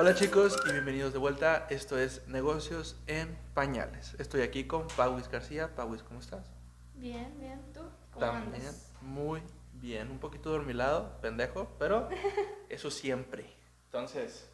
[0.00, 1.66] Hola chicos y bienvenidos de vuelta.
[1.70, 4.14] Esto es Negocios en Pañales.
[4.20, 5.74] Estoy aquí con Pauis García.
[5.74, 6.46] Pauis, ¿cómo estás?
[6.94, 7.60] Bien, bien.
[7.74, 7.80] ¿Tú?
[8.12, 8.92] ¿Cómo También andas?
[9.00, 9.42] muy
[9.72, 10.08] bien.
[10.12, 12.08] Un poquito dormilado, pendejo, pero
[12.68, 13.52] eso siempre.
[13.86, 14.48] Entonces,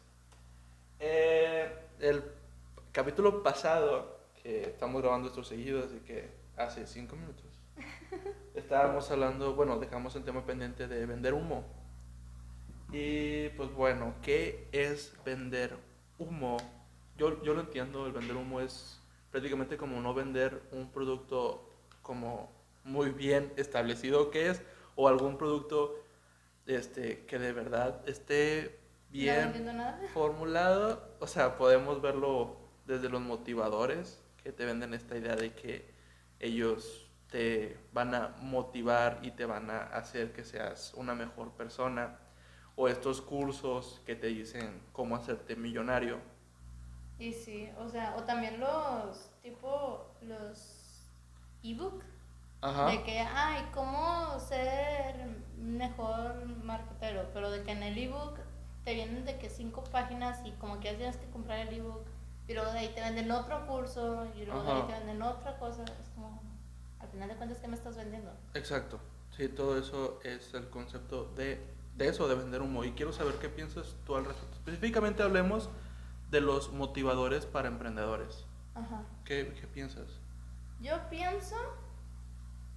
[0.99, 2.23] eh, el
[2.91, 7.45] capítulo pasado, que estamos grabando estos seguidos, así que hace cinco minutos,
[8.55, 11.84] estábamos hablando, bueno, dejamos el tema pendiente de vender humo.
[12.97, 15.75] Y pues bueno, ¿qué es vender
[16.17, 16.55] humo?
[17.17, 21.69] Yo, yo lo entiendo, el vender humo es prácticamente como no vender un producto
[22.01, 22.49] como
[22.85, 24.61] muy bien establecido que es,
[24.95, 26.01] o algún producto
[26.67, 29.53] este, que de verdad esté ¿No bien
[30.13, 32.55] formulado, o sea, podemos verlo
[32.87, 35.85] desde los motivadores que te venden esta idea de que
[36.39, 42.19] ellos te van a motivar y te van a hacer que seas una mejor persona,
[42.75, 46.19] o estos cursos que te dicen cómo hacerte millonario.
[47.17, 51.09] Y sí, o sea, o también los, tipo, los
[51.63, 52.03] ebook,
[52.61, 52.87] Ajá.
[52.87, 55.15] de que, ay, cómo ser
[55.57, 58.37] mejor marketero, pero de que en el ebook
[58.83, 62.05] te vienen de que cinco páginas y como que ya tienes que comprar el ebook,
[62.47, 65.57] y luego de ahí te venden otro curso, y luego de ahí te venden otra
[65.57, 66.41] cosa, es como,
[66.99, 68.31] al final de cuentas, ¿qué me estás vendiendo?
[68.53, 68.99] Exacto.
[69.31, 72.83] Sí, todo eso es el concepto de, de eso, de vender humo.
[72.83, 74.57] Y quiero saber qué piensas tú al respecto.
[74.57, 75.69] Específicamente hablemos
[76.29, 78.45] de los motivadores para emprendedores.
[78.75, 79.03] Ajá.
[79.23, 80.19] ¿Qué, qué piensas?
[80.81, 81.55] Yo pienso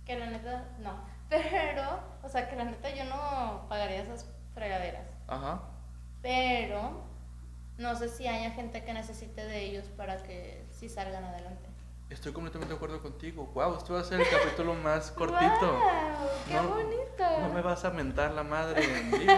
[0.05, 0.93] que la neta, no.
[1.29, 5.07] Pero, o sea, que la neta yo no pagaría esas fregaderas.
[5.27, 5.63] Ajá.
[6.23, 7.05] Pero,
[7.77, 11.68] no sé si haya gente que necesite de ellos para que sí salgan adelante.
[12.11, 13.47] Estoy completamente de acuerdo contigo.
[13.55, 15.73] Wow, este va a ser el capítulo más cortito.
[15.73, 16.29] ¡Wow!
[16.47, 17.41] ¡Qué No- bonito!
[17.43, 19.33] No me vas a mentar la madre en vivo.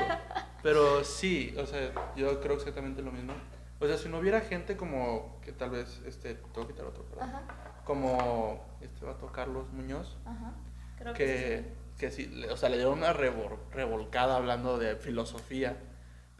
[0.62, 3.32] Pero sí, o sea, yo creo exactamente lo mismo.
[3.80, 7.02] O sea, si no hubiera gente como que tal vez, este, tengo que quitar otro,
[7.04, 7.30] perdón.
[7.30, 7.42] Ajá,
[7.84, 10.52] Como este vato Carlos Muñoz, ajá.
[10.98, 15.76] Creo que, que, que sí, o sea, le dieron una revol- revolcada hablando de filosofía.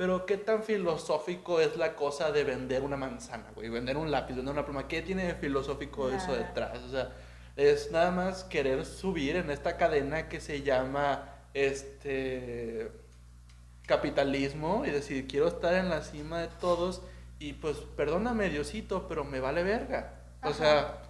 [0.01, 4.35] Pero qué tan filosófico es la cosa de vender una manzana, güey, vender un lápiz,
[4.35, 4.89] vender una pluma.
[4.89, 6.79] ¿Qué tiene de filosófico eso detrás?
[6.79, 7.13] O sea,
[7.55, 12.91] es nada más querer subir en esta cadena que se llama este
[13.87, 17.03] capitalismo y decir quiero estar en la cima de todos
[17.39, 20.15] y pues perdóname Diosito, pero me vale verga.
[20.43, 21.10] O sea,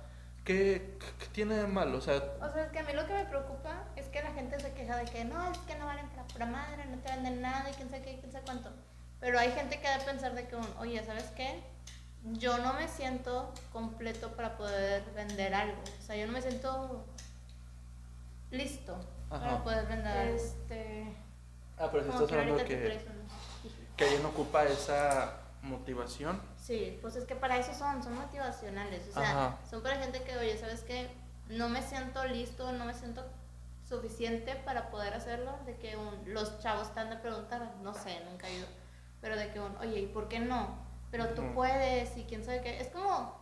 [0.51, 1.99] ¿qué, qué tiene de malo?
[1.99, 4.33] O sea, O sea, es que a mí lo que me preocupa es que la
[4.33, 7.11] gente se queja de que no, es que no valen para pura madre, no te
[7.13, 8.71] venden nada y quién sabe qué, quién sabe cuánto.
[9.21, 11.63] Pero hay gente que ha de pensar de que, oye, ¿sabes qué?
[12.25, 15.83] Yo no me siento completo para poder vender algo.
[15.83, 17.05] O sea, yo no me siento
[18.51, 18.99] listo
[19.31, 19.45] Ajá.
[19.45, 20.37] para poder vender algo.
[20.37, 21.17] Este,
[21.79, 23.01] ah, pero si estás que hablando que,
[23.97, 26.41] que alguien ocupa esa motivación.
[26.71, 29.09] Sí, pues es que para eso son, son motivacionales.
[29.09, 29.59] O sea, Ajá.
[29.69, 31.11] son para gente que, oye, ¿sabes qué?
[31.49, 33.27] No me siento listo, no me siento
[33.83, 35.53] suficiente para poder hacerlo.
[35.67, 38.69] De que un- los chavos están de preguntar, no sé, nunca he ido.
[39.21, 40.79] Pero de que, un, oye, ¿y por qué no?
[41.11, 42.81] Pero tú puedes y quién sabe qué.
[42.81, 43.37] Es como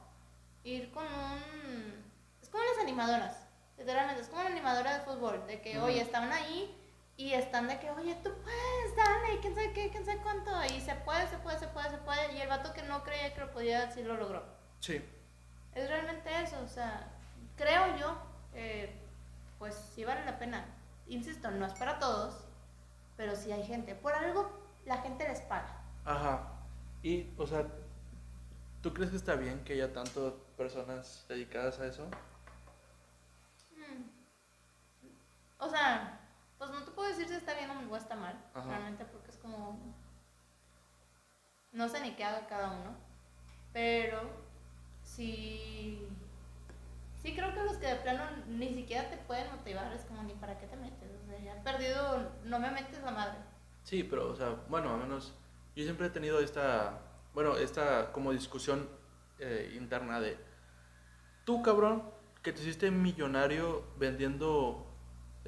[0.65, 2.11] ir con un.
[2.41, 3.47] Es como las animadoras,
[3.77, 4.23] literalmente.
[4.23, 5.47] Es como una animadora de fútbol.
[5.47, 6.75] De que, oye, estaban ahí
[7.19, 10.53] y están de que, oye, tú puedes, dale, quién sabe qué, quién sabe cuánto.
[10.73, 12.33] Y se puede, se puede, se puede, se puede.
[12.33, 14.45] Y el vato que no creía que lo podía, sí lo logró.
[14.79, 15.05] Sí.
[15.75, 17.11] Es realmente eso, o sea,
[17.57, 18.17] creo yo,
[18.55, 18.97] eh,
[19.59, 20.65] pues sí vale la pena.
[21.09, 22.45] Insisto, no es para todos,
[23.17, 23.97] pero sí hay gente.
[23.97, 24.49] Por algo
[24.87, 25.83] la gente les paga.
[26.05, 26.53] Ajá.
[27.03, 27.67] Y, o sea,
[28.81, 32.07] ¿tú crees que está bien que haya tantas personas dedicadas a eso?
[33.77, 34.05] Mm.
[35.59, 36.21] O sea,
[36.59, 38.69] pues no te puedo decir si está bien o está mal, Ajá.
[38.69, 39.79] realmente porque es como...
[41.73, 42.97] No sé ni qué haga cada uno,
[43.73, 44.21] pero
[45.03, 46.09] sí...
[47.23, 50.35] Sí creo que los que de plano ni siquiera te pueden motivar, es como ni
[50.35, 53.39] para qué te metes, o sea, ya he perdido, no me metes la madre.
[53.83, 55.35] Sí, pero, o sea, bueno, al menos
[55.75, 57.01] yo siempre he tenido esta,
[57.35, 58.89] bueno, esta como discusión
[59.39, 60.37] eh, interna de,
[61.45, 62.03] tú cabrón,
[62.43, 64.88] que te hiciste millonario vendiendo,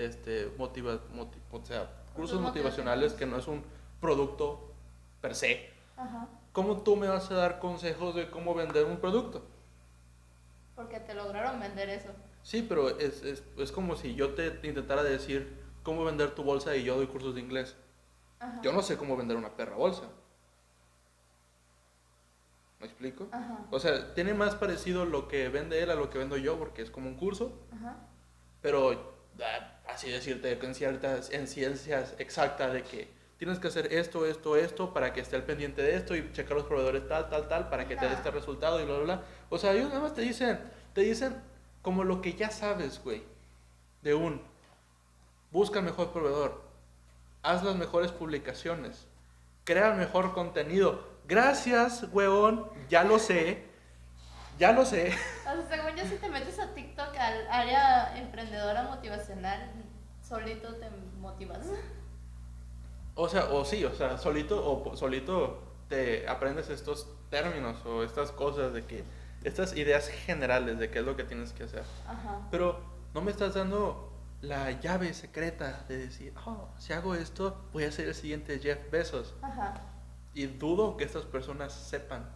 [0.04, 3.62] este, motiva, moti- o sea, cursos motivacionales que no es un
[4.00, 4.72] producto
[5.20, 5.70] per se.
[5.96, 6.28] Ajá.
[6.52, 9.42] ¿Cómo tú me vas a dar consejos de cómo vender un producto?
[10.74, 12.08] Porque te lograron vender eso.
[12.42, 16.74] Sí, pero es, es, es como si yo te intentara decir cómo vender tu bolsa
[16.74, 17.76] y yo doy cursos de inglés.
[18.40, 18.60] Ajá.
[18.62, 20.04] Yo no sé cómo vender una perra bolsa.
[22.80, 23.28] ¿Me explico?
[23.30, 23.58] Ajá.
[23.70, 26.80] O sea, tiene más parecido lo que vende él a lo que vendo yo porque
[26.80, 27.98] es como un curso, Ajá.
[28.62, 29.69] pero ah,
[30.00, 34.94] así decirte en ciertas en ciencias exactas de que tienes que hacer esto, esto, esto
[34.94, 37.86] para que esté al pendiente de esto y checar los proveedores tal, tal, tal para
[37.86, 39.22] que te dé este resultado y bla, bla, bla.
[39.50, 40.58] O sea, ellos nada más te dicen,
[40.94, 41.36] te dicen
[41.82, 43.22] como lo que ya sabes, güey.
[44.00, 44.42] De un,
[45.50, 46.62] busca el mejor proveedor,
[47.42, 49.06] haz las mejores publicaciones,
[49.64, 51.06] crea el mejor contenido.
[51.28, 53.64] Gracias, huevón, ya lo sé,
[54.58, 55.12] ya lo sé.
[55.40, 59.70] O sea, según yo, si te metes a TikTok, al área emprendedora motivacional,
[60.30, 60.88] solito te
[61.18, 61.58] motivas.
[63.16, 68.30] O sea, o sí, o sea, solito o solito te aprendes estos términos o estas
[68.30, 69.04] cosas de que
[69.42, 71.82] estas ideas generales de qué es lo que tienes que hacer.
[72.06, 72.46] Ajá.
[72.50, 72.80] Pero
[73.12, 77.92] no me estás dando la llave secreta de decir, oh, si hago esto, voy a
[77.92, 79.34] ser el siguiente Jeff Bezos.
[79.42, 79.82] Ajá.
[80.32, 82.30] Y dudo que estas personas sepan.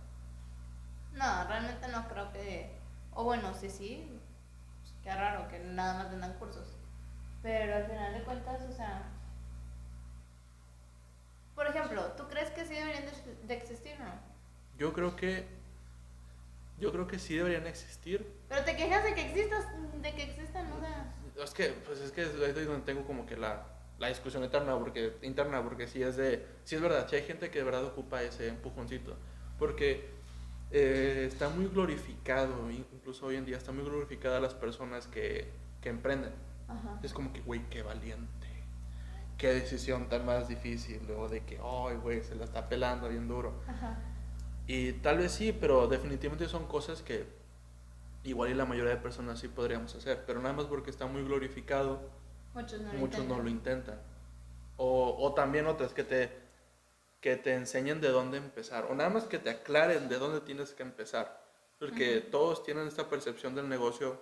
[1.12, 2.76] No, realmente no creo que.
[3.12, 4.20] O bueno, sí, sí.
[5.04, 6.76] qué raro que nada más vendan cursos.
[7.44, 9.02] Pero al final de cuentas, o sea.
[11.54, 13.04] Por ejemplo, ¿tú crees que sí deberían
[13.46, 14.12] de, existir o no?
[14.78, 15.44] Yo creo que,
[16.80, 18.26] yo creo que sí deberían existir.
[18.48, 19.66] Pero te quejas de que existas,
[20.00, 21.14] de que existan, o sea.
[21.44, 23.66] Es que, pues es que es donde tengo como que la,
[23.98, 27.50] la discusión interna porque, interna, porque sí es de, sí es verdad, sí hay gente
[27.50, 29.16] que de verdad ocupa ese empujoncito,
[29.58, 30.08] porque
[30.70, 35.50] eh, está muy glorificado, incluso hoy en día está muy glorificada las personas que,
[35.82, 36.32] que emprenden.
[36.68, 36.98] Ajá.
[37.02, 38.46] Es como que, güey, qué valiente,
[39.36, 43.28] qué decisión tan más difícil, o de que, ay, güey, se la está pelando bien
[43.28, 43.52] duro.
[43.68, 43.98] Ajá.
[44.66, 47.26] Y tal vez sí, pero definitivamente son cosas que
[48.22, 51.22] igual y la mayoría de personas sí podríamos hacer, pero nada más porque está muy
[51.22, 52.00] glorificado,
[52.54, 53.44] Muchos no lo muchos no intentan.
[53.44, 54.02] lo intentan.
[54.76, 56.32] O, o también otras que te,
[57.20, 60.72] que te enseñen de dónde empezar, o nada más que te aclaren de dónde tienes
[60.72, 61.44] que empezar.
[61.78, 62.30] Porque Ujú.
[62.30, 64.18] todos tienen esta percepción del negocio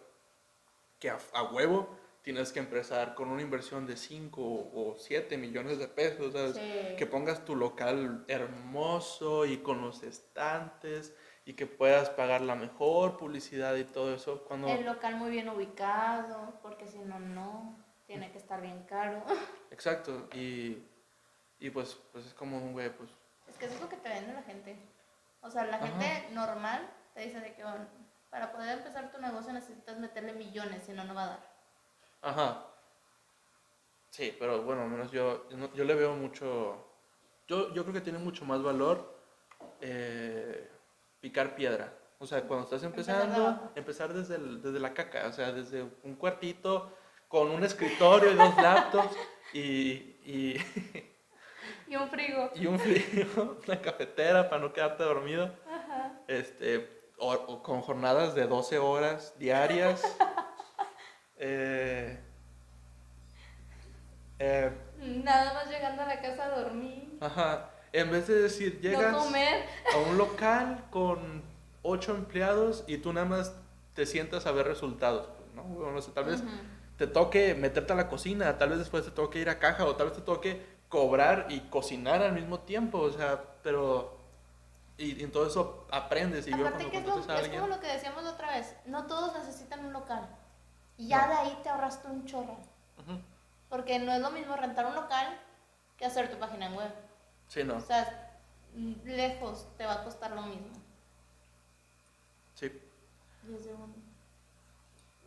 [0.99, 5.79] que a, a huevo tienes que empezar con una inversión de 5 o 7 millones
[5.79, 6.57] de pesos, ¿sabes?
[6.57, 6.97] Sí.
[6.97, 11.15] que pongas tu local hermoso y con los estantes
[11.45, 15.49] y que puedas pagar la mejor publicidad y todo eso cuando El local muy bien
[15.49, 17.77] ubicado, porque si no, no.
[18.07, 19.25] Tiene que estar bien caro.
[19.71, 20.85] exacto y,
[21.59, 23.11] y pues pues es como un güey pues
[23.49, 24.77] Es que eso es lo que te vende la gente.
[25.41, 25.87] O sea, la Ajá.
[25.87, 27.87] gente normal te dice de que bueno,
[28.31, 31.52] para poder empezar tu negocio necesitas meterle millones, si no, no va a dar.
[32.23, 32.67] Ajá
[34.11, 36.87] sí pero bueno al menos yo yo, no- yo le veo mucho
[37.49, 39.19] yo, yo creo que tiene mucho más valor
[39.81, 40.71] eh,
[41.21, 45.53] picar piedra o sea cuando estás empezando empezar desde, el- desde la caca o sea
[45.53, 46.93] desde un cuartito
[47.29, 49.17] con un escritorio y dos laptops
[49.53, 49.61] y,
[50.25, 50.57] y
[51.87, 52.51] Y un frigo.
[52.55, 56.19] y un frío, una cafetera para no quedarte dormido, Ajá.
[56.27, 60.03] este, o, o con jornadas de 12 horas diarias.
[61.45, 62.21] Eh,
[64.39, 67.19] eh, Nada más llegando a la casa a dormir.
[67.21, 69.65] ajá, en vez de decir, llegas No comer.
[69.93, 71.43] a un local con
[71.83, 73.53] 8 empleados y tú nada más
[73.95, 75.65] te sientas a ver resultados, ¿no?
[75.65, 76.43] Bueno, no sé, tal vez
[76.97, 79.97] te toque meterte a la cocina, tal vez después te toque ir a caja o
[79.97, 84.17] tal vez te toque cobrar y cocinar al mismo tiempo, o sea, pero
[84.97, 87.49] y, y en todo eso aprendes y yo Aparte cuando que es, lo- a es
[87.49, 90.29] como lo que decíamos la otra vez, no todos necesitan un local.
[90.99, 91.33] Y ya No.
[91.33, 92.57] de ahí te ahorraste un chorro.
[93.69, 95.39] Porque no es lo mismo rentar un local
[95.97, 96.93] que hacer tu página en web.
[97.49, 98.39] sí, no, O sea,
[99.05, 100.69] lejos te va a costar lo mismo.
[102.55, 102.71] sí,
[103.43, 103.91] Desde un...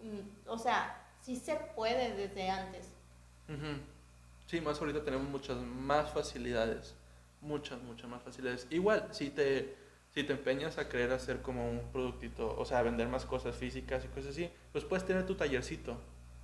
[0.01, 2.89] mm, O sea, sí se puede desde antes.
[4.47, 6.93] Sí, más ahorita tenemos muchas más facilidades,
[7.41, 8.67] muchas, muchas más facilidades.
[8.69, 9.75] Igual, si te,
[10.15, 14.03] si te empeñas a querer hacer como un productito, o sea, vender más cosas físicas
[14.05, 15.97] y cosas así, pues puedes tener tu tallercito,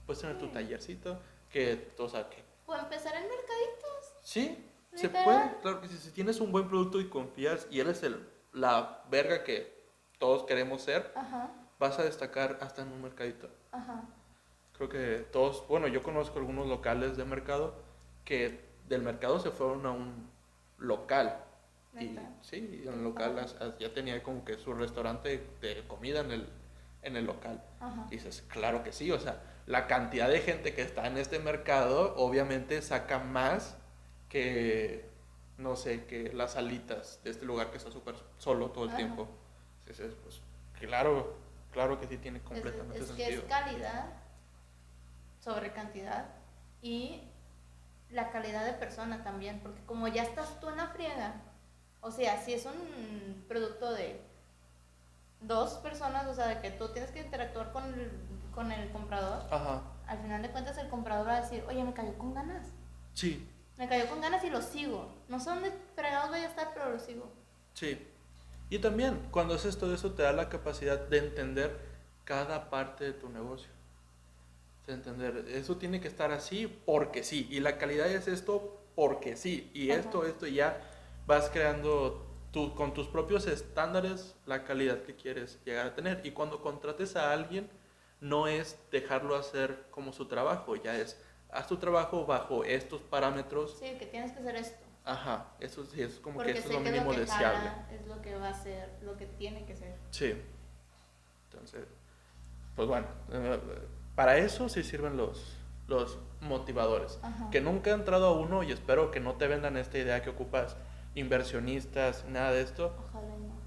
[0.05, 0.51] puedes tener tu Sí.
[0.51, 4.13] tallercito que, o sea, que O empezar en mercaditos.
[4.21, 5.57] Sí, se puede.
[5.61, 5.87] Claro que.
[5.87, 9.81] Si tienes un buen producto y confías y eres el, la verga que
[10.19, 11.49] todos queremos ser, Ajá,
[11.79, 13.49] vas a destacar hasta en un mercadito.
[13.71, 14.03] ajá.
[14.77, 17.75] Creo que todos, bueno, yo conozco algunos locales de mercado
[18.25, 20.29] que del mercado se fueron a un
[20.77, 21.43] local.
[21.99, 23.35] Y sí, en el local
[23.79, 26.49] ya tenía como que su restaurante de comida en el,
[27.01, 27.61] en el local.
[27.79, 28.07] Ajá.
[28.07, 31.39] Y dices, claro que sí, o sea, la cantidad de gente que está en este
[31.39, 33.77] mercado obviamente saca más
[34.29, 35.09] que,
[35.57, 38.97] no sé, que las alitas de este lugar que está súper solo todo el Ajá.
[38.97, 39.27] tiempo.
[39.81, 40.41] Entonces, pues,
[40.79, 41.35] claro,
[41.73, 43.41] claro que sí tiene Es, completamente es que sentido.
[43.41, 44.05] es calidad
[45.41, 46.29] sobre cantidad
[46.81, 47.21] y
[48.09, 51.41] la calidad de persona también, porque como ya estás tú en la friega,
[52.01, 54.19] o sea, si es un producto de
[55.41, 58.11] dos personas, o sea, de que tú tienes que interactuar con el,
[58.53, 61.93] con el comprador, Ajá, al final de cuentas el comprador va a decir, oye, me
[61.93, 62.67] cayó con ganas.
[63.13, 65.11] sí, Me cayó con ganas y lo sigo.
[65.27, 67.31] No sé dónde fregados voy a estar, pero lo sigo.
[67.73, 68.07] Sí.
[68.69, 71.79] Y también, cuando haces todo eso, te da la capacidad de entender
[72.23, 73.69] cada parte de tu negocio.
[74.85, 77.47] De entender, eso tiene que estar así porque sí.
[77.49, 79.71] Y la calidad es esto porque sí.
[79.73, 80.01] Y Ajá.
[80.01, 80.79] esto, esto, y ya
[81.25, 86.21] vas creando tú, con tus propios estándares la calidad que quieres llegar a tener.
[86.25, 87.69] Y cuando contrates a alguien,
[88.19, 91.19] no es dejarlo hacer como su trabajo, ya es,
[91.51, 93.77] haz tu trabajo bajo estos parámetros.
[93.79, 94.85] Sí, que tienes que hacer esto.
[95.03, 97.71] Ajá, eso sí, es como Porque que eso es lo que mínimo lo que deseable.
[97.91, 99.95] es lo que va a ser, lo que tiene que ser.
[100.11, 100.35] Sí.
[101.49, 101.87] Entonces,
[102.75, 103.59] pues bueno, eh,
[104.15, 107.19] para eso sí sirven los, los motivadores.
[107.23, 107.49] Ajá.
[107.49, 110.29] Que nunca he entrado a uno y espero que no te vendan esta idea que
[110.29, 110.77] ocupas
[111.15, 112.95] inversionistas, nada de esto.
[113.09, 113.59] Ojalá no.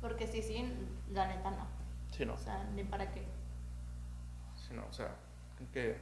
[0.00, 0.72] Porque sí, sí,
[1.12, 1.66] la neta no.
[2.10, 3.22] Sí, no, O sea, ni para qué.
[4.56, 5.14] sí, no, o sea,
[5.72, 5.96] que...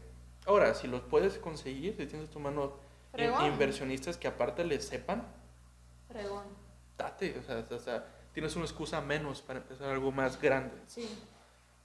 [0.46, 2.72] Ahora, si los puedes conseguir, si tienes tu mano
[3.16, 5.22] in- inversionistas que aparte les sepan,
[6.08, 6.44] Fregón.
[6.96, 10.74] date, o sea, o sea, tienes una excusa menos para empezar algo más grande.
[10.86, 11.08] Sí.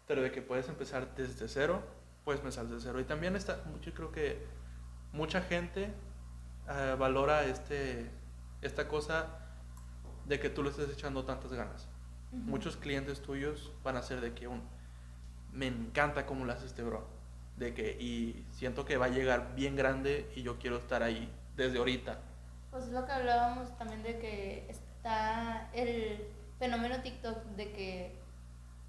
[0.07, 1.81] pero de que puedes empezar desde cero,
[2.23, 2.99] puedes empezar desde cero.
[2.99, 4.45] Y también está, yo creo que
[5.11, 5.91] mucha gente
[6.69, 8.09] eh, valora este,
[8.65, 9.27] esta cosa
[10.25, 11.87] de que tú le estés echando tantas ganas.
[12.31, 12.41] Ujú.
[12.41, 14.61] Muchos clientes tuyos van a ser de que un,
[15.51, 17.07] me encanta cómo lo hace este bro,
[17.57, 21.31] de que, y siento que va a llegar bien grande y yo quiero estar ahí
[21.55, 22.19] desde ahorita.
[22.71, 26.27] Pues es lo que hablábamos también de que está el
[26.59, 28.19] fenómeno TikTok de que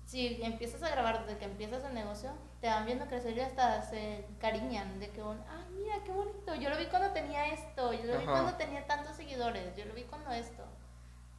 [0.06, 3.82] si empiezas a grabar desde que empiezas el negocio, te van viendo crecer y hasta
[3.82, 7.92] se cariñan de que, un, ay, mira, qué bonito, yo lo vi cuando tenía esto,
[7.92, 8.32] yo lo vi Ajá.
[8.32, 10.64] cuando tenía tantos seguidores, yo lo vi cuando esto.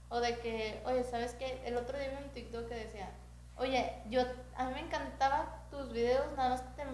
[0.09, 1.62] O de que, oye, ¿sabes qué?
[1.65, 3.09] El otro día vi un TikTok que decía,
[3.57, 4.21] oye, yo,
[4.55, 6.88] a mí me encantaba tus videos, nada más que te,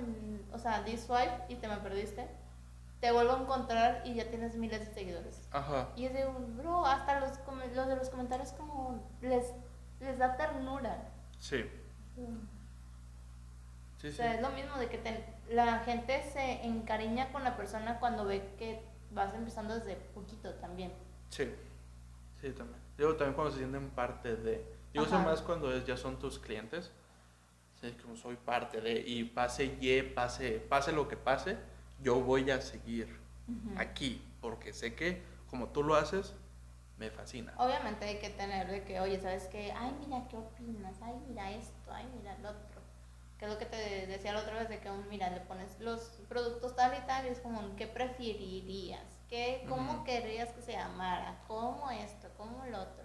[0.53, 2.27] o sea, di swipe y te me perdiste.
[3.01, 5.47] Te vuelvo a encontrar y ya tienes miles de seguidores.
[5.51, 7.31] Ajá, Y es de un bro, hasta los,
[7.75, 9.51] los de los comentarios como les,
[9.99, 11.09] les da ternura.
[11.37, 11.65] sí,
[14.03, 14.17] sí, O sí.
[14.17, 18.25] sea, es lo mismo de que te- la gente se encariña con la persona cuando
[18.25, 18.81] ve que
[19.11, 20.91] vas empezando desde poquito también.
[21.29, 21.49] Sí,
[22.41, 22.79] sí, también.
[22.97, 24.63] Digo, también cuando se sienten parte de.
[24.93, 25.19] Sé Ajá.
[25.19, 26.91] más cuando es, ya son tus clientes.
[27.81, 28.99] Sí, como soy parte de.
[28.99, 31.57] Y pase y pase, pase lo que pase,
[32.01, 33.07] yo voy a seguir
[33.47, 33.79] Ujú.
[33.79, 34.21] aquí.
[34.41, 36.33] Porque sé que, como tú lo haces,
[36.97, 37.53] me fascina.
[37.57, 39.71] Obviamente hay que tener de que, oye, ¿sabes qué?
[39.71, 40.95] Ay, mira, ¿qué opinas?
[41.01, 42.72] Ay, mira esto, ay, mira el otro.
[43.43, 45.77] Que es lo que te decía la otra vez de que, un, mira, le pones
[45.81, 49.03] los productos tal y tal y es como, ¿qué preferirías?
[49.27, 50.03] ¿Qué, ¿Cómo Ujú.
[50.05, 51.43] querrías que se llamara?
[51.45, 52.29] ¿Cómo esto?
[52.37, 53.03] ¿Cómo el otro?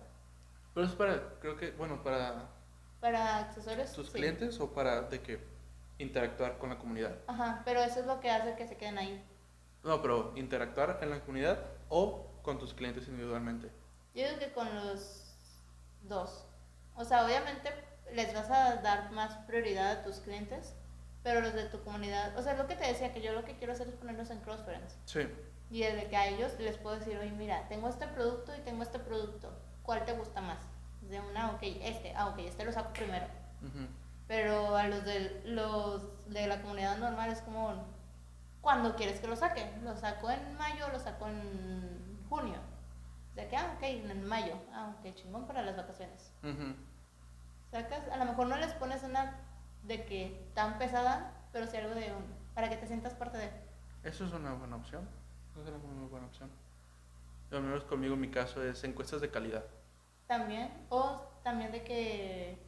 [0.75, 2.51] Pero es para, creo que, bueno, para
[3.01, 3.93] Para accesorios.
[3.95, 4.13] tus sí.
[4.13, 5.45] clientes o para de que
[5.99, 7.17] interactuar con la comunidad.
[7.27, 9.21] Ajá, pero eso es lo que hace que se queden ahí.
[9.83, 13.73] No, pero interactuar en la comunidad o con tus clientes individualmente.
[14.15, 15.35] Yo digo que con los
[16.05, 16.45] dos.
[16.95, 20.75] O sea, obviamente les vas a dar más prioridad a tus clientes,
[21.23, 23.57] pero los de tu comunidad, o sea, lo que te decía, que yo lo que
[23.57, 24.97] quiero hacer es ponerlos en cross friends.
[25.05, 25.21] Sí,
[25.71, 28.83] Y desde que a ellos les puedo decir, oye, mira, tengo este producto y tengo
[28.83, 29.53] este producto.
[29.83, 30.59] ¿Cuál te gusta más?
[31.03, 33.27] De una, ok, este, ah, ok, este lo saco primero.
[34.27, 37.85] Pero a los de, los de la comunidad normal es como,
[38.61, 39.71] ¿cuándo quieres que lo saque?
[39.83, 42.59] Lo saco en mayo, lo saco en junio.
[43.35, 44.55] De que, ah, ok, en mayo.
[44.73, 46.33] Ah, ok, chingón para las vacaciones.
[47.71, 49.35] Sacas, a lo mejor no les pones una
[49.83, 53.51] de que tan pesada, pero sí algo de un, para que te sientas parte de.
[54.05, 55.07] Eso es una buena opción.
[55.53, 56.51] Eso es una muy buena opción.
[57.51, 59.65] Al menos conmigo mi caso es encuestas de calidad.
[60.27, 62.59] También, o también de que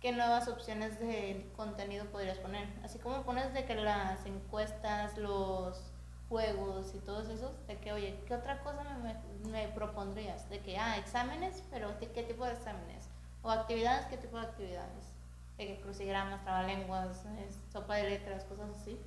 [0.00, 2.68] qué nuevas opciones de contenido podrías poner.
[2.84, 5.92] Así como pones de que las encuestas, los
[6.28, 10.48] juegos y todos esos, de que, oye, ¿qué otra cosa me, me- me propondrías?
[10.50, 12.99] De que, ah, exámenes, pero ¿de ¿qué tipo de exámenes?
[13.42, 15.12] O actividades, ¿qué tipo de actividades?
[15.56, 18.98] De que crucigramas, trabalenguas, es- sopa de letras, cosas así.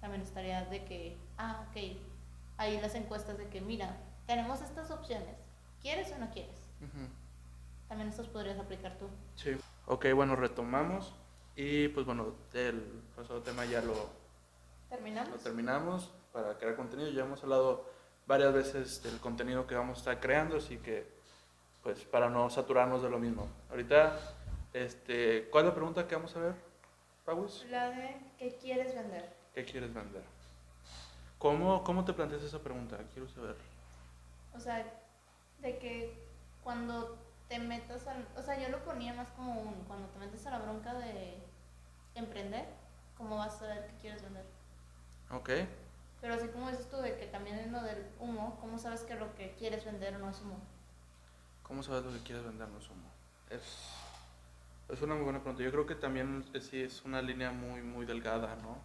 [0.00, 1.98] También estaría de que, ah, ok,
[2.56, 5.36] ahí las encuestas de que, mira, tenemos estas opciones,
[5.82, 6.56] ¿quieres o no quieres?
[6.80, 7.06] Ujú.
[7.88, 9.06] También estos podrías aplicar tú.
[9.34, 9.56] Sí.
[9.86, 11.12] Ok, bueno, retomamos.
[11.56, 14.08] Y pues bueno, el pasado tema ya lo,
[14.88, 15.30] ¿Terminamos?
[15.30, 17.10] lo terminamos para crear contenido.
[17.10, 17.84] Ya hemos hablado
[18.26, 21.19] varias veces del contenido que vamos a estar creando, así que
[21.82, 23.48] pues para no saturarnos de lo mismo.
[23.70, 24.18] Ahorita,
[24.72, 26.54] este, ¿cuál es la pregunta que vamos a ver,
[27.24, 27.66] Paus?
[27.70, 29.32] La de ¿qué quieres vender?
[29.54, 30.22] ¿Qué quieres vender?
[31.38, 32.98] ¿Cómo, ¿Cómo te planteas esa pregunta?
[33.12, 33.56] Quiero saber.
[34.54, 34.84] O sea,
[35.60, 36.22] de que
[36.62, 37.16] cuando
[37.48, 38.26] te metas al...
[38.36, 39.74] O sea, yo lo ponía más como un...
[39.86, 41.38] Cuando te metes a la bronca de
[42.14, 42.66] emprender,
[43.16, 44.44] ¿cómo vas a saber qué quieres vender?
[45.30, 45.50] Ok.
[46.20, 49.14] Pero así como dices tú, de que también en lo del humo, ¿cómo sabes que
[49.14, 50.58] lo que quieres vender no es humo?
[51.70, 53.08] ¿Cómo sabes lo que quieres vender no es humo?
[53.48, 53.62] Es,
[54.88, 55.62] es una muy buena pregunta.
[55.62, 58.76] Yo creo que también eh, sí es una línea muy, muy delgada, ¿no?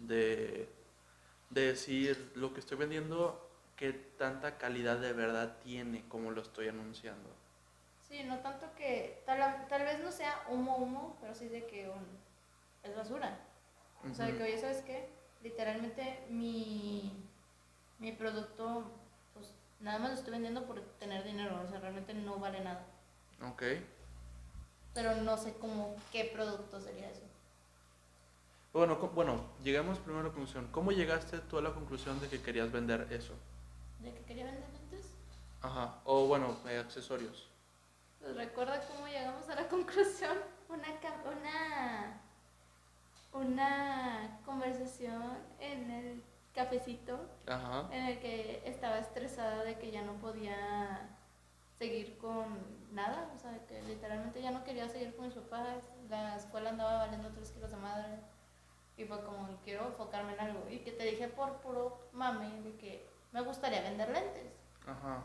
[0.00, 0.68] de,
[1.50, 6.66] de decir lo que estoy vendiendo, qué tanta calidad de verdad tiene como lo estoy
[6.66, 7.30] anunciando.
[8.08, 11.88] Sí, no tanto que, tal, tal vez no sea humo, humo, pero sí de que
[11.88, 12.04] un,
[12.82, 13.38] es basura.
[14.10, 15.08] O sea, de que, oye, ¿sabes qué?
[15.44, 17.24] Literalmente mi,
[18.00, 18.90] mi producto,
[19.84, 22.84] nada más lo estoy vendiendo por tener dinero, o sea, realmente no vale nada.
[23.46, 23.62] Ok.
[24.94, 27.22] Pero no sé cómo, qué producto sería eso.
[28.72, 30.68] Bueno, bueno, llegamos primero a la conclusión.
[30.72, 33.34] ¿Cómo llegaste tú a la conclusión de que querías vender eso?
[34.00, 35.10] ¿De que quería vender lentes?
[35.60, 36.00] Ajá.
[36.04, 37.48] O bueno, eh, accesorios.
[38.20, 40.38] Pues recuerda cómo llegamos a la conclusión.
[40.68, 40.88] Una,
[41.30, 42.20] una,
[43.32, 46.22] una conversación en el
[46.54, 47.88] cafecito Ajá.
[47.92, 51.10] en el que estaba estresada de que ya no podía
[51.78, 56.36] seguir con nada, o sea, que literalmente ya no quería seguir con mis papás, la
[56.36, 58.18] escuela andaba valiendo 3 kilos de madre
[58.96, 62.76] y fue como, quiero enfocarme en algo y que te dije por puro mame de
[62.76, 64.52] que me gustaría vender lentes
[64.86, 65.24] Ajá.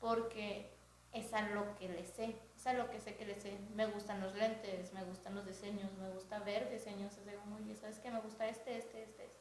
[0.00, 0.76] porque
[1.12, 3.56] es a lo que le sé, es a lo que sé que le sé.
[3.74, 7.16] Me gustan los lentes, me gustan los diseños, me gusta ver diseños.
[7.16, 8.10] Es de como, oye, ¿sabes qué?
[8.10, 9.37] Me gusta este, este, este, este.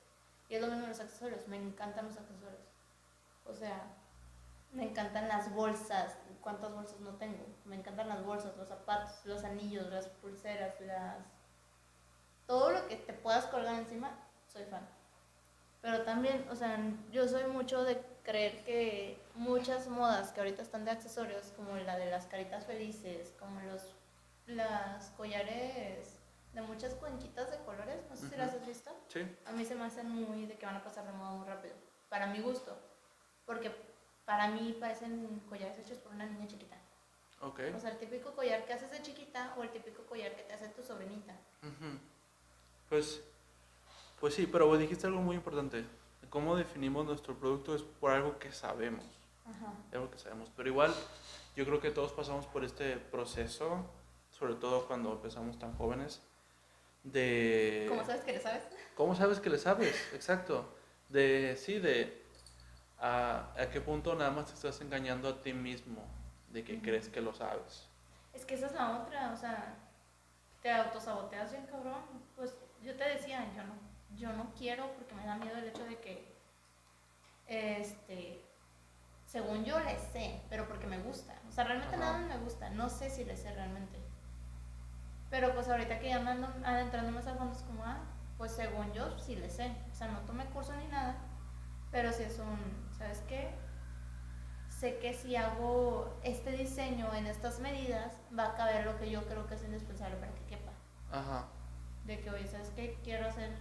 [0.49, 2.61] Y es lo mismo los accesorios, me encantan los accesorios.
[3.45, 3.83] O sea,
[4.71, 6.15] me encantan las bolsas.
[6.41, 7.45] ¿Cuántas bolsas no tengo?
[7.65, 11.17] Me encantan las bolsas, los zapatos, los anillos, las pulseras, las...
[12.45, 14.11] Todo lo que te puedas colgar encima,
[14.47, 14.87] soy fan.
[15.81, 16.79] Pero también, o sea,
[17.11, 21.97] yo soy mucho de creer que muchas modas que ahorita están de accesorios, como la
[21.97, 23.93] de las caritas felices, como los
[24.47, 26.16] las collares
[26.57, 29.21] de muchas cuenquitas de colores, no sé si las has visto, Sí.
[29.45, 31.75] a mí se me hacen muy de que van a pasar de moda muy rápido,
[32.09, 32.75] para mi gusto,
[33.45, 33.71] porque
[34.25, 36.75] para mí parecen collares hechos por una niña chiquita.
[37.41, 37.59] Ok.
[37.75, 40.53] O sea, el típico collar que haces de chiquita o el típico collar que te
[40.55, 41.33] hace tu sobrinita.
[41.61, 41.99] Ujú.
[42.89, 43.21] Pues,
[44.19, 45.85] pues sí, pero vos dijiste algo muy importante.
[46.31, 47.75] ¿Cómo definimos nuestro producto?
[47.75, 49.05] Es por algo que sabemos.
[49.45, 49.71] Ajá.
[49.93, 50.51] algo que sabemos.
[50.57, 50.93] Pero igual,
[51.55, 53.85] yo creo que todos pasamos por este proceso,
[54.31, 56.21] sobre todo cuando empezamos tan jóvenes,
[57.11, 57.85] de...
[57.89, 58.63] ¿Cómo sabes que le sabes?
[58.95, 59.95] ¿Cómo sabes que le sabes?
[60.13, 60.73] Exacto.
[61.09, 62.25] De, sí, de
[62.99, 66.03] a, a qué punto nada más te estás engañando a ti mismo,
[66.49, 67.87] de que crees que lo sabes.
[68.33, 69.75] Es que esa es la otra, o sea,
[70.61, 72.01] te autosaboteas bien cabrón.
[72.35, 73.73] Pues yo te decía, yo no,
[74.15, 76.35] yo no quiero porque me da miedo el hecho de que,
[77.47, 78.41] este,
[79.25, 81.39] según yo le sé, pero porque me gusta.
[81.47, 82.17] O sea, realmente Ajá.
[82.17, 83.99] nada me gusta, no sé si le sé realmente.
[85.29, 87.99] Pero pues ahorita que ya me ando adentrando más a fondo es como, ah,
[88.37, 89.75] pues según yo sí le sé.
[89.91, 91.15] O sea, no tomé curso ni nada,
[91.91, 92.57] pero sí es un,
[92.97, 93.53] ¿sabes qué?
[94.79, 99.25] sé que si hago este diseño en estas medidas, va a caber lo que yo
[99.25, 100.71] creo que es indispensable para que quepa.
[101.11, 101.45] Ajá.
[102.05, 102.99] De que, oye, ¿sabes qué?
[103.03, 103.51] Quiero hacer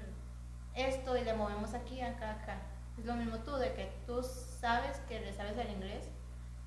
[0.75, 2.59] esto y le movemos aquí, acá, acá.
[2.99, 6.05] Es lo mismo tú, de que tú sabes que le sabes el inglés,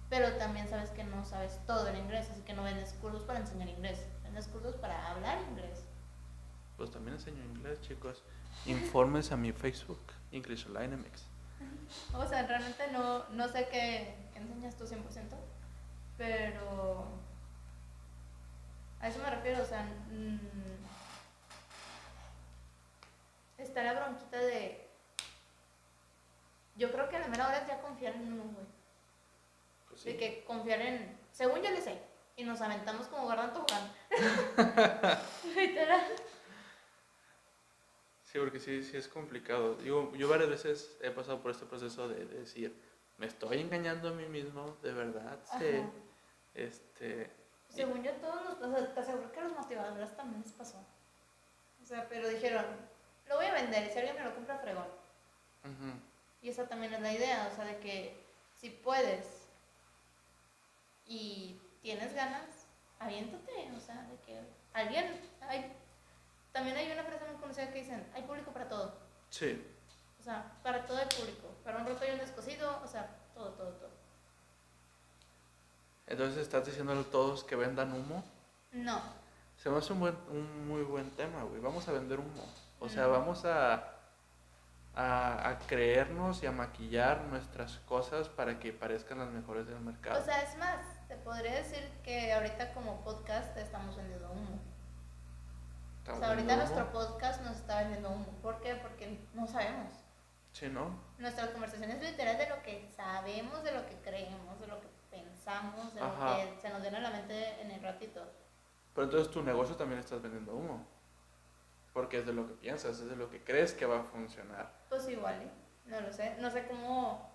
[0.09, 3.39] pero también sabes que no sabes todo el inglés, así que no vendes cursos para
[3.39, 5.83] enseñar inglés, vendes cursos para hablar inglés.
[6.77, 8.23] Pues también enseño inglés, chicos.
[8.65, 11.23] Informes a mi Facebook, English Online MX.
[12.13, 15.01] O sea, realmente no, no sé qué, qué enseñas tú 100%,
[16.17, 17.07] pero
[19.01, 20.39] a eso me refiero, o sea, mm,
[23.57, 24.87] está la bronquita de...
[26.75, 28.67] Yo creo que a la mera hora es ya confiar en uno, güey.
[29.89, 31.19] Pues De que confiar en...
[31.31, 32.08] Según yo le sé,
[32.39, 33.91] y nos aventamos como guardan tobogán.
[35.56, 36.06] Literal.
[38.23, 39.75] Sí, porque sí, sí es complicado.
[39.75, 42.73] Digo, yo varias veces he pasado por este proceso de, de decir,
[43.17, 45.65] me estoy engañando a mí mismo, de verdad, sí.
[45.65, 45.89] Ajá.
[46.56, 47.30] Este,
[47.67, 48.88] Según yo, todos nos pasó.
[48.88, 50.78] Te aseguro que a los motivadores también les pasó.
[51.84, 52.65] O sea, pero dijeron,
[53.28, 54.88] lo voy a vender y si alguien me lo compra, fregón.
[56.41, 58.15] Y esa también es la idea, o sea, de que
[58.56, 59.49] si puedes
[61.06, 62.67] y tienes ganas,
[62.99, 63.71] aviéntate.
[63.75, 64.39] O sea, de que
[64.73, 65.21] alguien.
[65.41, 65.73] Hay,
[66.51, 68.93] también hay una frase muy conocida que dicen: hay público para todo.
[69.29, 69.63] Sí,
[70.19, 71.47] O sea, para todo el público.
[71.63, 73.89] Para un roto y un descosido, o sea, todo, todo, todo.
[76.07, 78.23] entonces estás diciéndole a todos que vendan humo.
[78.71, 79.01] No,
[79.57, 81.59] Se me hace un, buen, un muy buen tema, güey.
[81.61, 82.45] Vamos a vender humo.
[82.79, 83.95] O sea, vamos a,
[84.95, 90.19] a, a creernos y a maquillar nuestras cosas para que parezcan las mejores del mercado.
[90.19, 90.79] O sea, es más,
[91.23, 94.60] podría decir que ahorita como podcast estamos vendiendo humo.
[95.99, 98.27] ¿Estamos O sea, ahorita nuestro podcast nos está vendiendo humo.
[98.41, 98.75] ¿Por qué?
[98.75, 99.93] Porque no sabemos.
[100.51, 100.99] Sí, ¿no?
[101.17, 104.88] Nuestra conversación es literal de lo que sabemos, de lo que creemos, de lo que
[105.12, 106.43] pensamos, de Ajá.
[106.45, 108.23] lo que se nos viene a la mente en el ratito.
[108.93, 110.86] Pero entonces tu negocio también estás vendiendo humo.
[111.93, 114.71] Porque es de lo que piensas, es de lo que crees que va a funcionar.
[114.89, 115.51] Pues igual, ¿eh?
[115.86, 116.36] no lo sé.
[116.39, 117.29] No sé cómo.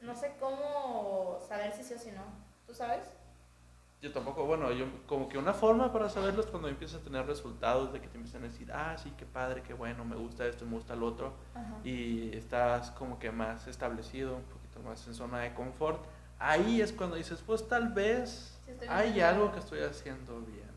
[0.00, 2.43] No sé cómo saber si sí o si no.
[2.66, 3.04] ¿Tú sabes?
[4.00, 7.26] Yo tampoco, bueno, yo como que una forma para saberlo es cuando empiezas a tener
[7.26, 10.46] resultados de que te empiezan a decir, ah, sí, qué padre, qué bueno, me gusta
[10.46, 11.32] esto, me gusta lo otro.
[11.54, 11.78] Ajá.
[11.84, 16.04] Y estás como que más establecido, un poquito más en zona de confort.
[16.38, 20.70] Ahí es cuando dices, pues tal vez Sí, hay algo que estoy haciendo bien.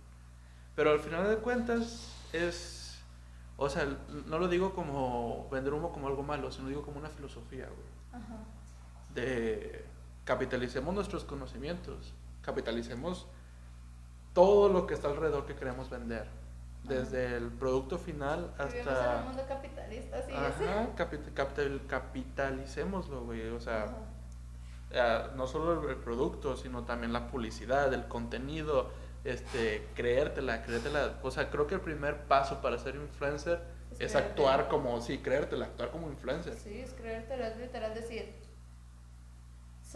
[0.75, 2.99] Pero al final de cuentas es,
[3.55, 3.87] o sea,
[4.25, 8.21] no lo digo como vender humo como algo malo, sino digo como una filosofía, güey.
[8.23, 8.37] Ajá.
[9.13, 9.85] De
[10.27, 13.25] capitalicemos nuestros conocimientos, capitalicemos
[14.33, 16.27] todo lo que está alrededor que queremos vender.
[16.83, 19.21] Desde el producto final Vivimos en hasta...
[19.23, 20.31] mundo capitalista, sí.
[20.33, 23.47] Ajá, capi- capital- capitalicémoslo, güey.
[23.49, 23.87] O sea,
[24.91, 28.89] eh, no solo el, el producto, sino también la publicidad, el contenido,
[29.23, 31.19] este, creértela, creértela.
[31.23, 33.59] O sea, creo que el primer paso para ser influencer
[33.91, 34.19] Es es, creértela.
[34.53, 36.53] actuar como, sí, creértela, actuar como influencer.
[36.53, 38.33] Sí, es creértelo, es literal decir,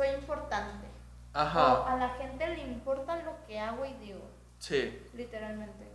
[0.02, 0.88] soy importante.
[1.34, 4.22] O Ajá, a la gente le importa lo que hago y digo,
[4.60, 5.02] sí.
[5.14, 5.88] literalmente.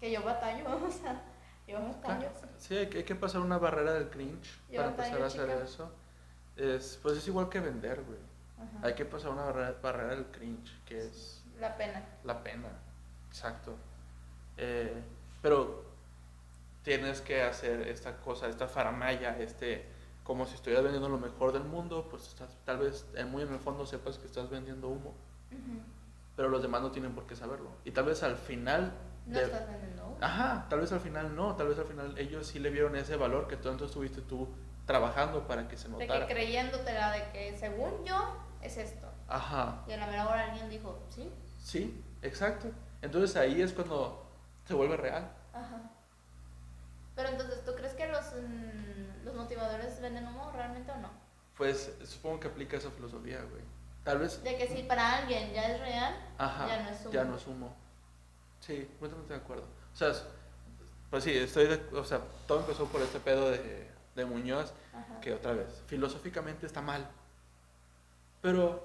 [0.00, 1.20] Que yo batallo, o sea,
[1.66, 2.28] yo batallo.
[2.28, 5.46] Claro, Sí, hay que, pasar una barrera del cringe Yo para empezar batallo, a hacer
[5.48, 5.64] chica.
[5.64, 5.92] eso.
[6.56, 8.18] Es, pues es igual que vender, güey.
[8.58, 8.86] Ajá.
[8.86, 12.02] Hay que pasar una barrera, barrera del cringe, que es La pena.
[12.24, 12.68] la pena.
[13.28, 13.76] Exacto.
[14.56, 15.02] Eh,
[15.40, 15.84] pero
[16.82, 19.86] tienes que hacer esta cosa, esta faramaya, este,
[20.24, 23.52] como si estuvieras vendiendo lo mejor del mundo, pues estás, tal vez eh, muy en
[23.52, 25.14] el fondo sepas que estás vendiendo humo,
[26.36, 27.70] pero los demás no tienen por qué saberlo.
[27.84, 28.92] Y tal vez al final...
[29.26, 30.06] No de- estás vendiendo.
[30.06, 30.16] humo.
[30.20, 33.16] Ajá, tal vez al final no, tal vez al final ellos sí le vieron ese
[33.16, 34.48] valor que tú entonces estuviste tú
[34.86, 36.26] trabajando para que se De notara.
[36.26, 39.06] que creyéndotela de que según yo es esto.
[39.28, 41.30] Ajá, Y a la mera hora alguien dijo, sí.
[41.62, 42.68] sí, exacto.
[43.02, 44.26] Entonces ahí es cuando
[44.64, 45.30] se vuelve real.
[45.52, 45.80] Ajá.
[47.16, 48.89] Pero entonces, ¿tú crees que los, mm,
[49.24, 51.10] los motivadores venden humo realmente o no?
[51.56, 53.62] Pues supongo que aplica esa filosofía, güey.
[54.04, 57.10] Tal vez De que si para alguien ya es real, Ajá, ya no es humo.
[57.12, 57.76] ya no es humo.
[58.60, 59.64] Sí, completamente de acuerdo.
[59.92, 60.24] O sea, es-
[61.10, 65.20] pues sí, estoy de, o sea, todo empezó por este pedo de, de Muñoz, Ajá.
[65.20, 67.06] que otra vez, filosóficamente está mal.
[68.40, 68.82] Pero,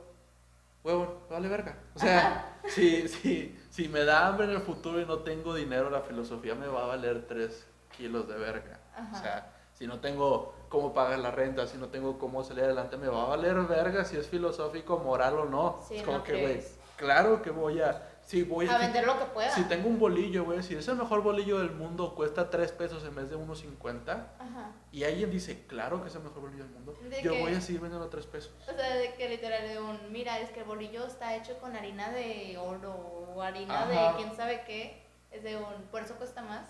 [0.84, 1.78] huevo, vale verga.
[1.96, 5.90] O sea, si, si, si me da hambre en el futuro y no tengo dinero,
[5.90, 7.66] la filosofía me va a valer 3
[7.98, 8.80] kilos de verga.
[8.96, 9.18] Ajá.
[9.18, 12.98] O sea, si no tengo cómo pagar la renta, si no tengo cómo salir adelante,
[12.98, 15.80] me va a valer verga si es filosófico, moral o no.
[15.88, 16.64] Sí, es como no que, güey,
[16.98, 18.10] claro que voy a...
[18.26, 19.52] Si voy a vender lo que pueda.
[19.52, 23.04] Si tengo un bolillo, güey, si es el mejor bolillo del mundo, cuesta 3 pesos
[23.04, 24.72] en vez de 1.50, Ajá.
[24.92, 27.62] y alguien dice, claro que es el mejor bolillo del mundo, ¿De yo voy a
[27.62, 28.52] seguir vendiendo 3 pesos.
[28.68, 31.76] O sea, de que literal de un, mira, es que el bolillo está hecho con
[31.76, 32.94] harina de oro
[33.36, 34.14] o harina Ajá.
[34.14, 36.66] de quién sabe qué, es de un, por eso cuesta más.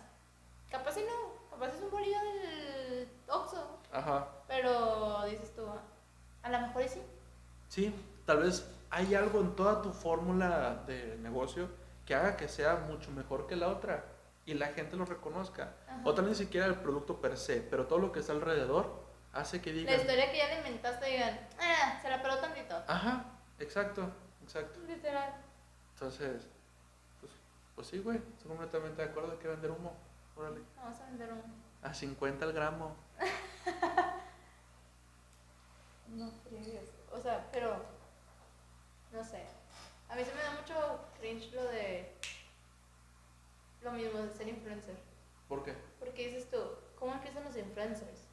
[0.70, 4.28] Capaz y no, capaz es un bolillo del Oxxo, Ajá.
[4.48, 5.66] pero dices tú,
[6.44, 7.02] a lo mejor y sí.
[7.70, 11.70] Sí, tal vez hay algo en toda tu fórmula de negocio
[12.06, 14.06] que haga que sea mucho mejor que la otra
[14.46, 15.74] y la gente lo reconozca.
[15.88, 16.02] Ajá.
[16.04, 19.04] O tal vez ni siquiera el producto per se, pero todo lo que está alrededor
[19.34, 22.76] hace que La digan, historia que ya le inventaste digan, ah, se la peló tantito.
[22.88, 23.26] ajá,
[23.60, 24.08] exacto,
[24.44, 24.80] exacto.
[24.88, 25.34] Literal.
[25.94, 26.48] Entonces,
[27.20, 27.32] pues,
[27.76, 29.94] pues sí, güey, estoy completamente de acuerdo, que vender humo.
[30.36, 30.62] Órale.
[30.76, 31.42] Vamos a vender un...
[31.82, 32.96] A 50 el gramo.
[36.16, 36.92] No friegues.
[37.12, 37.76] O sea, pero.
[39.12, 39.44] No sé.
[40.10, 42.12] A mí se me da mucho cringe lo de.
[43.82, 44.96] Lo mismo de ser influencer.
[45.48, 45.76] ¿Por qué?
[46.00, 46.58] Porque dices tú,
[46.98, 48.28] ¿cómo empiezan los influencers?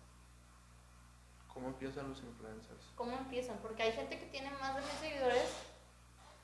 [1.52, 2.84] ¿Cómo empiezan los influencers?
[2.94, 3.58] ¿Cómo empiezan?
[3.58, 5.52] Porque hay gente que tiene más de mil seguidores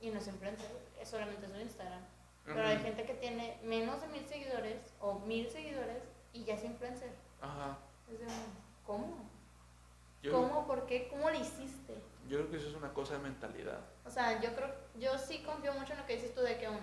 [0.00, 2.02] y no es influencer, es solamente su Instagram.
[2.54, 6.64] Pero hay gente que tiene menos de mil seguidores o mil seguidores y ya es
[6.64, 7.10] influencer.
[7.40, 7.78] Ajá.
[8.10, 8.26] Es de,
[8.86, 9.28] ¿cómo?
[10.22, 10.66] Yo, ¿Cómo?
[10.66, 11.08] ¿Por qué?
[11.08, 11.94] ¿Cómo lo hiciste?
[12.28, 13.80] yo creo que eso es una cosa de mentalidad.
[14.04, 16.68] O sea, yo creo, yo sí confío mucho en lo que dices tú de que
[16.68, 16.78] un,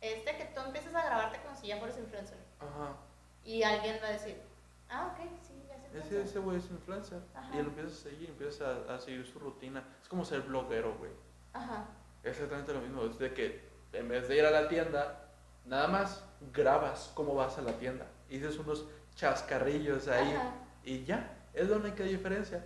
[0.00, 2.38] es de que tú empieces a grabarte como si ya fueras influencer.
[2.58, 2.96] Ajá.
[3.44, 4.40] Y alguien va a decir,
[4.88, 5.98] ah, ok, sí, ya sé.
[5.98, 7.22] Ese, ese güey es influencer.
[7.34, 7.54] Ajá.
[7.54, 9.84] Y lo empiezas a seguir, empiezas a, a seguir su rutina.
[10.02, 11.12] Es como ser bloguero, güey.
[11.52, 11.86] Ajá.
[12.24, 13.04] Exactamente lo mismo.
[13.04, 15.20] Es de que en vez de ir a la tienda,
[15.64, 18.06] nada más grabas cómo vas a la tienda.
[18.28, 20.32] Dices unos chascarrillos ahí.
[20.34, 20.52] Ajá.
[20.84, 22.64] Y ya, es la única diferencia.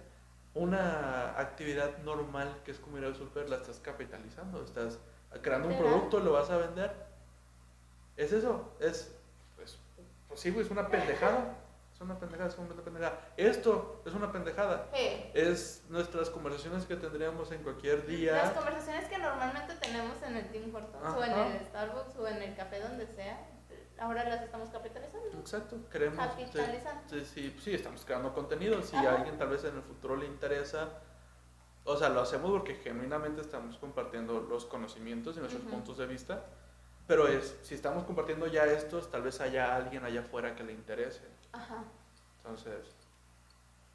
[0.54, 4.64] Una actividad normal que es como ir al super la estás capitalizando.
[4.64, 4.98] Estás
[5.42, 6.92] creando un producto, lo vas a vender.
[8.16, 8.74] Es eso.
[8.80, 9.14] Es,
[9.56, 9.78] pues,
[10.26, 11.54] pues sí, es una pendejada.
[11.98, 13.18] Es una pendejada, es una pendejada.
[13.36, 14.88] Esto es una pendejada.
[14.94, 15.30] Sí.
[15.34, 18.54] Es nuestras conversaciones que tendríamos en cualquier Las día.
[18.54, 22.54] conversaciones que normalmente tenemos en el Tim Hortons o en el Starbucks o en el
[22.54, 23.44] café donde sea,
[23.98, 25.26] ahora las estamos capitalizando.
[25.40, 26.24] Exacto, queremos.
[26.24, 27.02] Capitalizando.
[27.10, 28.80] Sí, sí, sí, estamos creando contenido.
[28.80, 29.10] Si Ajá.
[29.10, 30.90] a alguien tal vez en el futuro le interesa,
[31.82, 36.44] o sea, lo hacemos porque genuinamente estamos compartiendo los conocimientos y nuestros puntos de vista.
[37.08, 40.72] Pero es, si estamos compartiendo ya estos, tal vez haya alguien allá afuera que le
[40.74, 41.22] interese.
[41.52, 41.82] Ajá.
[42.44, 42.86] Entonces,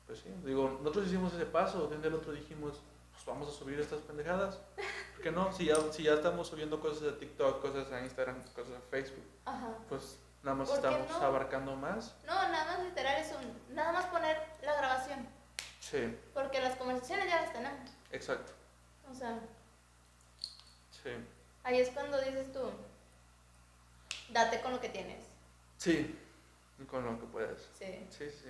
[0.08, 2.82] pues sí, digo, nosotros hicimos ese paso, desde el otro dijimos,
[3.14, 4.56] pues vamos a subir estas pendejadas.
[5.14, 5.54] ¿Por qué no?
[5.54, 9.24] Si ya, si ya estamos subiendo cosas de TikTok, cosas a Instagram, cosas a Facebook,
[9.46, 9.70] Ajá.
[9.88, 11.26] pues nada más ¿Por qué estamos no?
[11.28, 12.16] abarcando más.
[12.26, 13.76] No, nada más literal es un.
[13.76, 15.26] Nada más poner la grabación.
[15.80, 17.92] Sí, Porque las conversaciones ya las tenemos.
[18.12, 18.52] exacto.
[19.12, 19.40] O sea,
[21.04, 21.10] Sí.
[21.64, 22.62] ahí es cuando dices tú.
[24.34, 25.24] Date con lo que tienes.
[25.78, 26.16] Sí,
[26.90, 27.70] con lo que puedas.
[27.78, 28.06] Sí.
[28.10, 28.50] Sí, sí.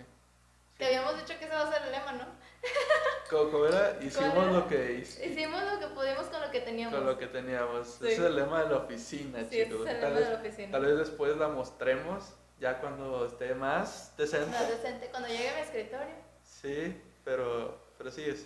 [0.78, 2.26] Que habíamos dicho que ese va a ser el lema, ¿no?
[3.30, 4.52] Como, era, hicimos era?
[4.52, 6.96] lo que hice, Hicimos lo que pudimos con lo que teníamos.
[6.96, 7.88] con lo que teníamos.
[7.88, 8.06] Sí.
[8.08, 9.86] Ese es el lema de la oficina, Sí, chicos.
[9.88, 10.72] es el tal, lema de vez, la oficina.
[10.72, 14.50] tal vez después la mostremos, ya cuando esté más decente.
[14.50, 15.08] Más decente.
[15.10, 16.15] Cuando llegue a mi escritorio.
[16.43, 18.46] Sí, pero, pero sí es.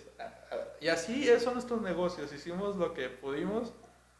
[0.81, 2.31] Y así son nuestros negocios.
[2.33, 3.71] Hicimos lo que pudimos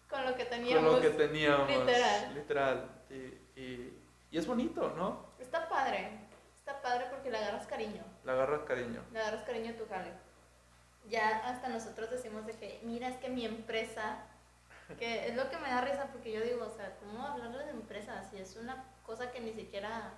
[0.10, 0.94] Con lo que con teníamos.
[0.94, 1.70] lo que teníamos.
[1.70, 2.34] literal.
[2.36, 2.90] Literal.
[3.10, 5.26] Y, y, y es bonito, ¿no?
[5.40, 6.20] Está padre.
[6.56, 8.04] Está padre porque le agarras cariño.
[8.26, 9.02] Le agarras cariño.
[9.14, 10.12] Le agarras cariño a tu jale.
[11.10, 14.18] Ya hasta nosotros decimos de que, mira, es que mi empresa,
[15.00, 17.72] que es lo que me da risa porque yo digo, o sea, ¿cómo hablarle de
[17.72, 18.22] empresa?
[18.30, 20.12] Si es una cosa que ni siquiera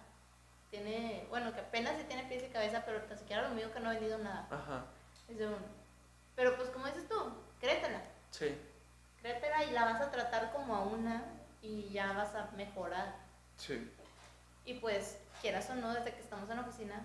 [0.71, 3.79] tiene, bueno, que apenas sí tiene pies y cabeza, pero tan siquiera lo mío que
[3.79, 4.47] no ha vendido nada.
[4.49, 4.85] Ajá.
[5.27, 5.79] Es de un-
[6.35, 7.15] Pero pues como dices tú,
[7.59, 8.01] créetela.
[8.31, 8.57] Sí.
[9.21, 11.23] Créetela y la vas a tratar como a una
[11.61, 13.15] y ya vas a mejorar.
[13.57, 13.91] Sí.
[14.65, 17.01] Y pues, quieras o no, desde que estamos en la oficina,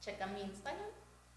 [0.00, 0.88] checa mi Instagram.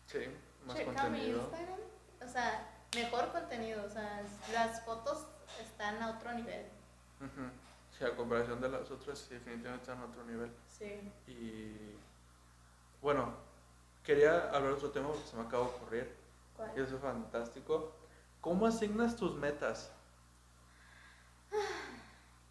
[0.08, 0.20] Sí.
[0.66, 1.40] Más checa mi contenido.
[1.40, 1.80] Instagram.
[2.24, 3.84] O sea, mejor contenido.
[3.86, 4.22] O sea,
[4.54, 5.26] las fotos
[5.62, 6.66] están a otro nivel.
[7.20, 7.50] Ujú.
[7.98, 10.52] Sí, a comparación de las otras, sí, definitivamente están a otro nivel.
[10.68, 11.12] Sí.
[11.28, 11.96] Y
[13.02, 13.34] bueno,
[14.04, 16.16] quería hablar de otro tema porque se me acaba de ocurrir.
[16.56, 16.72] ¿Cuál?
[16.76, 17.94] Y eso es fantástico.
[18.40, 19.92] ¿Cómo asignas tus metas?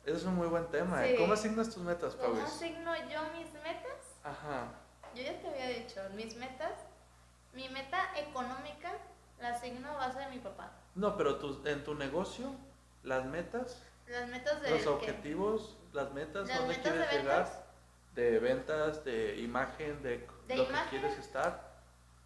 [0.04, 1.04] Ese es un muy buen tema.
[1.06, 1.10] ¿eh?
[1.12, 1.16] Sí.
[1.22, 2.44] ¿Cómo asignas tus metas, ¿Cómo Pablo?
[2.46, 4.16] asigno yo mis metas?
[4.24, 4.68] Ajá.
[5.14, 6.72] Yo ya te había dicho, mis metas.
[7.52, 8.92] Mi meta económica
[9.40, 10.70] la asigno a base de mi papá.
[10.94, 12.52] No, pero tus- en tu negocio,
[13.02, 14.70] las metas, Las metas de.
[14.70, 17.48] los objetivos, las metas, Las dónde metas de quieres ventas.
[17.48, 17.66] llegar,
[18.14, 21.69] de ventas, de imagen, de, De lo que quieres estar.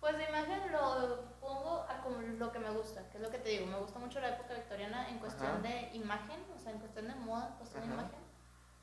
[0.05, 3.39] Pues de imagen lo pongo a como lo que me gusta, que es lo que
[3.39, 3.65] te digo.
[3.65, 5.61] Me gusta mucho la época victoriana en cuestión Ajá.
[5.61, 8.03] de imagen, o sea, en cuestión de moda, en cuestión de Ajá.
[8.03, 8.19] imagen.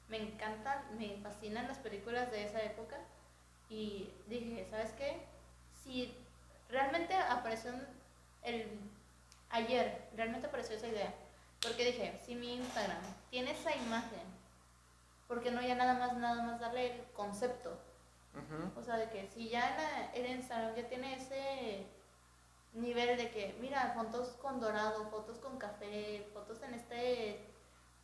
[0.10, 2.98] Me encantan, me fascinan las películas de esa época.
[3.70, 5.22] Y dije, ¿sabes qué?
[5.84, 6.12] Si
[6.70, 7.72] realmente apareció
[8.42, 8.80] el
[9.52, 11.14] ayer, realmente apareció esa idea.
[11.62, 14.26] Porque dije, si mi Instagram tiene esa imagen,
[15.28, 17.80] ¿por qué no ya nada más, nada más darle el concepto?
[18.78, 21.86] O sea, de que si ya la- el Instagram ya tiene ese
[22.74, 27.46] nivel de que, mira, fotos con dorado, fotos con café, fotos en este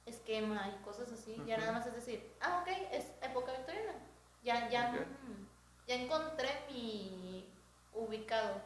[0.06, 3.94] esquema y cosas así, ya nada más es decir, ah, ok, es época victoriana.
[4.44, 7.46] Ya, ya, mm, ya encontré mi
[7.94, 8.62] ubicado.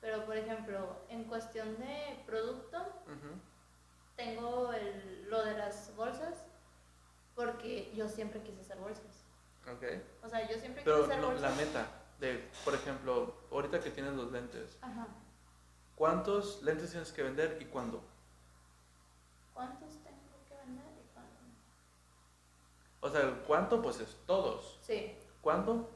[0.00, 2.78] Pero, por ejemplo, en cuestión de producto,
[4.16, 6.44] tengo el- lo de las bolsas,
[7.34, 9.15] porque yo siempre quise hacer bolsas.
[9.72, 9.82] Ok.
[10.24, 11.42] O sea, yo siempre Pero hacer no, bolsas.
[11.50, 11.86] la meta
[12.20, 15.06] de, por ejemplo, ahorita que tienes los lentes, Ajá.
[15.96, 18.02] ¿cuántos lentes tienes que vender y cuándo?
[19.54, 21.30] ¿Cuántos tengo que vender y cuándo?
[23.00, 24.78] O sea, el cuánto pues es todos.
[24.82, 25.90] Sí, ¿Cuándo?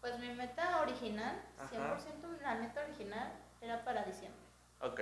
[0.00, 1.98] pues mi meta original, Ajá.
[1.98, 4.40] 100% la meta original era para diciembre.
[4.80, 5.00] Ok.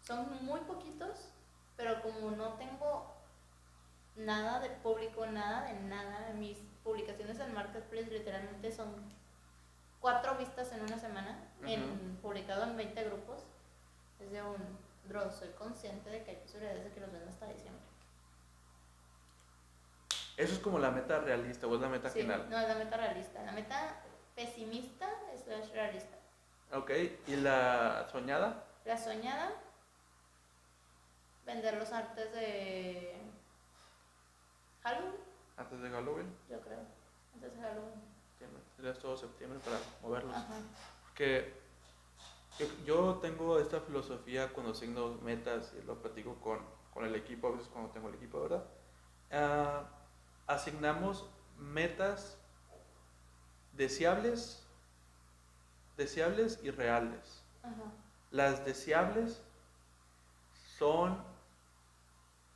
[0.00, 1.28] Son muy poquitos,
[1.76, 3.14] pero como no tengo
[4.16, 8.94] nada de público, nada de nada, mis publicaciones en Marketplace literalmente son
[10.00, 13.44] cuatro vistas en una semana, en, publicado en 20 grupos.
[14.18, 14.56] Es de un,
[15.08, 17.82] bro, soy consciente de que hay posibilidades de que los venda hasta diciembre.
[20.36, 22.48] Eso es como la meta realista o es la meta Sí, final.
[22.48, 23.42] no es la meta realista.
[23.42, 24.00] La meta
[24.34, 26.16] pesimista es la realista.
[26.72, 26.90] Ok.
[27.26, 28.64] ¿Y la soñada?
[28.86, 29.52] La soñada,
[31.44, 33.16] vender los artes de
[34.82, 35.12] Halloween,
[35.60, 36.26] Antes de Halloween.
[36.48, 36.80] yo creo.
[37.34, 38.00] Antes de Halloween.
[38.30, 38.62] Septiembre.
[38.76, 40.34] Sería todo septiembre para moverlos.
[40.34, 40.54] Ajá.
[41.02, 41.52] Porque
[42.58, 46.60] yo, yo tengo esta filosofía cuando asigno metas y lo platico con,
[46.94, 48.64] con el equipo, a veces cuando tengo el equipo, ¿verdad?
[49.30, 49.84] Ah,
[50.46, 52.38] asignamos metas
[53.74, 54.66] deseables,
[55.98, 57.42] deseables y reales.
[57.62, 57.92] Ajá.
[58.30, 59.42] Las deseables
[60.78, 61.22] son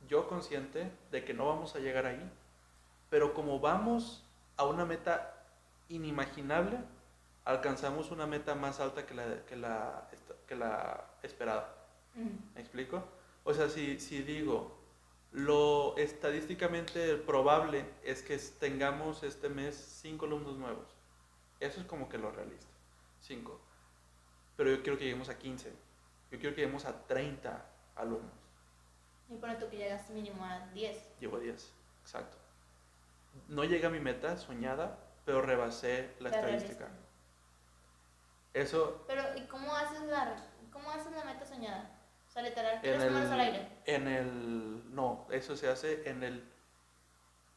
[0.07, 2.31] yo consciente de que no vamos a llegar ahí,
[3.15, 4.21] pero como vamos
[4.57, 5.41] a una meta
[5.87, 6.77] inimaginable,
[7.45, 10.09] alcanzamos una meta más alta que la, que la,
[10.45, 11.73] que la esperada.
[12.15, 12.55] Mm.
[12.55, 13.01] ¿Me explico?
[13.45, 14.77] O sea, si, si digo,
[15.31, 20.89] lo estadísticamente probable es que tengamos este mes cinco alumnos nuevos.
[21.61, 22.67] Eso es como que lo realista.
[23.21, 23.61] Cinco.
[24.57, 25.69] Pero yo quiero que lleguemos a 15.
[26.31, 28.33] Yo quiero que lleguemos a 30 alumnos.
[29.29, 31.21] Y pone tú que llegas mínimo a 10.
[31.21, 31.71] Llevo a 10.
[32.01, 32.44] Exacto.
[33.47, 36.85] No llegué a mi meta soñada, pero rebasé la La estadística.
[36.85, 37.01] realista.
[38.53, 40.35] Eso Pero, ¿y cómo haces la,
[40.71, 41.91] cómo haces la meta soñada?
[42.27, 43.67] O sea, literal, tres números al aire.
[43.85, 44.95] en el...
[44.95, 46.43] No, eso se hace en el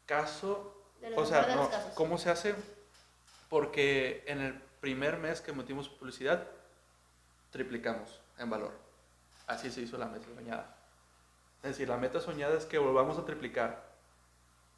[0.06, 1.92] caso De los O sea, de no, los casos.
[1.94, 2.54] ¿cómo se hace?
[3.48, 6.46] Porque en el primer mes que metimos publicidad,
[7.50, 8.72] triplicamos en valor.
[9.46, 10.76] Así se hizo la meta soñada.
[11.62, 13.82] Es decir, la meta soñada es que volvamos a triplicar.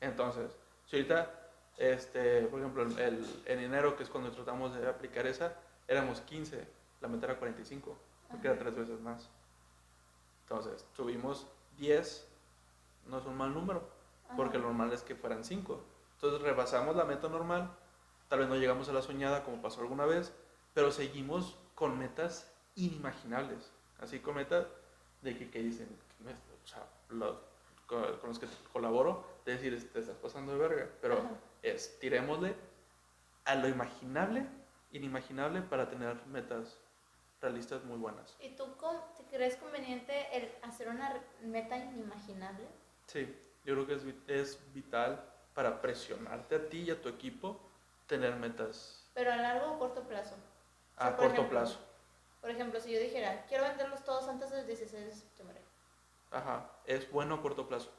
[0.00, 0.56] Entonces,
[0.90, 1.30] si ahorita,
[1.78, 5.54] este, por ejemplo, el, el- en enero, que es cuando tratamos de aplicar esa,
[5.86, 6.66] éramos 15,
[7.00, 7.96] la meta era 45,
[8.28, 9.28] porque era tres veces más.
[10.42, 11.46] Entonces, subimos
[11.78, 12.26] 10,
[13.06, 13.88] no es un mal número,
[14.36, 15.80] porque lo normal es que fueran 5.
[16.14, 17.70] Entonces rebasamos la meta normal,
[18.28, 20.32] tal vez no llegamos a la soñada como pasó alguna vez,
[20.74, 24.66] pero seguimos con metas inimaginables, así con metas
[25.22, 25.88] de que, que dicen,
[26.64, 27.36] o sea, los,
[27.90, 31.30] con, con los que colaboro, de decir, te estás pasando de verga, pero Ajá.
[31.62, 32.54] es, tirémosle
[33.44, 34.46] a lo imaginable,
[34.92, 36.78] inimaginable para tener metas
[37.40, 38.36] realistas muy buenas.
[38.38, 38.66] ¿Y tú
[39.16, 42.64] te crees conveniente el hacer una meta inimaginable?
[43.06, 43.26] Sí,
[43.64, 45.24] yo creo que es, es vital
[45.54, 47.60] para presionarte a ti y a tu equipo
[48.06, 50.36] tener metas Pero a largo o corto plazo.
[50.96, 51.78] O a sea, por corto ejemplo, plazo.
[52.40, 55.59] Por ejemplo, si yo dijera, quiero venderlos todos antes del 16 de septiembre,
[56.30, 57.90] Ajá, es bueno a corto plazo.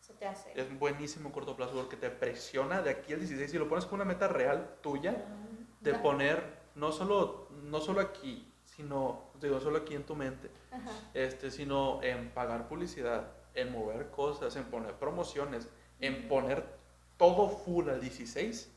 [0.00, 0.58] se te hace.
[0.58, 3.50] Es buenísimo a corto plazo porque te presiona de aquí al 16.
[3.50, 5.24] Si lo pones con una meta real tuya,
[5.80, 6.42] de Da- poner
[6.76, 10.90] no solo, no solo aquí, sino, digo, solo aquí en tu mente, Ajá.
[11.12, 15.68] este, sino en pagar publicidad, en mover cosas, en poner promociones,
[16.00, 16.64] en poner
[17.18, 18.72] todo full al 16,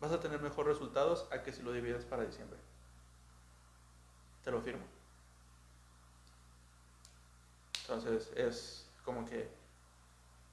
[0.00, 2.58] vas a tener mejores resultados a que si lo divides para diciembre.
[4.44, 4.84] Te lo firmo.
[7.90, 9.48] Entonces es como que,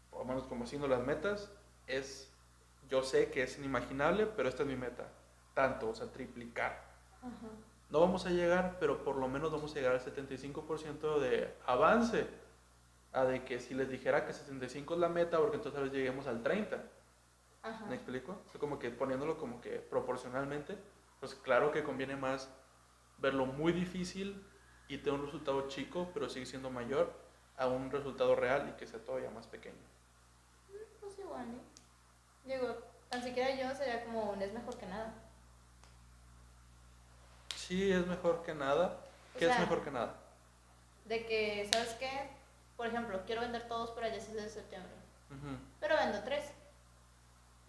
[0.10, 1.52] por lo menos como haciendo las metas,
[1.86, 2.34] es,
[2.90, 5.08] yo sé que es inimaginable, pero esta es mi meta.
[5.54, 6.84] Tanto, o sea, triplicar.
[7.22, 7.48] Ajá.
[7.92, 12.28] No vamos a llegar, pero por lo menos vamos a llegar al 75% de avance.
[13.14, 15.94] A de que si les dijera que 75 es la meta, porque entonces tal vez
[15.94, 16.84] lleguemos al 30.
[17.62, 17.86] Ajá.
[17.86, 18.42] ¿Me explico?
[18.48, 20.76] O sea, como que poniéndolo como que proporcionalmente,
[21.20, 22.52] pues claro que conviene más
[23.20, 24.44] verlo muy difícil
[24.88, 27.27] y tener un resultado chico, pero sigue siendo mayor,
[27.58, 29.76] a un resultado real y que sea todavía más pequeño.
[31.02, 31.62] Pues igual, ¿eh?
[32.46, 32.78] Digo,
[33.10, 35.14] tan siquiera yo sería como un es mejor que nada.
[37.56, 38.98] Sí, es mejor que nada.
[39.36, 40.16] O ¿Qué es mejor que nada?
[41.06, 42.30] De que, ¿sabes qué?
[42.76, 44.92] Por ejemplo, quiero vender todos para el 16 de septiembre,
[45.80, 46.52] pero vendo tres.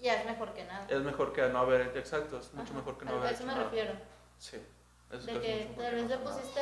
[0.00, 0.86] Ya es mejor que nada.
[0.88, 2.78] Es mejor que no haber, exacto, es mucho Ajá.
[2.78, 3.64] mejor que no A haber eso hecho me nada.
[3.64, 3.92] refiero.
[4.38, 4.60] Sí.
[5.10, 6.30] eso De que tal vez le nada.
[6.30, 6.60] pusiste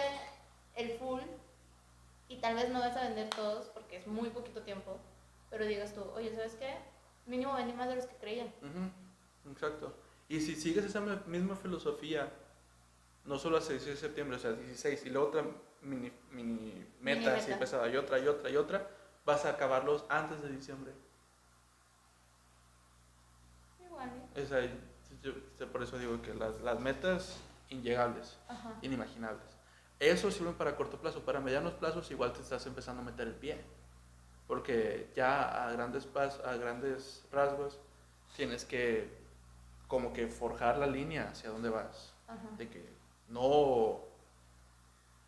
[0.76, 1.20] el full
[2.28, 4.98] y tal vez no vas a vender todos porque es muy poquito tiempo,
[5.50, 6.74] pero digas tú, oye, ¿sabes qué?
[7.26, 8.44] Mínimo vendí más de los que creía.
[8.62, 9.92] Ujú, Exacto.
[10.28, 12.32] Y si sigues esa misma filosofía,
[13.24, 15.44] no solo hasta el 16 de septiembre, o sea, 16, y luego otra
[15.82, 17.60] mini, mini meta así meta.
[17.60, 18.88] pesada, y otra, y otra, y otra,
[19.24, 20.92] vas a acabarlos antes de diciembre.
[23.84, 24.40] Igual, ¿eh?
[24.42, 24.70] Es ahí,
[25.22, 25.32] yo-
[25.72, 27.36] por eso digo que las, las metas
[27.68, 28.74] inllegables, Ajá.
[28.82, 29.55] inimaginables.
[29.98, 33.34] Eso sirve para corto plazo, para medianos plazos igual te estás empezando a meter el
[33.34, 33.64] pie.
[34.46, 37.78] Porque ya a grandes, pas- a grandes rasgos
[38.36, 39.10] tienes que
[39.88, 42.12] como que forjar la línea hacia dónde vas.
[42.28, 42.38] Ajá.
[42.58, 42.88] De que
[43.28, 44.00] no,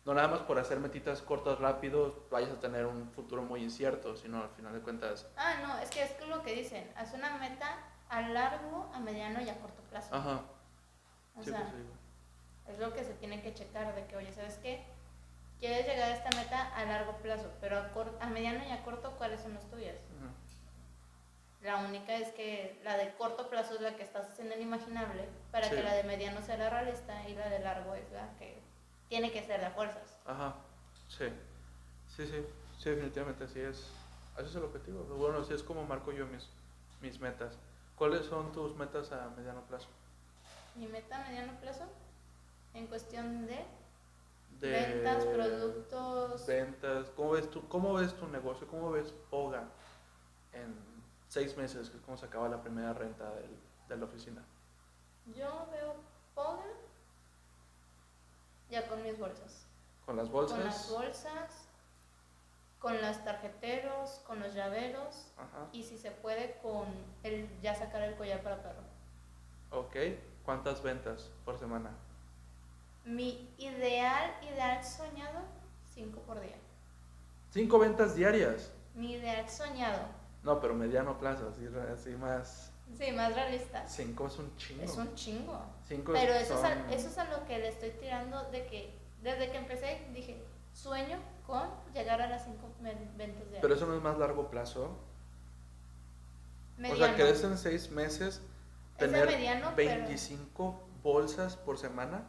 [0.05, 4.15] no nada más por hacer metitas cortas rápido vayas a tener un futuro muy incierto,
[4.15, 7.37] sino al final de cuentas, Ah, no, es que es lo que dicen, haz una
[7.37, 7.77] meta
[8.09, 10.13] a largo, a mediano y a corto plazo.
[10.15, 10.41] ajá,
[11.35, 11.77] o sí, sea, pues, sí.
[12.69, 14.83] Es lo que se tiene que checar de que, oye, ¿sabes qué?
[15.59, 18.83] Quieres llegar a esta meta a largo plazo, pero a, cor- a mediano y a
[18.83, 19.95] corto, ¿cuáles son las tuyas?
[20.17, 20.29] Ujú.
[21.61, 25.67] La única es que la de corto plazo es la que estás haciendo inimaginable para
[25.67, 25.75] Sí.
[25.75, 28.57] que la de mediano sea la realista y la de largo es la que
[29.09, 30.17] tiene que ser de fuerzas.
[30.25, 30.55] Ajá,
[31.09, 31.25] sí,
[32.15, 32.45] sí, sí,
[32.77, 33.91] sí, definitivamente así es.
[34.37, 35.03] Ese es el objetivo.
[35.17, 36.47] Bueno, así es como marco yo mis,
[37.01, 37.57] mis metas.
[37.97, 39.89] ¿Cuáles son tus metas a mediano plazo?
[40.75, 41.83] mi meta a mediano plazo
[42.73, 43.65] en cuestión de,
[44.59, 46.45] De ventas, productos.
[46.47, 47.09] Ventas.
[47.15, 48.67] ¿Cómo ves tu, cómo ves tu negocio?
[48.67, 49.65] ¿Cómo ves Poga
[50.53, 50.75] en
[51.27, 53.57] seis meses, que es como se acaba la primera renta del-
[53.87, 54.43] de la oficina?
[55.35, 55.95] Yo veo
[56.35, 56.63] Poga
[58.69, 59.65] ya con mis bolsas.
[60.05, 60.57] Con las bolsas.
[60.57, 61.65] Con las bolsas,
[62.79, 65.67] con las tarjeteros, con los llaveros Ajá.
[65.71, 66.85] y si se puede con
[67.23, 68.81] el ya sacar el collar para perro.
[69.71, 69.95] Ok.
[70.45, 71.91] ¿Cuántas ventas por semana?
[73.09, 75.39] Mi ideal, ideal soñado,
[75.95, 76.55] 5 por día.
[77.51, 78.71] Cinco ventas diarias.
[78.93, 79.99] Mi ideal soñado,
[80.43, 82.71] No, pero mediano plazo, así, así más.
[82.97, 83.87] sí, más realista.
[83.87, 84.83] Cinco es un chingo.
[84.83, 85.59] Es un chingo.
[85.87, 88.67] Cinco Pero eso es, a, son- eso es a lo que le estoy tirando de
[88.67, 88.93] que
[89.23, 90.39] desde que empecé dije,
[90.73, 91.63] sueño con
[91.95, 93.61] llegar a las 5 ventas diarias.
[93.61, 94.83] Pero eso no es más largo plazo.
[96.77, 97.05] O Mediano.
[97.05, 98.41] sea, ¿crees en seis meses
[98.97, 102.23] tener mediano, pero- 25 bolsas por semana?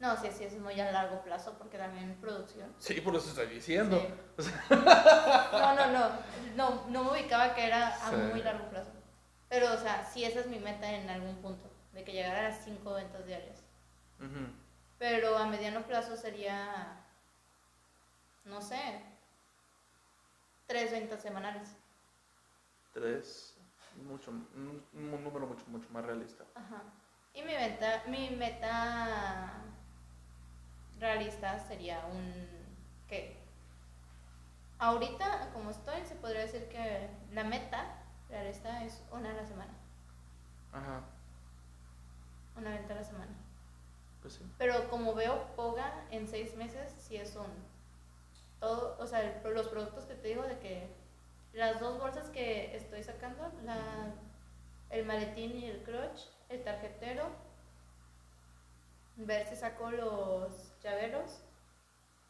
[0.00, 2.72] No, sí, sí, es muy a largo plazo porque también producción.
[2.78, 4.00] Sí, por eso estoy diciendo.
[4.38, 4.50] Sí.
[4.70, 6.10] No, no, no,
[6.54, 8.16] no, no me ubicaba que era a Sí.
[8.16, 8.92] muy largo plazo.
[9.48, 12.48] Pero, o sea, sí, esa es mi meta en algún punto, de que llegara a
[12.50, 13.62] las 5 ventas diarias.
[14.98, 17.04] Pero a mediano plazo sería,
[18.44, 19.00] no sé,
[20.66, 21.70] tres ventas semanales.
[22.92, 23.56] Tres,
[24.06, 26.44] mucho, un, un número mucho, mucho más realista.
[26.54, 26.82] Ajá.
[27.34, 29.52] Y mi meta, mi meta
[31.00, 32.32] realista sería un,
[33.08, 33.36] ¿qué?
[34.78, 37.84] Ahorita, como estoy, se podría decir que la meta
[38.28, 39.72] realista es una a la semana,
[40.72, 41.00] Ajá,
[42.56, 43.32] una venta a la semana.
[44.22, 44.44] pues sí.
[44.58, 47.46] Pero como veo Poga en seis meses, sí es un,
[48.60, 50.88] todo, o sea, el- los productos que te digo de que
[51.54, 54.12] las dos bolsas que estoy sacando, la,
[54.90, 57.24] el maletín y el crutch, el tarjetero,
[59.16, 61.38] ver si saco los llaveros,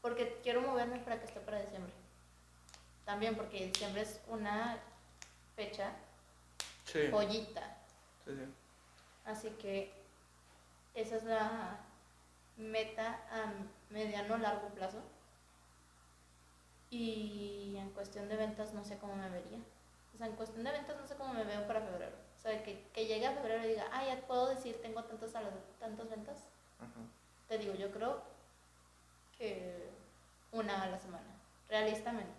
[0.00, 1.92] porque quiero moverme para que esté para diciembre.
[3.04, 4.78] También porque diciembre es una
[5.56, 5.92] fecha
[6.84, 7.76] Sí, joyita.
[8.24, 8.44] sí, sí.
[9.24, 9.92] Así que
[10.94, 11.78] esa es la
[12.56, 13.52] meta a
[13.90, 15.02] mediano largo plazo.
[16.90, 19.58] Y en cuestión de ventas no sé cómo me vería.
[20.14, 22.16] O sea, en cuestión de ventas no sé cómo me veo para febrero.
[22.38, 25.50] O sea, que, que llegue a febrero y diga, ah, ya puedo decir, tengo la-
[25.78, 26.38] tantas ventas.
[27.48, 28.22] Te digo, yo creo
[29.38, 29.88] que
[30.52, 31.24] una a la semana,
[31.68, 32.32] realistamente.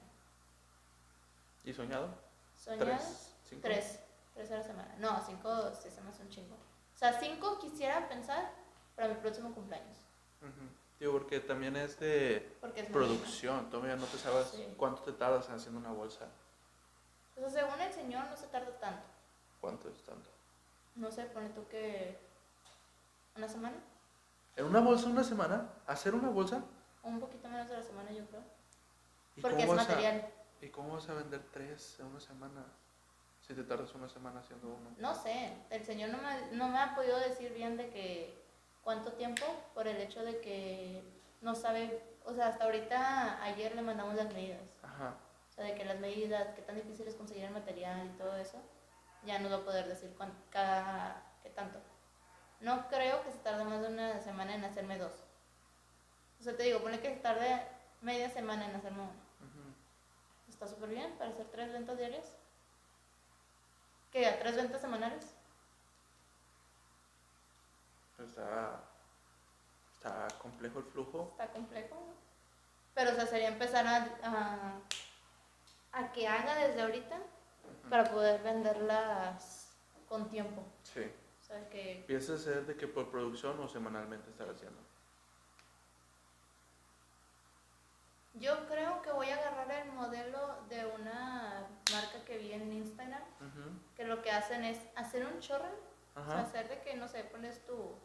[1.63, 2.09] ¿Y soñado?
[2.57, 3.33] Soñado, Tres.
[3.47, 3.61] ¿Cinco?
[3.63, 3.99] tres,
[4.35, 4.95] tres a la semana.
[4.99, 6.55] No, cinco sí se me hace un chingo.
[6.55, 8.51] O sea, cinco quisiera pensar
[8.95, 9.97] para mi próximo cumpleaños.
[10.41, 10.51] Ujú.
[10.99, 13.69] Digo, porque también es de es producción.
[13.69, 14.73] Todavía no te sabes Sí.
[14.77, 16.27] cuánto te tardas en haciendo una bolsa.
[17.37, 19.03] O sea, según el señor no se tarda tanto.
[19.61, 20.29] ¿Cuánto es tanto?
[20.95, 22.17] No sé, pone tú que
[23.37, 23.77] una semana
[24.57, 25.69] ¿En una bolsa una semana?
[25.87, 26.61] ¿Hacer una bolsa?
[27.03, 28.43] Un poquito menos de la semana yo creo.
[29.35, 30.29] ¿Y Porque es a- material.
[30.61, 32.65] ¿Y cómo vas a vender tres en una semana?
[33.41, 34.91] Si te tardas una semana haciendo uno.
[34.97, 38.37] No sé, el señor no me, no me ha podido decir bien de que
[38.83, 41.01] cuánto tiempo por el hecho de que
[41.41, 44.61] no sabe, o sea, hasta ahorita ayer le mandamos las medidas.
[44.83, 45.15] Ajá.
[45.49, 48.35] O sea, de que las medidas, qué tan difícil es conseguir el material y todo
[48.37, 48.57] eso,
[49.25, 51.79] ya no va a poder decir cuán- cada, qué tanto.
[52.59, 55.13] No creo que se tarde más de una semana en hacerme dos.
[56.39, 57.61] O sea, te digo, pone que tarde
[58.01, 59.11] media semana en hacerme uno.
[59.11, 60.49] Ujú.
[60.49, 62.37] Está súper bien para hacer tres ventas diarias.
[64.11, 64.25] ¿Qué?
[64.25, 65.25] ¿A tres ventas semanales?
[68.17, 68.81] Está,
[69.93, 71.29] está complejo el flujo.
[71.31, 71.95] Está complejo.
[71.95, 72.13] ¿no?
[72.93, 74.79] Pero, o sea, sería empezar a, a,
[75.91, 77.17] a que haga desde ahorita
[77.89, 79.69] para poder venderlas
[80.07, 80.63] con tiempo.
[80.83, 81.01] Sí.
[81.41, 84.81] O sea, que ¿Piensas hacer de que por producción o semanalmente estar haciendo?
[88.39, 93.21] Yo creo que voy a agarrar el modelo de una marca que vi en Instagram,
[93.95, 95.69] que lo que hacen es hacer un chorro,
[96.15, 97.95] o sea, hacer de que, no sé, pones tu,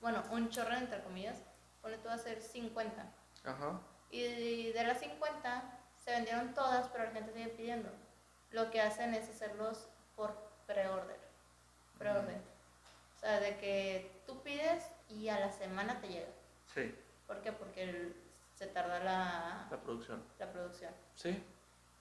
[0.00, 1.36] bueno, un chorro entre comillas,
[1.82, 3.04] pones tú a hacer 50.
[3.44, 3.80] Ajá.
[4.10, 5.62] Y de las 50
[6.04, 7.90] se vendieron todas, pero la gente sigue pidiendo.
[8.50, 10.34] Lo que hacen es hacerlos por
[10.66, 11.18] pre-order.
[11.98, 12.40] Pre-order.
[13.16, 16.28] O sea, de que tú pides y a la semana te llega.
[16.74, 16.94] Sí,
[17.26, 17.52] ¿Por qué?
[17.52, 18.29] Porque el-
[18.60, 20.22] se tarda la, la producción.
[20.38, 20.92] la producción.
[21.14, 21.42] Sí.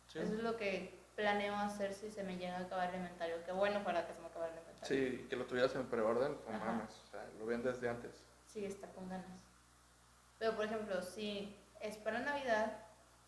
[0.08, 0.20] Sí.
[0.20, 3.38] Eso es lo que planeo hacer si se me llega a acabar el inventario.
[3.46, 4.88] Qué bueno para que se me acabe el inventario.
[4.88, 6.90] Sí, que lo tuvieras en preorden, no mames.
[7.08, 8.26] O sea, lo ven desde antes.
[8.46, 9.40] Sí, está con ganas.
[10.38, 12.78] Pero, por ejemplo, si es para Navidad,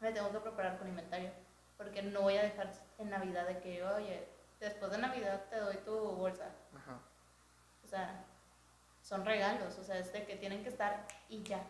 [0.02, 1.32] me tengo que preparar con inventario.
[1.78, 4.28] Porque no voy a dejar en Navidad de que, oye,
[4.60, 6.50] después de Navidad te doy tu bolsa.
[6.76, 7.00] Ajá.
[7.86, 8.26] O sea,
[9.02, 11.64] son regalos, o sea, es de que tienen que estar y ya.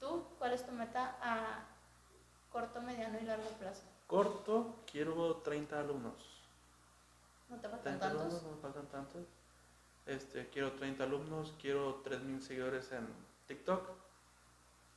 [0.00, 1.64] ¿Tú cuál es tu meta a
[2.50, 3.82] corto, mediano y largo plazo?
[4.06, 6.42] Corto, quiero 30 alumnos.
[7.48, 8.42] ¿No te faltan 30 alumnos, tantos?
[8.42, 9.26] no me faltan tantos.
[10.06, 13.06] Este, quiero 30 alumnos, quiero 3000 seguidores en
[13.46, 13.88] TikTok.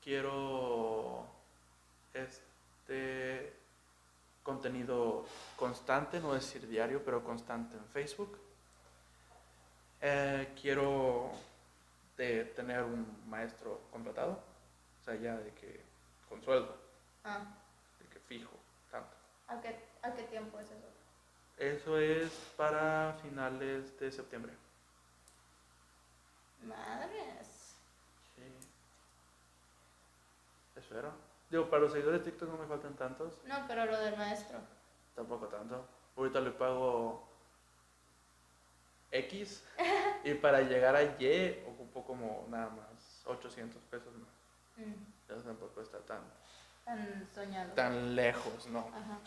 [0.01, 1.25] Quiero
[2.13, 3.53] este
[4.41, 5.25] contenido
[5.55, 8.37] constante, no decir diario, pero constante en Facebook.
[10.01, 11.31] Eh, quiero
[12.17, 14.39] de tener un maestro contratado,
[15.03, 15.81] o sea, ya de que
[16.29, 16.77] con sueldo,
[17.25, 17.43] Ah,
[17.99, 18.57] de que fijo,
[18.89, 19.15] tanto.
[19.47, 20.87] ¿a qué, ¿a qué tiempo es eso?
[21.57, 24.53] Eso es para finales de septiembre.
[26.63, 27.75] Madres.
[28.35, 28.43] Sí.
[30.77, 31.11] Espero.
[31.49, 33.33] Digo, para los seguidores de TikTok no me faltan tantos.
[33.45, 34.59] No, pero lo del maestro.
[35.15, 35.85] Tampoco tanto.
[36.15, 37.27] Ahorita le pago
[39.11, 39.63] X.
[40.23, 44.32] y para llegar a Y ocupo como nada más 800 pesos más.
[44.77, 46.21] Mm, Eso tampoco está tan,
[46.85, 47.73] tan soñado.
[47.73, 48.79] tan lejos, ¿no?
[48.79, 49.19] Ajá.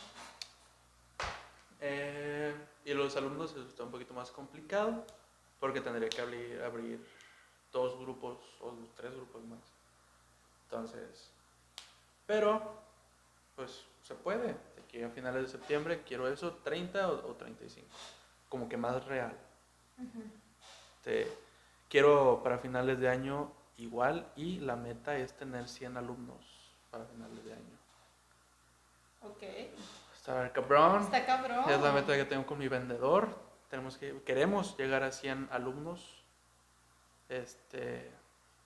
[1.81, 5.05] Eh, y los alumnos eso está un poquito más complicado
[5.61, 7.07] porque tendría que abrir, abrir
[7.73, 9.61] dos grupos o tres grupos más.
[10.65, 11.31] Entonces,
[12.27, 12.81] pero
[13.55, 14.49] pues se puede.
[14.49, 17.87] De aquí a finales de septiembre quiero eso, 30 o, o 35,
[18.49, 19.37] como que más real.
[21.03, 21.31] Te-
[21.89, 27.45] quiero para finales de año igual y la meta es tener 100 alumnos para finales
[27.45, 27.79] de año.
[29.22, 29.43] Ok.
[30.14, 31.03] Está cabrón.
[31.03, 31.68] Está cabrón.
[31.68, 33.29] Es la meta que tengo con mi vendedor.
[33.70, 36.22] Tenemos que, queremos llegar a 100 alumnos.
[37.29, 38.11] Este,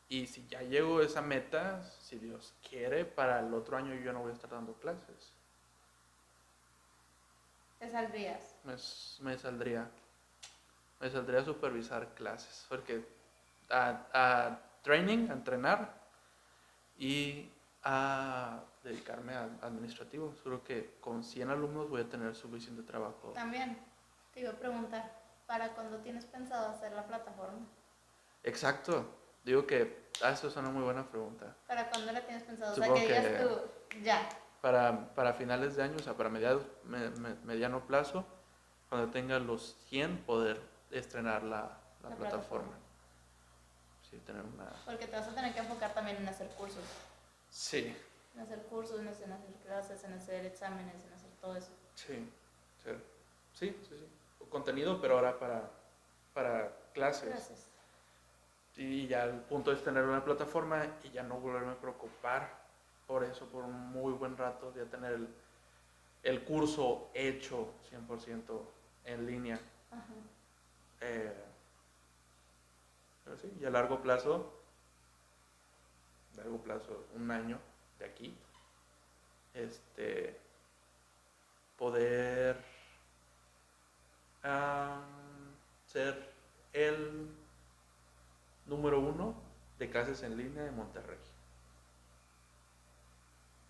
[0.08, 4.12] y si ya llego a esa meta, si Dios quiere, para el otro año yo
[4.12, 5.32] no voy a estar dando clases.
[7.78, 8.56] Te saldrías.
[8.64, 8.74] Me,
[9.24, 9.88] me saldría,
[11.00, 13.02] me saldría a supervisar clases, porque
[13.70, 16.00] a, a training, a entrenar
[16.98, 17.50] y
[17.82, 20.34] a dedicarme al administrativo.
[20.42, 23.32] Creo que con 100 alumnos voy a tener suficiente trabajo.
[23.34, 23.78] También
[24.32, 25.10] te iba a preguntar,
[25.46, 27.66] ¿para cuándo tienes pensado hacer la plataforma?
[28.42, 29.04] Exacto.
[29.44, 31.56] Digo que ah, eso es una muy buena pregunta.
[31.66, 32.72] ¿Para cuándo la tienes pensado?
[32.72, 34.28] o Supongo sea, que digas tú, ya.
[34.60, 38.26] Para, para finales de año, o sea, para mediados, me- me- mediano plazo,
[38.90, 40.60] cuando tenga los 100, poder
[40.90, 42.18] estrenar la, la La plataforma.
[42.18, 42.72] plataforma.
[44.10, 44.72] Sí, tener una...
[44.84, 46.82] Porque te vas a tener que enfocar también en hacer cursos.
[47.50, 47.94] Sí,
[48.34, 49.28] En hacer cursos, en hacer,
[49.64, 51.70] clases, en hacer exámenes, en hacer todo eso.
[51.94, 52.28] sí,
[52.82, 52.90] sí,
[53.54, 54.46] sí, sí, sí.
[54.48, 55.70] Contenido, pero ahora para,
[56.34, 57.28] para clases.
[57.28, 57.66] Gracias.
[58.76, 62.50] Y ya el punto es tener una plataforma y ya no volverme a preocupar
[63.06, 65.28] por eso por un muy buen rato, ya tener el,
[66.22, 68.60] el curso hecho 100%
[69.04, 69.60] en línea.
[69.90, 70.04] Ajá.
[71.00, 71.32] Eh,
[73.36, 74.52] sí, y a largo plazo,
[76.36, 77.58] largo plazo, un año
[77.98, 78.36] de aquí,
[79.54, 80.38] este,
[81.76, 82.62] poder
[85.86, 86.32] ser
[86.72, 87.34] el
[88.66, 89.34] número uno
[89.78, 91.18] de clases en línea de Monterrey.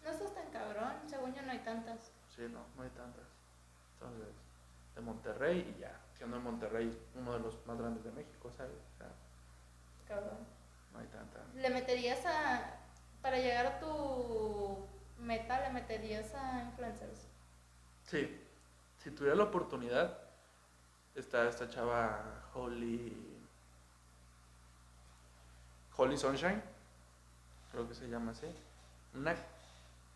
[0.05, 2.13] No estás tan cabrón, según yo no hay tantas.
[2.35, 3.27] Sí, no, no hay tantas.
[3.95, 4.35] Entonces,
[4.95, 8.77] de Monterrey y ya, siendo en Monterrey uno de los más grandes de México, ¿sabes?
[8.95, 9.09] O sea,
[10.11, 10.39] Cabrón.
[10.93, 11.39] no hay tanta.
[11.55, 12.79] ¿Le meterías a.
[13.23, 14.85] Para llegar a tu
[15.21, 17.29] meta, le meterías a influencers?
[18.07, 18.41] Sí,
[18.99, 20.19] si tuviera la oportunidad,
[21.15, 23.39] está esta chava Holly.
[25.97, 26.61] Holly Sunshine,
[27.71, 28.47] creo que se llama así.
[29.15, 29.37] Una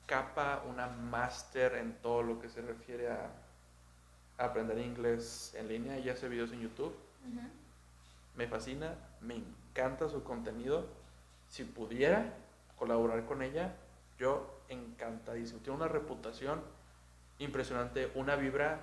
[0.07, 3.31] capa, una máster en todo lo que se refiere a
[4.39, 5.97] aprender inglés en línea.
[5.97, 6.97] Ella hace videos en YouTube.
[8.35, 9.37] Me fascina, me
[9.75, 10.87] encanta su contenido.
[11.49, 12.33] Si pudiera
[12.79, 13.75] colaborar con ella,
[14.18, 15.61] yo encantadísimo.
[15.61, 16.62] Tiene una reputación
[17.39, 18.81] impresionante, una vibra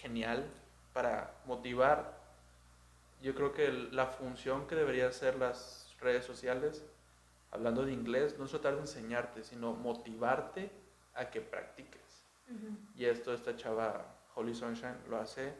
[0.00, 0.46] genial
[0.94, 2.16] para motivar.
[3.22, 6.84] Yo creo que la función que deberían ser las redes sociales,
[7.50, 10.70] hablando de inglés, no es tratar de enseñarte, sino motivarte
[11.14, 12.24] a que practiques.
[12.48, 12.78] Ujú.
[12.96, 15.52] Y esto, esta chava Holly Sunshine lo hace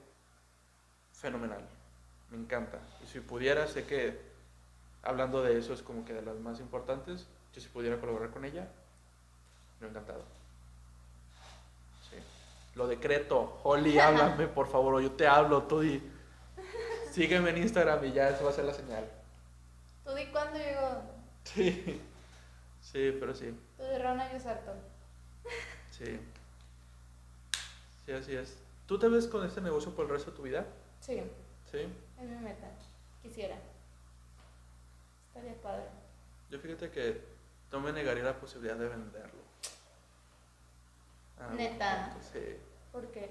[1.12, 1.66] fenomenal.
[2.30, 2.78] Me encanta.
[3.02, 4.27] Y si pudiera, sé que
[5.08, 7.26] hablando de eso es como que de las más importantes.
[7.54, 8.68] Yo si pudiera colaborar con ella,
[9.80, 10.22] me encantado.
[12.10, 12.16] Sí.
[12.74, 13.58] Lo decreto.
[13.62, 14.94] Holly, háblame, por favor.
[14.94, 16.02] O yo te hablo, tú di.
[17.10, 19.08] Sígueme en Instagram y ya eso va a ser la señal.
[20.04, 21.02] Tú di cuándo llegó.
[21.44, 22.02] Sí.
[22.82, 23.54] Sí, pero sí.
[23.76, 24.72] Tú di Rona y Sarto.
[25.90, 26.20] Sí.
[28.04, 28.58] Sí, así es.
[28.86, 30.66] ¿Tú te ves con este negocio por el resto de tu vida?
[31.00, 31.22] Sí,
[31.70, 31.78] ¿Sí?
[31.78, 32.68] es mi meta.
[33.22, 33.56] Quisiera.
[35.38, 35.84] Estaría padre.
[36.50, 37.22] Yo fíjate que
[37.70, 39.40] no me negaría la posibilidad de venderlo.
[41.38, 42.16] Ah, ¿Neta?
[42.32, 42.56] Sí.
[42.90, 43.30] ¿Por qué?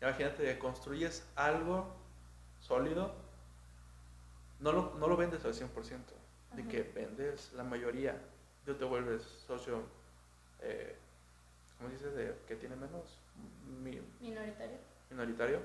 [0.00, 1.94] Imagínate que construyes algo
[2.60, 3.14] sólido,
[4.60, 5.68] no lo, no lo vendes al 100%,
[6.54, 6.70] de Ajá.
[6.70, 8.16] que vendes la mayoría,
[8.64, 9.82] tú te vuelves socio,
[10.60, 10.96] eh,
[11.76, 12.14] ¿cómo dices?
[12.14, 13.18] De que tiene menos,
[13.82, 14.78] mi- Minoritario.
[15.10, 15.60] minoritario,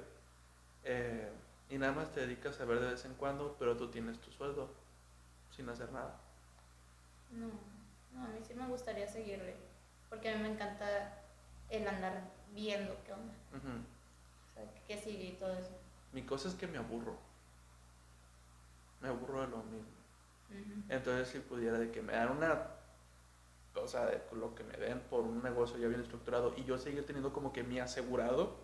[0.83, 1.29] eh,
[1.69, 4.31] y nada más te dedicas a ver de vez en cuando, pero tú tienes tu
[4.31, 4.69] sueldo
[5.57, 6.15] sin hacer nada.
[7.31, 7.47] No,
[8.13, 9.55] no, a mí sí me gustaría seguirle.
[10.09, 11.23] Porque a mí me encanta
[11.69, 12.21] el andar
[12.53, 13.33] viendo qué onda.
[13.53, 15.71] O sea, qué sigue y todo eso.
[16.13, 17.17] Mi cosa es que me aburro.
[19.01, 19.97] Me aburro de lo mismo.
[20.87, 22.67] Entonces, si pudiera de que me dan una
[23.73, 27.05] cosa de lo que me den por un negocio ya bien estructurado y yo seguir
[27.05, 28.57] teniendo como que mi asegurado,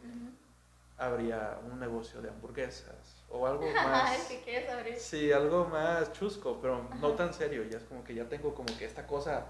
[0.97, 4.17] habría un negocio de hamburguesas o algo Ay, más.
[4.19, 4.95] si quieres abrir.
[4.97, 7.63] Sí, algo más chusco, pero no tan serio.
[7.63, 9.45] Ya es como que ya tengo como que esta cosa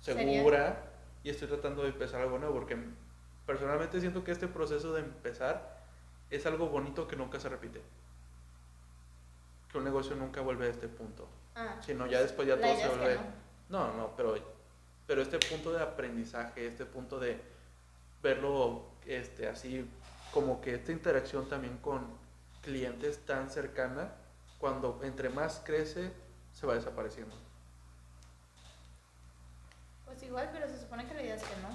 [0.00, 0.84] segura
[1.24, 2.78] y estoy tratando de empezar algo nuevo porque
[3.44, 5.76] personalmente siento que este proceso de empezar
[6.30, 7.82] es algo bonito que nunca se repite.
[9.70, 11.26] Que un negocio nunca vuelve a este punto.
[11.56, 13.16] Ah, Sino ya después ya todo se vuelve...
[13.16, 13.46] no.
[13.68, 14.36] No, no, pero,
[15.08, 17.40] pero este punto de aprendizaje, este punto de
[18.22, 19.84] verlo este, así,
[20.32, 22.06] como que esta interacción también con
[22.66, 24.12] clientes tan cercana,
[24.58, 26.12] cuando entre más crece,
[26.52, 27.32] se va desapareciendo.
[30.04, 31.68] Pues igual, pero se supone que la idea es que no.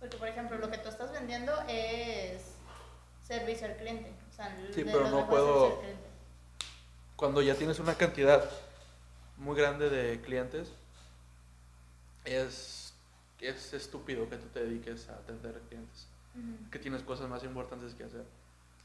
[0.00, 2.42] Porque, por ejemplo, lo que tú estás vendiendo es
[3.22, 4.12] servicio al cliente.
[4.28, 5.80] O sea, Sí, pero no puedo-.
[7.14, 8.50] Cuando ya tienes una cantidad
[9.36, 10.72] muy grande de clientes,
[12.24, 12.94] es,
[13.40, 16.08] es estúpido que tú te dediques a atender clientes.
[16.72, 18.24] Que tienes cosas más importantes que hacer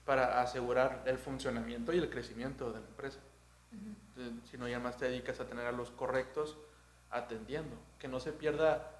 [0.05, 3.19] para asegurar el funcionamiento y el crecimiento de la empresa.
[3.71, 4.21] Ujú.
[4.21, 6.57] Eh, Si no, ya más te dedicas a tener a los correctos
[7.09, 8.91] atendiendo, que no se pierda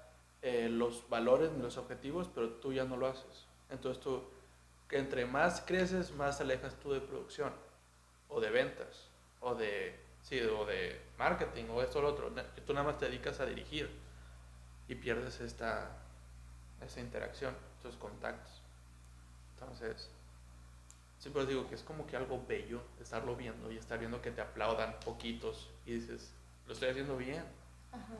[0.42, 3.46] eh, los valores ni los objetivos, pero tú ya no lo haces.
[3.70, 4.22] Entonces tú,
[4.88, 7.52] que entre más creces, más te alejas tú de producción,
[8.28, 9.08] o de ventas,
[9.40, 12.30] o de, sí, o de marketing, o esto o lo otro.
[12.66, 13.90] Tú nada más te dedicas a dirigir
[14.88, 15.90] y pierdes esta,
[16.84, 18.60] esta interacción, estos contactos.
[19.54, 20.10] Entonces,
[21.22, 24.40] siempre digo que es como que algo bello estarlo viendo y estar viendo que te
[24.40, 26.32] aplaudan poquitos y dices,
[26.66, 27.44] lo estoy haciendo bien.
[27.92, 28.14] Ajá.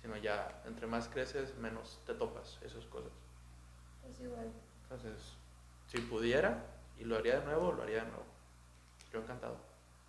[0.00, 3.12] Sino ya, entre más creces, menos te topas esas cosas.
[4.02, 4.50] Pues igual.
[4.82, 5.34] Entonces,
[5.86, 6.64] si pudiera
[6.98, 8.24] y lo haría de nuevo, lo haría de nuevo.
[9.12, 9.56] Yo encantado.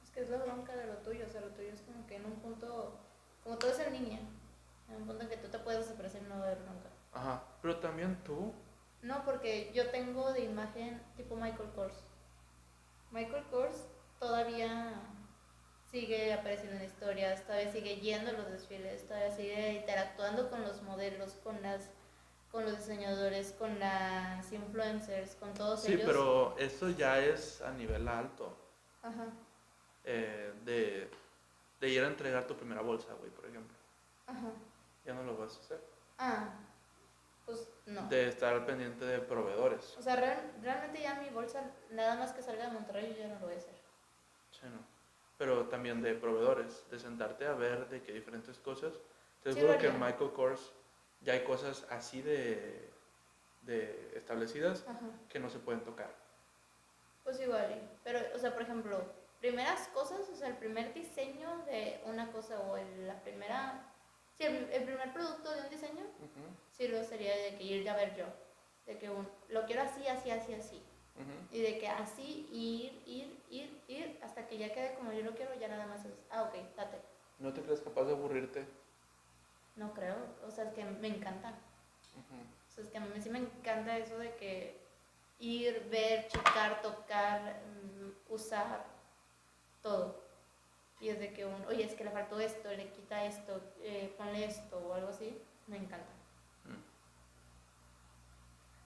[0.03, 1.25] Es que es la bronca de lo tuyo.
[1.27, 2.97] O sea, lo tuyo es como que en un punto.
[3.43, 4.19] Como todo es en línea.
[4.89, 6.89] En un punto en que tú te puedes desaparecer y no va a haber bronca.
[7.13, 8.51] Ajá, pero también tú,
[9.03, 11.93] No, porque yo tengo de imagen tipo Michael Kors.
[13.13, 13.85] Michael Kors
[14.19, 14.93] todavía
[15.91, 20.81] sigue apareciendo en historias, todavía sigue yendo a los desfiles, todavía sigue interactuando con los
[20.81, 21.89] modelos, con las
[22.51, 26.03] con los diseñadores, con las influencers, con todos sí, ellos.
[26.05, 28.55] pero eso ya es a nivel alto.
[29.01, 29.25] Ajá,
[30.05, 31.09] eh, de,
[31.79, 33.75] de ir a entregar tu primera bolsa, güey, por ejemplo.
[34.27, 34.51] ajá.
[35.05, 35.81] Ya no lo vas a hacer.
[36.17, 36.49] Ah,
[37.45, 38.07] pues no.
[38.07, 39.95] De estar pendiente de proveedores.
[39.97, 43.27] O sea, real- realmente ya mi bolsa, nada más que salga de Monterrey, yo ya
[43.27, 43.75] no lo voy a hacer.
[44.51, 44.79] Sí, no.
[45.37, 48.93] Pero también de proveedores, de sentarte a ver de qué diferentes cosas.
[49.43, 49.99] Te Sí, seguro que en.
[49.99, 50.71] Michael Kors
[51.21, 52.89] ya hay cosas así de,
[53.63, 54.99] de establecidas Ajá.
[55.29, 56.11] que no se pueden tocar.
[57.23, 59.01] Pues igual, pero, o sea, por ejemplo,
[59.39, 63.91] primeras cosas, o sea, el primer diseño de una cosa o el- la primera,
[64.37, 66.03] sí, el, el primer producto de un diseño,
[66.73, 68.25] sí lo sería de que ir a ver yo,
[68.85, 70.83] de que un, lo quiero así, así, así, así,
[71.51, 75.35] y de que así, ir, ir, ir, ir, hasta que ya quede como yo lo
[75.35, 76.97] quiero, ya nada más es, ah, ok, date.
[77.39, 78.65] ¿No te crees capaz de aburrirte?
[79.75, 80.15] No creo,
[80.47, 81.53] o sea, es que me encanta.
[82.67, 84.75] O sea, es que a mí sí me encanta eso de que
[85.39, 88.85] ir, ver, checar, tocar, mm, usar,
[89.81, 90.23] todo.
[90.99, 94.13] Y es de que un, oye, es que le faltó esto, le quita esto, eh,
[94.17, 96.12] ponle esto o algo así, me encanta.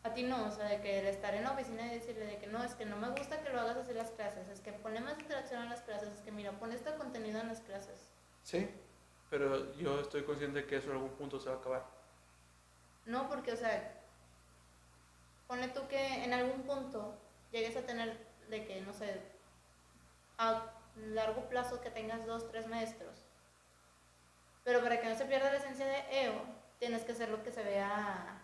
[0.08, 2.38] A ti no, o sea, de que el estar en la oficina y decirle de
[2.38, 4.72] que no, es que no me gusta que lo hagas así las clases, es que
[4.72, 8.08] ponle más interacción en las clases, es que mira, pon este contenido en las clases.
[8.42, 8.70] Sí,
[9.30, 11.86] pero yo estoy consciente que eso en algún punto se va a acabar.
[13.06, 13.96] No, porque, o sea,
[15.46, 17.14] pone tú que en algún punto
[17.52, 18.18] llegues a tener
[18.50, 19.20] de que, no sé,
[20.38, 23.26] a largo plazo que tengas dos, tres maestros.
[24.64, 26.42] Pero para que no se pierda la esencia de EO,
[26.80, 28.37] tienes que hacer lo que se vea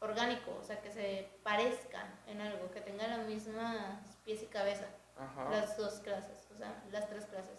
[0.00, 4.86] orgánico, o sea, que se parezca en algo, que tenga la mismas pies y cabeza,
[5.16, 5.50] Ajá.
[5.50, 7.58] las dos clases, o sea, las tres clases.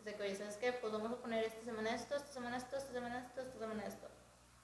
[0.00, 0.72] O sea, que oye, ¿sabes qué?
[0.72, 3.86] Pues vamos a poner esta semana esto, esta semana esto, esta semana esto, esta semana
[3.86, 4.08] esto.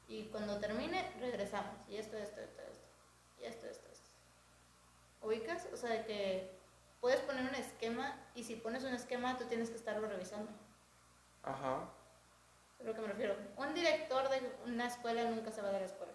[0.07, 1.89] Y cuando termine, regresamos.
[1.89, 2.87] Y esto, esto, esto, esto.
[3.41, 4.11] Y esto, esto, esto.
[5.23, 5.68] ¿Ubicas?
[5.73, 6.51] O sea, de que
[7.01, 10.51] puedes poner un esquema y si pones un esquema, tú tienes que estarlo revisando.
[11.43, 11.89] Ajá.
[12.79, 13.37] Es lo que me refiero.
[13.57, 16.10] Un director de una escuela nunca se va de la escuela.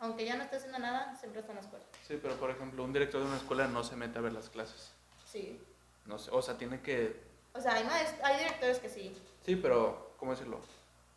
[0.00, 1.84] Aunque ya no esté haciendo nada, siempre está en la escuela.
[2.06, 4.48] Sí, pero por ejemplo, un director de una escuela no se mete a ver las
[4.48, 4.92] clases.
[5.26, 5.60] Sí.
[6.06, 7.20] No sé, o sea, tiene que...
[7.52, 7.86] O sea, hay,
[8.22, 9.14] hay directores que sí.
[9.44, 10.60] Sí, pero, ¿cómo decirlo?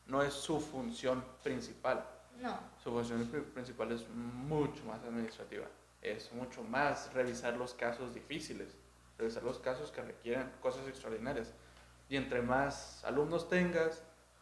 [0.07, 2.05] No es su función principal.
[2.39, 2.59] No.
[2.83, 5.65] Su función pri- principal es mucho más administrativa.
[6.01, 8.73] Es mucho más revisar los casos difíciles,
[9.17, 11.53] revisar los casos que requieren cosas extraordinarias.
[12.09, 14.01] Y entre más alumnos tengas,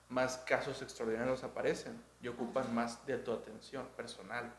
[0.10, 4.54] más casos extraordinarios aparecen y ocupan más de tu atención personal.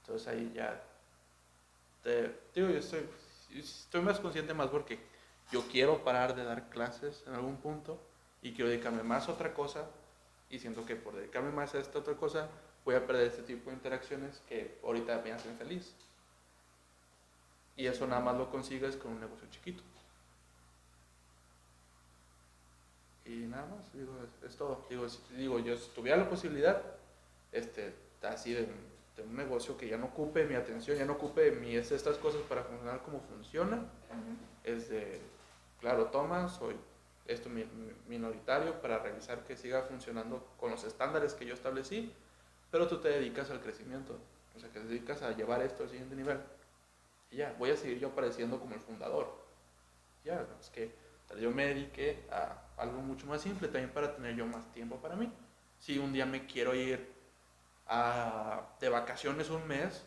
[0.00, 0.82] Entonces ahí ya
[2.02, 3.08] te digo, yo estoy,
[3.54, 4.98] estoy más consciente más porque
[5.50, 8.00] yo quiero parar de dar clases en algún punto
[8.42, 9.86] y quiero dedicarme más a otra cosa
[10.50, 12.48] y siento que por dedicarme más a esta otra cosa
[12.84, 15.94] voy a perder este tipo de interacciones que ahorita me hacen feliz.
[17.76, 19.82] Y eso nada más lo consigues con un negocio chiquito.
[23.24, 24.84] Y nada más, digo, es, es todo.
[24.90, 26.82] Digo, si- digo, yo si tuviera la posibilidad,
[27.52, 28.66] este, así de,
[29.16, 32.16] de un negocio que ya no ocupe mi atención, ya no ocupe mi, es estas
[32.18, 33.86] cosas para funcionar como funciona,
[34.64, 35.20] es de,
[35.80, 36.74] claro, toma, soy
[37.26, 42.12] esto mi- mi- minoritario para revisar que siga funcionando con los estándares que yo establecí,
[42.70, 44.18] pero tú te dedicas al crecimiento,
[44.56, 46.38] o sea, que te dedicas a llevar esto al siguiente nivel.
[47.30, 49.32] Y ya, voy a seguir yo apareciendo como el fundador.
[50.24, 50.90] Ya, es que
[51.32, 54.96] tal yo me dediqué a algo mucho más simple también para tener yo más tiempo
[54.96, 55.32] para mí.
[55.78, 57.12] Si un día me quiero ir
[57.86, 60.04] a- de vacaciones un mes,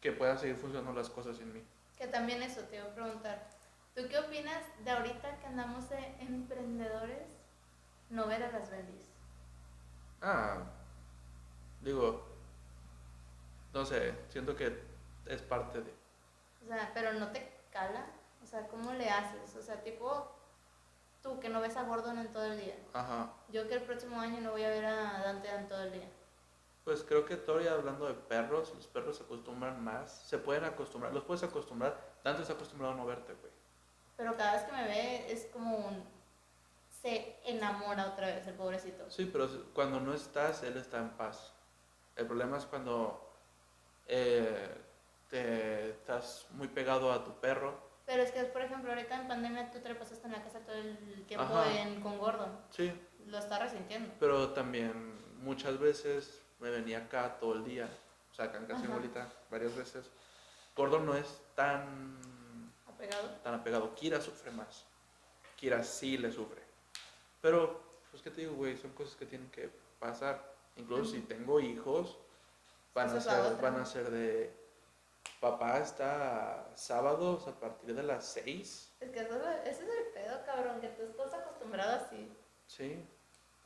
[0.00, 1.62] que puedan seguir funcionando las cosas sin mí.
[1.96, 3.48] Que también eso te iba a preguntar.
[3.94, 7.26] ¿Tú qué opinas de ahorita que andamos de emprendedores
[8.10, 9.08] no ver a las bendis?
[10.22, 10.62] Ah,
[11.80, 12.24] digo,
[13.74, 14.80] no sé, siento que
[15.26, 15.92] es parte de...
[16.64, 18.06] O sea, pero no te cala.
[18.48, 19.54] O sea, ¿cómo le haces?
[19.56, 20.26] O sea, tipo,
[21.22, 22.76] tú que no ves a Gordon en todo el día.
[22.94, 25.92] Ajá, Yo que el próximo año no voy a ver a Dante en todo el
[25.92, 26.08] día.
[26.82, 31.12] pues creo que todavía hablando de perros, los perros se acostumbran más, se pueden acostumbrar,
[31.12, 33.52] los puedes acostumbrar, tanto se acostumbrado a no verte, güey.
[34.16, 36.02] Pero cada vez que me ve es como un...
[37.02, 39.10] Se enamora otra vez el pobrecito.
[39.10, 41.52] Sí, pero cuando no estás, él está en paz.
[42.16, 43.30] El problema es cuando
[44.06, 44.74] eh,
[45.28, 47.87] te estás muy pegado a tu perro.
[48.08, 50.60] Pero es que, por ejemplo, ahorita en pandemia tú te la pasaste en la casa
[50.60, 52.58] todo el tiempo en, con Gordon.
[52.70, 52.90] Sí,
[53.26, 54.10] Lo está resintiendo.
[54.18, 54.92] pero también
[55.42, 57.86] muchas veces me venía acá todo el día,
[58.32, 60.06] o sea, acá en casa abuelita varias veces.
[60.74, 62.18] Gordon no es tan,
[62.88, 63.28] ¿Apegado?
[63.44, 64.86] tan apegado, Kira sufre más.
[65.56, 66.62] Kira sí le sufre.
[67.42, 68.78] Pero, pues, ¿qué te digo, güey?
[68.78, 69.68] Son cosas que tienen que
[70.00, 70.56] pasar.
[70.76, 72.16] Incluso si tengo hijos,
[72.94, 74.50] van a, ser, van a ser de...
[75.40, 78.96] Papá está sábados a partir de las 6.
[79.00, 79.34] Es que eso,
[79.64, 82.32] ese es el pedo, cabrón, que tú estás acostumbrado así.
[82.66, 83.06] Sí,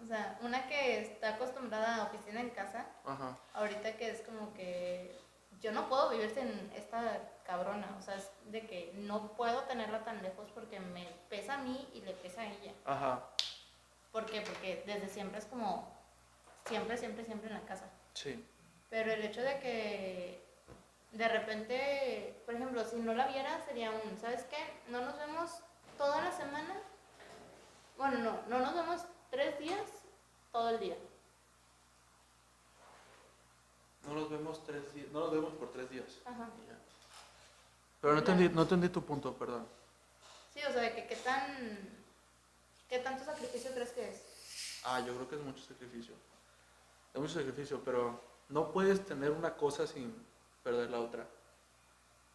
[0.02, 3.38] O sea, una que está acostumbrada a oficina en casa, ajá.
[3.54, 5.16] ahorita que es como que
[5.60, 7.96] yo no puedo vivir sin esta cabrona.
[7.98, 11.88] O sea, es de que no puedo tenerla tan lejos porque me pesa a mí
[11.94, 12.72] y le pesa a ella.
[12.84, 13.28] Ajá,
[14.12, 14.42] ¿Por qué?
[14.42, 15.90] Porque desde siempre es como
[16.66, 17.88] siempre, siempre, siempre en la casa.
[18.12, 18.46] sí.
[18.90, 20.51] Pero el hecho de que
[21.12, 24.56] de repente, por ejemplo, si no la viera, sería un, ¿sabes qué?
[24.90, 25.50] No nos vemos
[25.98, 26.74] toda la semana.
[27.98, 29.86] Bueno, no, no nos vemos tres días,
[30.50, 30.96] todo el día.
[34.06, 36.18] No nos vemos tres días, no nos vemos por tres días.
[36.24, 36.48] Ajá.
[38.00, 39.68] Pero no entendí, no entendí tu punto, perdón.
[40.52, 42.02] Sí, o sea, de que qué tan,
[42.88, 44.80] qué tanto sacrificio crees que es.
[44.84, 46.14] Ah, yo creo que es mucho sacrificio.
[47.14, 50.31] Es mucho sacrificio, pero no puedes tener una cosa sin
[50.62, 51.26] perder la otra.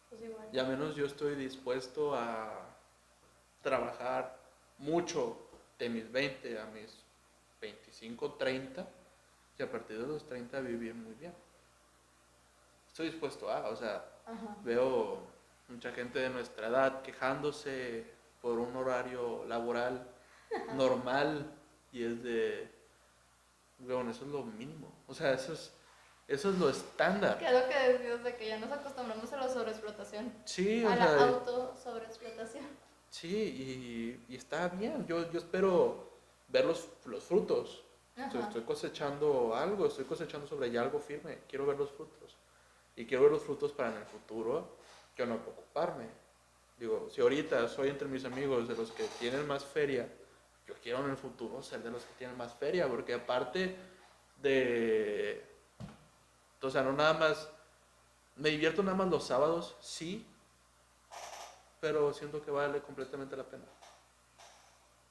[0.08, 0.48] Pues igual.
[0.52, 2.66] Y al menos yo estoy dispuesto a
[3.62, 4.38] trabajar
[4.78, 5.36] mucho
[5.78, 7.04] de mis 20 a mis
[7.60, 8.86] 25, 30
[9.58, 11.34] y a partir de los 30 vivir muy bien.
[12.88, 14.56] Estoy dispuesto a, o sea, Ajá.
[14.64, 15.18] veo
[15.68, 18.04] mucha gente de nuestra edad quejándose
[18.40, 20.06] por un horario laboral
[20.74, 21.50] normal
[21.92, 22.70] y es de,
[23.78, 25.72] bueno, eso es lo mínimo, o sea, eso es,
[26.28, 27.38] eso es lo estándar.
[27.38, 30.32] Que es lo que decías de que ya nos acostumbramos a la sobreexplotación.
[30.44, 32.66] Sí, o a sea, la auto sobreexplotación.
[33.10, 33.34] sí,
[34.28, 36.12] y, y está bien, yo, yo espero
[36.48, 37.82] ver los, los frutos.
[38.14, 38.48] O sea, Ajá.
[38.48, 42.36] estoy cosechando algo, estoy cosechando sobre ya algo firme, quiero ver los frutos.
[42.96, 44.76] Y quiero ver los frutos para en el futuro
[45.16, 46.06] yo no puedo ocuparme.
[46.78, 50.08] Digo, si ahorita soy entre mis amigos de los que tienen más feria,
[50.66, 53.76] yo quiero en el futuro ser de los que tienen más feria, porque aparte
[54.40, 55.44] de...
[56.62, 57.48] O sea, no nada más...
[58.36, 60.24] Me divierto nada más los sábados, sí,
[61.80, 63.64] pero siento que vale completamente la pena.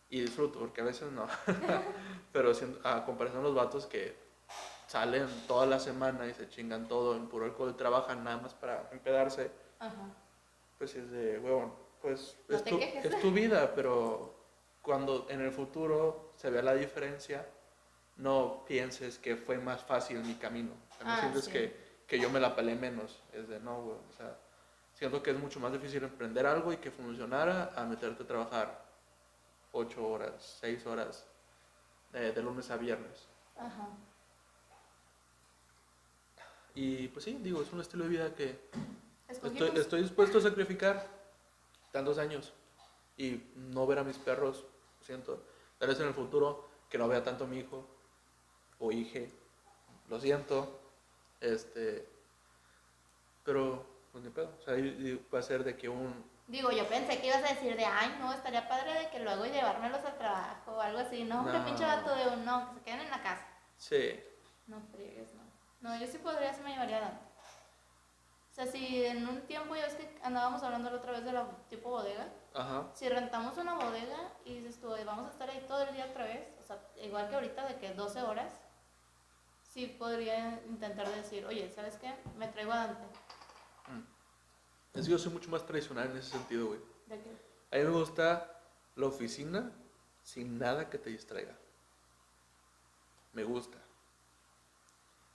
[0.09, 1.27] Y disfruto, porque a veces no.
[2.31, 4.15] pero a comparación de los vatos que
[4.87, 8.89] salen toda la semana y se chingan todo en puro alcohol, trabajan nada más para
[8.91, 10.15] empedarse, Ajá.
[10.77, 14.33] pues es de, huevón, pues No es, tu, es tu vida, pero
[14.81, 17.45] cuando en el futuro se vea la diferencia,
[18.17, 20.71] no pienses que fue más fácil mi camino.
[20.91, 21.51] O sea, no Ah, sientes sí.
[21.51, 23.21] que, que yo me la pelé menos.
[23.33, 24.37] Es de, no, güey, o sea,
[24.93, 28.85] siento que es mucho más difícil emprender algo y que funcionara a meterte a trabajar
[29.71, 31.25] ocho horas, seis horas,
[32.13, 33.27] eh, de lunes a viernes.
[33.57, 33.87] Ajá.
[36.75, 38.59] Y pues sí, digo, es un estilo de vida que
[39.29, 41.07] estoy, estoy dispuesto a sacrificar
[41.91, 42.53] tantos años
[43.17, 44.65] y no ver a mis perros,
[45.01, 45.43] siento.
[45.79, 47.87] Tal vez en el futuro que no vea tanto a mi hijo
[48.79, 49.31] o hije,
[50.07, 50.79] lo siento,
[51.41, 52.07] este,
[53.43, 54.75] pero pues ni pedo, o sea,
[55.33, 58.15] va a ser de que un, Digo, yo pensé que ibas a decir de, ay,
[58.21, 61.25] no, estaría padre de que luego llevármelos al trabajo o algo así.
[61.25, 61.65] No, hombre, No.
[61.65, 63.45] pinche vato de un no, que se queden en la casa.
[63.77, 64.17] sí,
[64.65, 65.41] No friegues, no.
[65.81, 67.25] No, yo sí podría, se me llevaría a Dante.
[68.49, 71.33] O sea, si en un tiempo, ya ves que andábamos hablando la otra vez de
[71.33, 75.49] la tipo bodega, ajá, si rentamos una bodega y dices tú, "Oye, vamos a estar
[75.49, 78.53] ahí todo el día otra vez, o sea, igual que ahorita de que 12 horas,
[79.77, 82.11] sí podría intentar decir, oye, ¿sabes qué?
[82.35, 83.03] Me traigo a Dante.
[84.95, 86.79] es que yo soy mucho más tradicional en ese sentido, güey.
[87.05, 87.29] ¿De qué?
[87.71, 88.59] A mí me gusta
[88.95, 89.71] la oficina
[90.23, 91.55] sin nada que te distraiga.
[93.33, 93.77] Me gusta.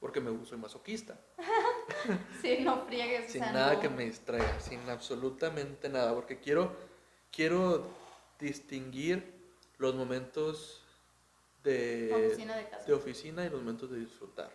[0.01, 1.17] Porque me soy masoquista.
[2.41, 3.29] Sí, no friegues.
[3.29, 3.81] o Sin sea, nada no.
[3.81, 6.13] que me distraiga, sin absolutamente nada.
[6.15, 6.75] Porque quiero,
[7.31, 7.87] quiero
[8.41, 9.33] distinguir
[9.79, 10.82] los momentos
[11.63, 12.85] de Oficina de casa.
[12.87, 14.51] de oficina y los momentos de disfrutar.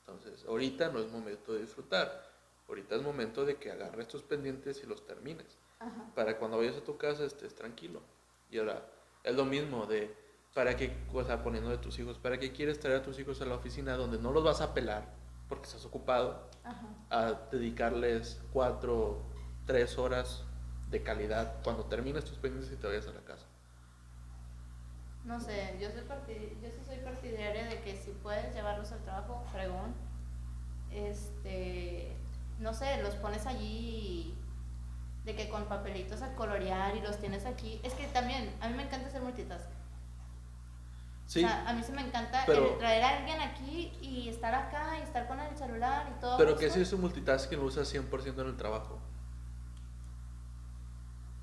[0.00, 2.30] Entonces, ahorita no es momento de disfrutar.
[2.68, 5.58] Ahorita es momento de que agarres tus pendientes y los termines.
[5.80, 6.10] Ajá.
[6.14, 8.00] Para cuando vayas a tu casa estés tranquilo.
[8.50, 8.86] Y ahora,
[9.22, 10.14] es lo mismo de,
[10.54, 13.40] ¿para qué, o sea, poniendo de tus hijos, ¿para qué quieres traer a tus hijos
[13.40, 15.14] a la oficina donde no los vas a pelar
[15.48, 16.86] porque estás ocupado Ajá.
[17.10, 19.22] a dedicarles cuatro,
[19.66, 20.44] tres horas
[20.90, 23.43] de calidad cuando termines tus pendientes y te vayas a la casa?
[25.24, 29.00] No sé, yo, soy partid- yo sí soy partidaria de que si puedes llevarlos al
[29.02, 29.94] trabajo, fregón.
[30.90, 32.14] Este,
[32.58, 34.36] no sé, los pones allí
[35.24, 37.80] de que con papelitos a colorear y los tienes aquí.
[37.82, 39.64] Es que también, a mí me encanta hacer multitask.
[41.26, 44.54] Sí, O sea, a mí sí me encanta pero- traer a alguien aquí y estar
[44.54, 46.36] acá y estar con el celular y todo.
[46.36, 48.98] pero que si es un multitasking lo usas 100% en el trabajo.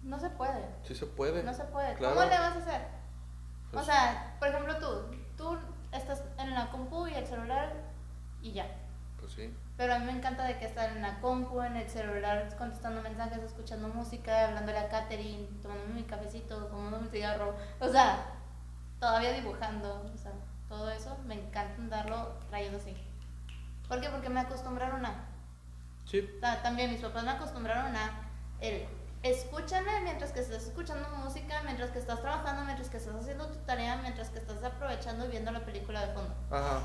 [0.03, 0.65] No se puede.
[0.83, 1.41] Sí se puede.
[1.43, 1.95] No se puede.
[1.95, 2.13] Claro.
[2.15, 3.00] ¿Cómo le vas a hacer?
[3.71, 4.87] Pues- O sea, por ejemplo tú,
[5.37, 5.57] tú
[5.91, 7.73] estás en la compu y el celular
[8.41, 8.65] y ya.
[9.19, 9.53] Pues sí.
[9.77, 13.01] Pero a mí me encanta de que estar en la compu, en el celular, contestando
[13.01, 17.55] mensajes, escuchando música, hablándole a Katherine, tomando mi cafecito, fumando mi cigarro.
[17.79, 18.25] O sea,
[18.99, 20.11] todavía dibujando.
[20.13, 20.31] O sea,
[20.67, 22.95] todo eso me encanta andarlo trayendo así.
[23.87, 24.09] ¿Por qué?
[24.09, 25.25] Porque me acostumbraron a...
[26.05, 28.87] Sí, O sea, también mis papás me acostumbraron a el
[29.23, 33.59] escúchame mientras que estás escuchando música, mientras que estás trabajando, mientras que estás haciendo tu
[33.65, 36.33] tarea, mientras que estás aprovechando y viendo la película de fondo.
[36.49, 36.81] Ajá.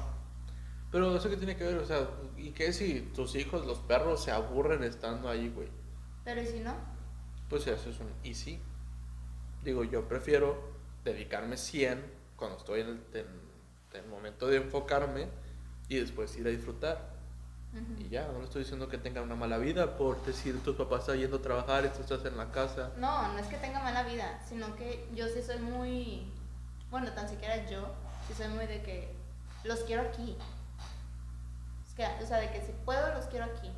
[0.91, 4.23] Pero eso que tiene que ver, o sea, ¿y qué si tus hijos, los perros,
[4.23, 5.69] se aburren estando ahí, güey?
[6.25, 6.75] Pero ¿y si no?
[7.49, 8.61] Pues eso es un y sí.
[9.65, 12.05] Digo, yo prefiero dedicarme 100
[12.37, 13.27] cuando estoy en el, en
[14.05, 15.29] el momento de enfocarme
[15.89, 17.16] y después ir a disfrutar.
[17.99, 21.01] Y ya, no le estoy diciendo que tengan una mala vida por decir tus papás
[21.01, 22.91] están yendo a trabajar y tú estás en la casa.
[22.97, 26.33] No, no es que tenga mala vida, sino que yo sí soy muy,
[26.91, 27.87] bueno, tan siquiera yo,
[28.29, 29.15] sí soy muy de que
[29.65, 30.37] los quiero aquí.
[31.87, 33.71] Es que, o sea, de que si puedo, los quiero aquí.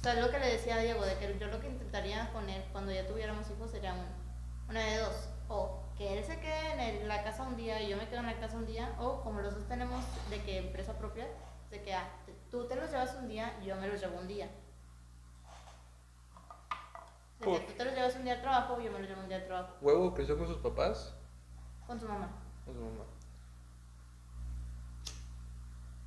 [0.00, 2.32] O sea, es lo que le decía a Diego, de que yo lo que intentaría
[2.32, 5.28] con él cuando ya tuviéramos hijos sería un- una de dos.
[5.48, 8.20] O que él se quede en el- la casa un día y yo me quedo
[8.20, 11.26] en la casa un día, o como los dos tenemos de que empresa propia,
[11.70, 12.08] de que ah,
[12.50, 14.48] tú te los llevas un día, yo me los llevo un día.
[17.40, 19.28] Que Por- tú te los llevas un día al trabajo, yo me los llevo un
[19.28, 19.74] día al trabajo.
[19.80, 21.14] ¿Huevo creció con sus papás?
[21.86, 22.28] Con su mamá.
[22.64, 23.04] Con su mamá.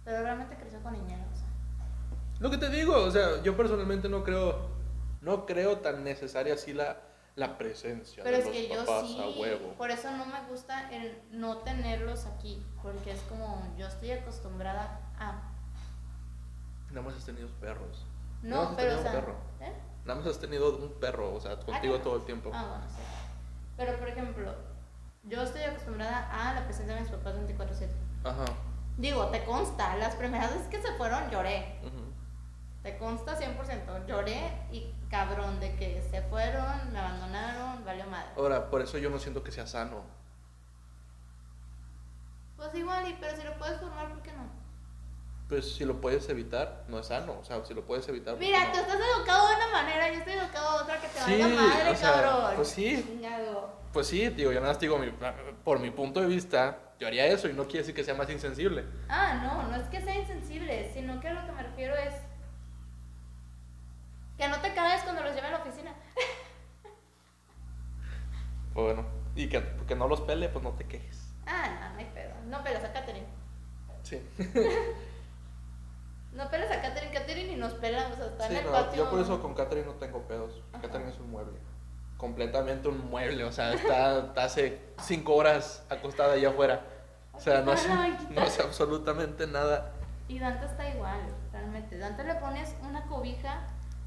[0.04, 1.46] Pero realmente creció con niñera, o sea.
[2.40, 4.70] Lo que te digo, o sea, yo personalmente no creo,
[5.22, 6.98] no creo tan necesaria así la,
[7.36, 9.74] la presencia Pero de es los que yo sí, a huevo.
[9.78, 15.00] por eso no me gusta el no tenerlos aquí, porque es como yo estoy acostumbrada
[15.20, 15.48] a...
[16.92, 18.06] Nada más has tenido perros.
[18.44, 19.12] No, has pero o tenido sea...
[19.12, 19.36] perro.
[19.60, 19.74] ¿eh?
[20.06, 22.04] Nada más has tenido un perro, o sea, contigo no.
[22.04, 22.52] todo el tiempo.
[22.54, 23.02] Ah, bueno, sí.
[23.78, 24.56] Pero, por ejemplo,
[25.24, 27.88] yo estoy acostumbrada a la presencia de mis papás 24-7.
[28.24, 28.46] Ajá.
[28.98, 31.80] Digo, te consta, las primeras veces que se fueron lloré.
[32.84, 34.08] Te consta 100%.
[34.08, 38.30] Lloré y cabrón de que se fueron, me abandonaron, valió madre.
[38.36, 40.02] Ahora, por eso yo no siento que sea sano.
[42.58, 44.61] Pues igual, y, pero si lo puedes formar, ¿por qué no?
[45.52, 47.38] Pues si lo puedes evitar, no es sano.
[47.42, 48.36] O sea, si lo puedes evitar.
[48.36, 48.72] ¿por qué Mira, no?
[48.72, 51.62] tú estás educado de una manera, yo estoy educado de otra que te Sí, valga
[51.62, 52.52] madre, o sea, cabrón.
[52.56, 53.04] pues sí.
[53.06, 53.74] Chingado.
[53.92, 55.12] Pues sí, digo, yo nada más digo, mi-
[55.66, 58.30] por mi punto de vista, yo haría eso y no quiere decir que sea más
[58.30, 58.86] insensible.
[59.10, 62.14] Ah, no, no es que sea insensible, sino que a lo que me refiero es
[64.38, 65.94] que no te caes cuando los lleve a la oficina.
[68.74, 71.34] O bueno, y que, que no los pele, pues no te quejes.
[71.46, 72.36] Ah, no, no hay pedo.
[72.48, 73.28] No pelas a Katherine.
[74.04, 74.22] Sí.
[76.34, 79.04] No pelas a Katherine, Katherine y nos sea, está Sí, en el no, patio.
[79.04, 80.62] yo por eso con Catherine no tengo pedos.
[80.72, 80.82] Ajá.
[80.84, 81.60] Catherine es un mueble.
[82.18, 83.44] Completamente un mueble.
[83.44, 86.86] O sea, está, está hace cinco horas acostada allá afuera.
[87.34, 87.90] O sea, no hace,
[88.30, 89.92] no hace absolutamente nada.
[90.28, 91.20] Y Dante está igual,
[91.52, 91.98] realmente.
[91.98, 93.62] Dante le pones una cobija,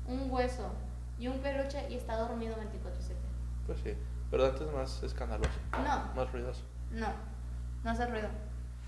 [0.07, 0.70] un hueso
[1.18, 2.61] y un peluche y está dormido 24-7.
[3.66, 3.95] Pues sí.
[4.31, 6.62] Pero antes es más escandaloso, No, más ruidoso.
[6.91, 7.09] no,
[7.85, 8.29] no hace ruido.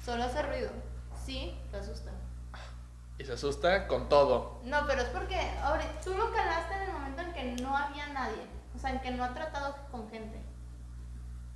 [0.05, 0.70] Solo hace ruido.
[1.24, 2.11] Sí, te asusta.
[3.19, 4.61] Y se asusta con todo.
[4.64, 8.07] No, pero es porque ahorita, tú lo calaste en el momento en que no había
[8.09, 8.47] nadie.
[8.75, 10.43] O sea, en que no ha tratado con gente.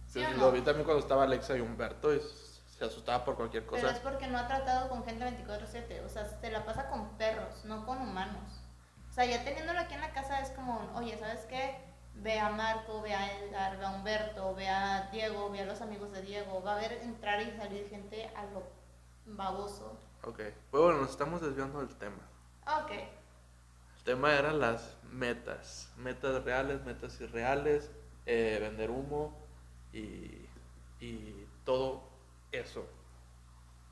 [0.06, 0.36] ¿Sí Yo no?
[0.38, 2.20] Lo vi también cuando estaba Alexa y Humberto y
[2.78, 4.02] se asustaba por cualquier Pero es cosa.
[4.02, 6.00] porque no ha tratado con gente 24/7.
[6.04, 8.62] O sea, se la pasa con perros, no con humanos.
[9.10, 11.78] O sea, ya teniéndolo aquí en la casa es como, oye, ¿sabes qué?
[12.14, 15.80] Ve a Marco, ve a Edgar, ve a Humberto, ve a Diego, ve a los
[15.82, 16.62] amigos de Diego.
[16.62, 18.62] Va a ver entrar y salir gente a lo
[19.26, 19.98] baboso.
[20.22, 20.40] Ok.
[20.70, 22.18] Pues bueno, nos estamos desviando del tema.
[22.66, 22.90] Ok.
[22.90, 25.90] El tema eran las metas.
[25.96, 27.90] Metas reales, metas irreales,
[28.26, 29.36] eh, vender humo
[29.92, 30.46] y,
[31.00, 32.02] y todo
[32.52, 32.86] eso.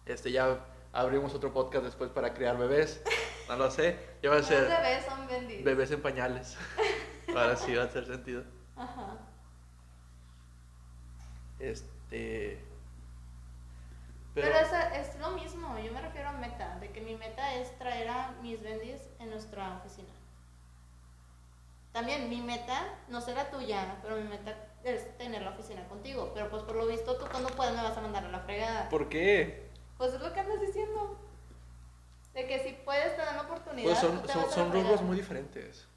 [0.07, 3.03] Este ya abrimos otro podcast después para criar bebés.
[3.49, 3.99] No lo sé.
[4.22, 5.64] Ya va a ser bebés son vendidos.
[5.64, 6.57] bebés en pañales.
[7.29, 8.43] Ahora sí va a hacer sentido.
[8.76, 9.18] Ajá.
[11.59, 12.64] Este.
[14.35, 14.72] Pero, es,
[15.09, 18.33] es lo mismo, yo me refiero a meta, de que mi meta es traer a
[18.41, 20.12] mis bendis en nuestra oficina.
[21.93, 24.55] También mi meta, no la tuya, pero mi meta
[24.85, 26.31] es tener la oficina contigo.
[26.35, 28.89] Pero pues por lo visto tú cuando puedas me vas a mandar a la fregada.
[28.89, 29.68] ¿Por qué?
[29.97, 31.18] Pues es lo que andas diciendo.
[32.35, 33.89] De que si puedes te dan la oportunidad.
[33.89, 35.89] Pues son, son, son rubros muy diferentes.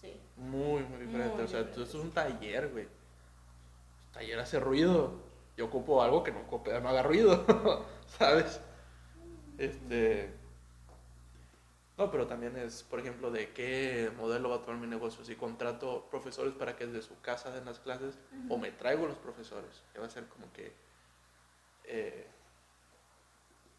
[0.00, 0.18] Sí.
[0.36, 1.34] Muy, muy diferentes.
[1.34, 1.74] Muy o sea, diferentes.
[1.74, 2.84] tú- esto es un taller, güey.
[2.84, 5.29] El taller hace ruido.
[5.56, 6.40] Yo ocupo algo que no,
[6.80, 7.44] no haga ruido,
[8.06, 8.60] ¿sabes?
[9.58, 10.34] Este.
[11.98, 15.22] No, pero también es, por ejemplo, de qué modelo va a tomar mi negocio.
[15.22, 19.18] Si contrato profesores para que desde su casa den las clases, o me traigo los
[19.18, 19.82] profesores.
[19.92, 20.72] Que va a ser como que.
[21.84, 22.26] eh,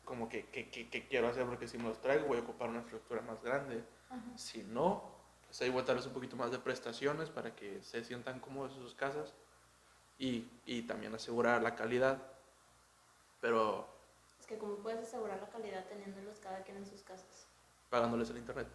[0.03, 2.69] como que, que, que- que quiero hacer, porque si me los traigo voy a ocupar
[2.69, 3.84] una estructura más grande.
[4.09, 4.22] Ajá.
[4.38, 5.15] Si no,
[5.47, 8.74] pues ahí voy a darles un poquito más de prestaciones para que se sientan cómodos
[8.76, 9.34] en sus casas
[10.22, 12.19] y, y también asegurar la calidad.
[13.41, 13.88] Pero
[14.39, 17.47] Es que como puedes asegurar la calidad teniéndolos cada quien en sus casas.
[17.89, 18.67] pagándoles el internet.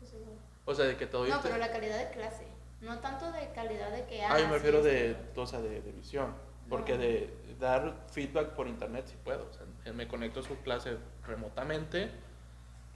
[0.00, 0.36] Pues igual.
[0.66, 2.46] O sea, de que todo No, pero la calidad de clase.
[2.80, 4.22] No tanto de calidad de que...
[4.24, 5.40] Ah, yo me sí, refiero sí, de, sí.
[5.40, 6.34] o sea, de, de visión.
[6.68, 6.98] Porque No.
[6.98, 9.48] de dar feedback por internet sí puedo.
[9.48, 12.10] O sea, me conecto a su clase remotamente,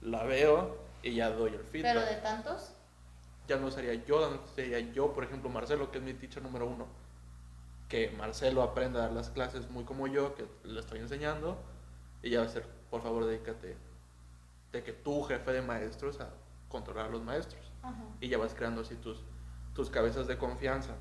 [0.01, 1.93] la veo y ya doy el feedback.
[1.93, 2.73] Pero de tantos...
[3.47, 6.87] ya no sería yo, sería yo, por ejemplo, Marcelo, que es mi teacher número uno.
[7.93, 11.59] Que Marcelo aprenda a dar las clases muy como yo, que le estoy enseñando,
[12.23, 13.77] y ya va a ser, por favor, dedícate
[14.71, 16.31] de que tú, jefe de maestros, a
[16.69, 17.61] controlar a los maestros.
[17.83, 18.03] Ajá.
[18.19, 19.23] Y ya vas creando así tus,
[19.75, 20.95] tus cabezas de confianza.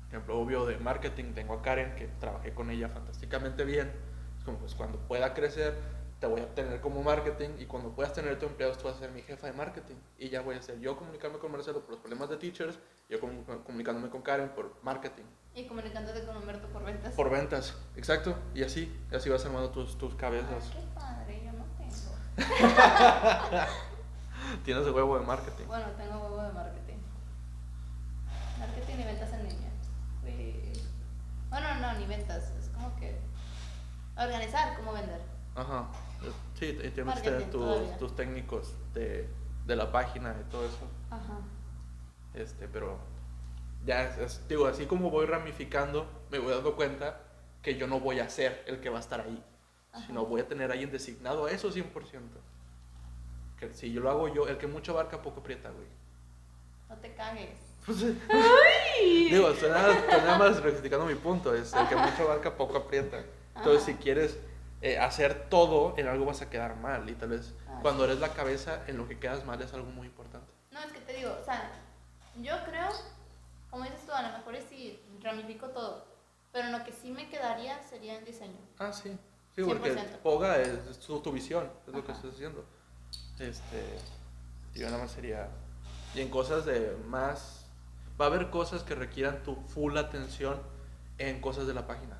[0.00, 3.92] Por ejemplo, obvio de marketing, tengo a Karen, que trabajé con ella fantásticamente bien.
[4.38, 5.78] Es como, pues cuando pueda crecer,
[6.20, 9.00] te voy a tener como marketing y cuando puedas tener tu empleados, tú vas a
[9.00, 9.94] ser mi jefa de marketing.
[10.18, 13.20] Y ya voy a ser yo comunicarme con Marcelo por los problemas de teachers, yo
[13.20, 15.24] comu- comunicándome con Karen por marketing.
[15.54, 17.14] Y comunicándote con Humberto por ventas.
[17.14, 18.36] Por ventas, exacto.
[18.54, 20.70] Y así, así vas armando tus, tus Ay, cabezas.
[20.72, 21.94] qué padre, yo no tengo.
[24.64, 25.64] Tienes el huevo de marketing.
[25.66, 26.96] Bueno, tengo huevo de marketing.
[28.58, 29.68] Marketing y ventas en línea.
[31.50, 32.50] Bueno, no, ni ventas.
[32.58, 33.18] Es como que
[34.16, 35.20] organizar cómo vender.
[35.54, 35.88] Ajá.
[36.58, 39.28] Sí, y tienes tener tus, tus técnicos de,
[39.66, 40.88] de la página y todo eso.
[41.10, 41.38] Ajá.
[42.34, 42.98] Este, pero
[43.86, 47.20] ya, es- es- digo, así como voy ramificando, me voy dando cuenta
[47.62, 49.42] que yo no voy a ser el que va a estar ahí,
[49.92, 50.06] Ajá.
[50.06, 51.84] sino voy a tener a alguien designado a eso 100%.
[53.58, 55.86] Que si yo lo hago yo, el que mucho abarca, poco aprieta, güey.
[56.88, 57.56] No te cagues.
[57.86, 57.98] Pues,
[58.28, 59.30] ¡Ay!
[59.30, 61.54] digo, estoy nada, estoy nada más rectificando mi punto.
[61.54, 63.18] Es el que mucho abarca, poco aprieta.
[63.56, 63.92] Entonces, Ajá.
[63.92, 64.38] si quieres
[64.80, 67.08] eh, hacer todo, en algo vas a quedar mal.
[67.08, 69.90] Y tal vez Ah, cuando eres la cabeza, en lo que quedas mal es algo
[69.90, 70.52] muy importante.
[70.70, 71.70] No, es que te digo, o sea,
[72.40, 72.88] yo creo,
[73.70, 76.04] como dices tú, a lo mejor es si ramifico todo,
[76.52, 78.58] pero en lo que sí me quedaría sería en diseño.
[78.78, 79.16] Ah, sí.
[79.54, 80.18] Sí, porque 100%.
[80.22, 82.64] Poga es, es tu, tu visión, es lo que estás haciendo.
[83.38, 83.98] Este,
[84.74, 85.48] yo nada más sería...
[86.14, 87.66] Y en cosas de más...
[88.20, 90.60] Va a haber cosas que requieran tu full atención
[91.18, 92.18] en cosas de la página,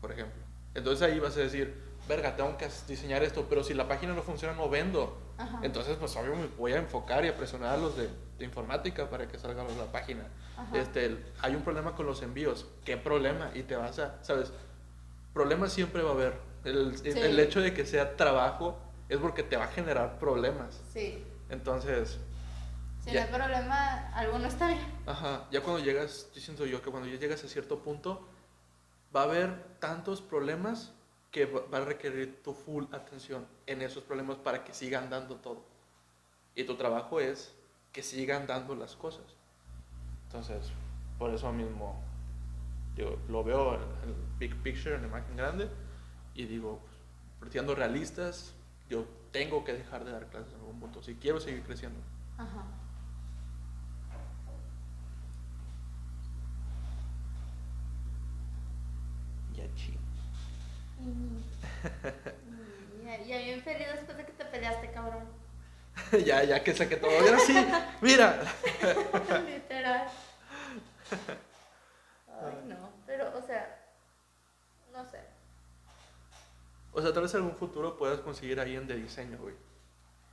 [0.00, 0.42] por ejemplo.
[0.74, 4.22] Entonces ahí vas a decir, verga, tengo que diseñar esto, pero si la página no
[4.22, 5.18] funciona, no vendo.
[5.38, 5.60] Ajá.
[5.62, 9.10] Entonces, pues obvio me voy a enfocar y a presionar a los de, de informática
[9.10, 10.26] para que salga la página.
[10.56, 10.78] Ajá.
[10.78, 12.66] Este, hay un problema con los envíos.
[12.84, 13.50] ¿Qué problema?
[13.54, 14.52] Y te vas a, ¿sabes?
[15.34, 16.38] Problemas siempre va a haber.
[16.64, 17.10] El, Sí.
[17.10, 18.78] el hecho de que sea trabajo
[19.08, 20.80] es porque te va a generar problemas.
[20.92, 21.22] Sí.
[21.50, 22.18] Entonces,
[23.04, 23.26] Si Ya.
[23.26, 24.80] no hay problema, alguno está bien.
[25.06, 28.26] ajá, ya cuando llegas, yo siento yo que cuando ya llegas a cierto punto,
[29.14, 30.92] va a haber tantos problemas
[31.36, 35.66] que va a requerir tu full atención en esos problemas para que sigan dando todo.
[36.54, 37.54] Y tu trabajo es
[37.92, 39.36] que sigan dando las cosas.
[40.24, 40.72] Entonces,
[41.18, 42.02] por eso mismo,
[42.96, 45.68] yo lo veo en el big picture, en la imagen grande,
[46.34, 46.80] y digo,
[47.38, 48.54] pues, siendo realistas,
[48.88, 52.00] yo tengo que dejar de dar clases en algún punto, si quiero seguir creciendo.
[52.38, 52.64] Ajá.
[59.52, 59.98] Ya chi.
[60.95, 60.95] Mm.
[63.04, 65.24] Ya, ya bien feliz después de que te peleaste, cabrón.
[66.24, 67.10] ya, ya que saqué todo.
[67.10, 67.54] Ahora sí,
[68.00, 68.42] mira.
[69.46, 70.08] Literal.
[72.28, 72.90] Ay, no.
[73.06, 73.86] Pero, o sea,
[74.92, 75.20] no sé.
[76.92, 79.54] O sea, tal vez en algún futuro puedas conseguir a alguien de diseño, güey.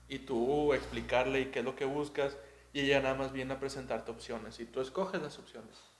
[0.07, 2.37] Y tú explicarle y qué es lo que buscas
[2.73, 5.92] y ella nada más viene a presentarte opciones y tú escoges las opciones.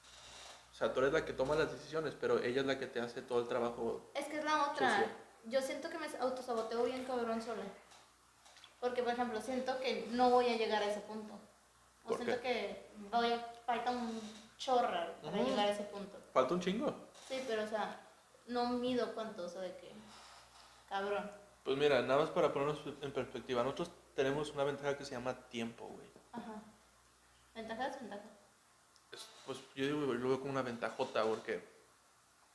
[0.84, 3.22] Sea, tú eres la que toma las decisiones, pero ella es la que te hace
[3.22, 4.12] todo el trabajo.
[4.14, 5.06] Es que es la otra.
[5.46, 7.64] Yo siento que me autosaboteo bien cabrón sola.
[8.82, 11.36] Porque, por ejemplo, siento que no voy a llegar a ese punto.
[12.04, 13.34] O ¿Por siento que voy
[13.66, 14.20] falta un
[14.58, 14.90] chorro
[15.22, 16.18] para llegar a ese punto.
[16.34, 16.94] Falta un chingo.
[17.30, 18.02] Sí, pero, o sea,
[18.48, 19.90] no mido cuánto, o sea, de que...
[20.90, 21.32] Cabrón.
[21.64, 25.48] Pues mira, nada más para ponernos en perspectiva, nosotros tenemos una ventaja que se llama
[25.48, 26.12] tiempo, güey.
[26.34, 26.62] Ajá.
[27.56, 28.43] ¿Ventaja desventaja?
[29.50, 31.62] Es- Pues yo digo, lo veo como una ventajota porque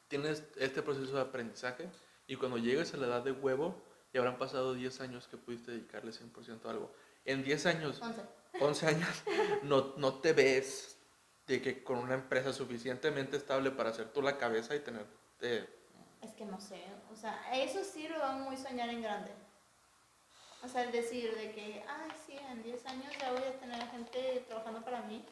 [0.08, 1.88] tienes este proceso de aprendizaje
[2.26, 3.74] y cuando llegues a la edad de huevo
[4.12, 6.90] y habrán pasado 10 años que pudiste dedicarle 100% a algo.
[7.24, 8.22] En 10 años, 11.
[8.60, 9.08] 11 años,
[9.64, 10.96] no, no te ves
[11.46, 15.04] de que con una empresa suficientemente estable para ser tú la cabeza y tener...
[15.40, 15.68] eh,
[16.22, 16.82] Es que no sé,
[17.12, 19.30] o sea, eso sí lo va muy soñar en grande.
[20.64, 23.80] O sea, el decir de que, ay, sí, en 10 años ya voy a tener
[23.90, 25.24] gente trabajando para mí.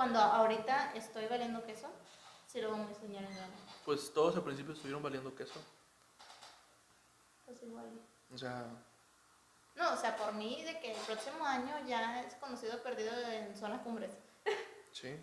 [0.00, 1.86] Cuando ahorita estoy valiendo queso,
[2.46, 3.54] sí lo voy muy soñar en grande.
[3.84, 5.60] pues todos al principio estuvieron valiendo queso.
[7.44, 7.84] Pues igual.
[8.32, 8.64] O sea,
[9.76, 13.54] No, o sea, por mí, de que el próximo año ya es conocido perdido en
[13.54, 14.12] zona cumbres.
[14.92, 15.22] sí.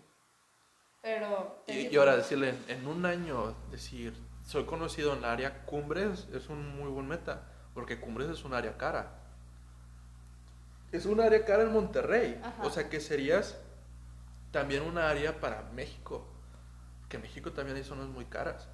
[1.02, 1.64] Pero.
[1.66, 4.14] Y, ahora decirle, en, en un año, decir,
[4.46, 8.54] soy conocido en la área Cumbres, es un muy buen meta, porque Cumbres es un
[8.54, 9.10] área cara.
[10.92, 12.62] Es un área cara en Monterrey, Ajá.
[12.64, 13.58] o sea que serías
[14.50, 16.26] también una área para México,
[17.08, 18.68] que México también hay zonas muy caras.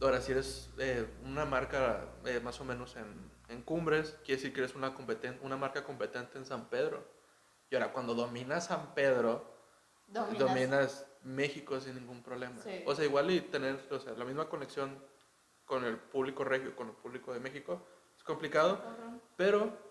[0.00, 4.52] Ahora, si eres eh, una marca eh, más o menos en, en Cumbres, quiere decir
[4.52, 7.02] que eres una, competen- una marca competente en San Pedro.
[7.70, 9.54] Y ahora, cuando dominas San Pedro,
[10.08, 10.38] dominas.
[10.38, 12.60] dominas México sin ningún problema.
[12.62, 12.82] Sí.
[12.86, 15.02] O sea, igual y tener o sea, la misma conexión
[15.64, 17.84] con el público regio, con el público de México,
[18.16, 18.80] es complicado,
[19.36, 19.85] pero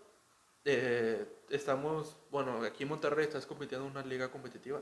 [0.66, 4.82] eh, estamos, bueno, aquí en Monterrey estás compitiendo en una liga competitiva.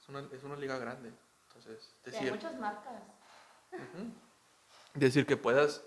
[0.00, 1.12] Es una, es una liga grande.
[1.48, 3.02] Entonces, Sí, hay decir, muchas marcas.
[4.94, 5.82] Decir que puedas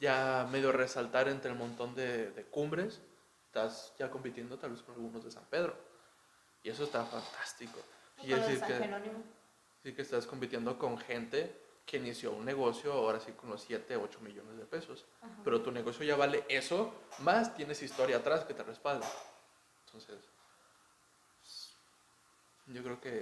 [0.00, 3.02] ya medio resaltar entre el montón de, de cumbres,
[3.46, 5.76] estás ya compitiendo tal vez con algunos de San Pedro.
[6.62, 7.80] Y eso está fantástico.
[8.22, 8.60] Y decir
[9.82, 14.20] que estás compitiendo con gente que inició un negocio ahora sí con los 7, 8
[14.20, 15.06] millones de pesos.
[15.22, 15.32] Ajá.
[15.42, 19.06] Pero tu negocio ya vale eso, más tienes historia atrás que te respalda.
[19.86, 20.18] Entonces,
[21.40, 21.70] pues,
[22.66, 23.20] yo creo que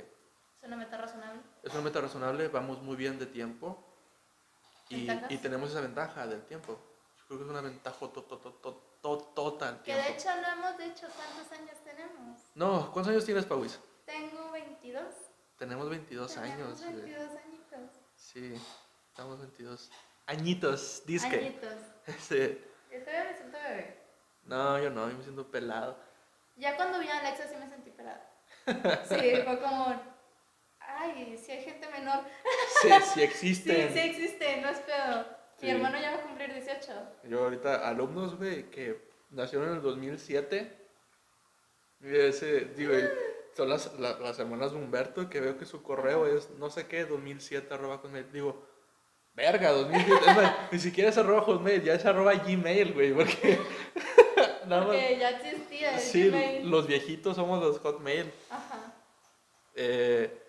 [0.61, 1.41] ¿Es una meta razonable?
[1.63, 3.79] es una meta razonable, vamos muy bien de tiempo
[4.89, 6.77] y, y tenemos esa ventaja del tiempo.
[7.21, 10.29] Yo creo que es una ventaja to- to- to- to- to- total Que de hecho
[10.43, 12.41] no hemos dicho cuántos años tenemos.
[12.57, 13.79] No, ¿cuántos años tienes, Pauis?
[14.05, 15.05] Tengo 22.
[15.57, 16.83] Tenemos 22 Tenemos años.
[16.83, 16.95] güey.
[17.13, 17.56] 22 añitos.
[18.17, 18.55] Sí,
[19.11, 19.91] estamos 22
[20.27, 21.37] añitos, disque.
[21.37, 21.73] Añitos.
[22.21, 22.61] Sí.
[22.93, 24.01] Yo todavía me siento bebé.
[24.45, 25.99] No, yo no, yo me siento pelado.
[26.57, 28.31] Ya cuando vi a Alexa sí me sentí pelada.
[29.09, 30.01] Sí, fue como,
[30.79, 32.21] ay, si hay gente menor.
[32.81, 33.93] Sí, sí Sí, existen.
[33.93, 35.27] sí existe, no es pedo.
[35.59, 35.67] Sí.
[35.67, 36.93] Mi hermano ya va a cumplir 18.
[37.25, 40.89] Yo ahorita, alumnos, güey, que nacieron en el 2007,
[42.03, 42.93] y ese, digo,
[43.57, 46.87] son las, la- las hermanas de Humberto, que veo que su correo es no sé
[46.87, 48.31] qué, 2007, arroba hotmail.
[48.33, 48.67] Digo,
[49.35, 53.59] verga, 2007, es más, ni siquiera es arroba hotmail, ya es arroba gmail, güey, porque
[54.67, 56.71] nada más, Porque ya existía el sí, Gmail.
[56.71, 58.31] los viejitos somos los hotmail.
[58.51, 58.93] Ajá.
[59.75, 60.43] Eh,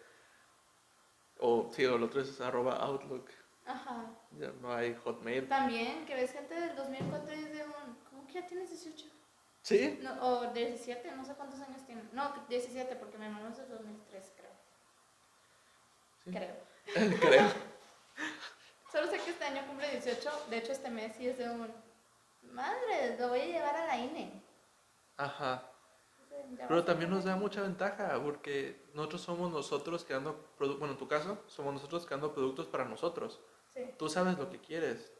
[1.40, 3.30] o, sí, o el otro es arroba outlook,
[3.66, 4.06] Ajá.
[4.40, 5.48] ya no hay hotmail.
[5.48, 9.06] También, que ves gente del 2004 y es de un, ¿cómo que ya tienes 18?
[9.68, 12.02] Sí, No, o 17, no sé cuántos años tiene.
[12.14, 14.52] No, 17, porque mi hermano es del 2003, creo.
[16.24, 16.32] Sí.
[16.32, 17.20] Creo.
[17.20, 17.48] creo.
[18.94, 21.70] Solo sé que este año cumple 18, de hecho este mes sí es de un...
[22.44, 24.42] Madre, lo voy a llevar a la INE.
[25.18, 25.70] Ajá.
[26.70, 31.10] Pero también nos da mucha ventaja porque nosotros somos nosotros creando productos, bueno, en tu
[31.10, 33.42] caso, somos nosotros creando productos para nosotros.
[33.74, 35.12] Sí, Tú sabes lo que quieres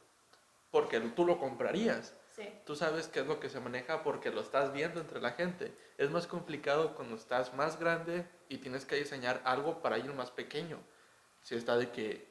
[0.70, 2.14] porque tú lo comprarías.
[2.38, 2.48] Sí.
[2.64, 5.72] Tú sabes qué es lo que se maneja porque lo estás viendo entre la gente.
[5.98, 10.30] Es más complicado cuando estás más grande y tienes que diseñar algo para alguien más
[10.30, 10.78] pequeño.
[11.42, 12.26] Si está de que,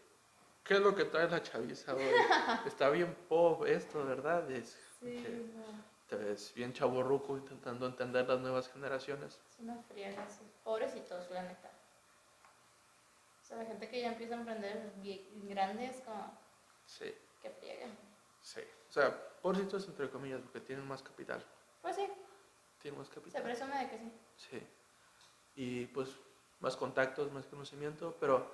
[0.64, 2.04] ¿qué es lo que trae la chaviza hoy?
[2.66, 4.50] Está bien pop esto, ¿verdad?
[4.52, 5.64] Es, Sí, que no,
[6.10, 9.40] te ves bien chaborruco intentando entender las nuevas generaciones.
[9.52, 10.44] es una friega, sí.
[10.64, 11.70] Pobrecitos, la neta.
[13.42, 14.92] O sea, la gente que ya empieza a emprender
[15.44, 16.38] grande es como,
[16.86, 17.14] Sí.
[17.42, 17.88] que friega.
[18.42, 21.44] Sí, o sea, pobrecitos entre comillas, porque tienen más capital.
[21.82, 22.08] Pues sí,
[22.82, 23.44] Tienen más se capital.
[23.44, 24.12] presume de que sí.
[24.36, 24.68] Sí.
[25.56, 26.10] Y pues
[26.60, 28.50] más contactos, más conocimiento, pero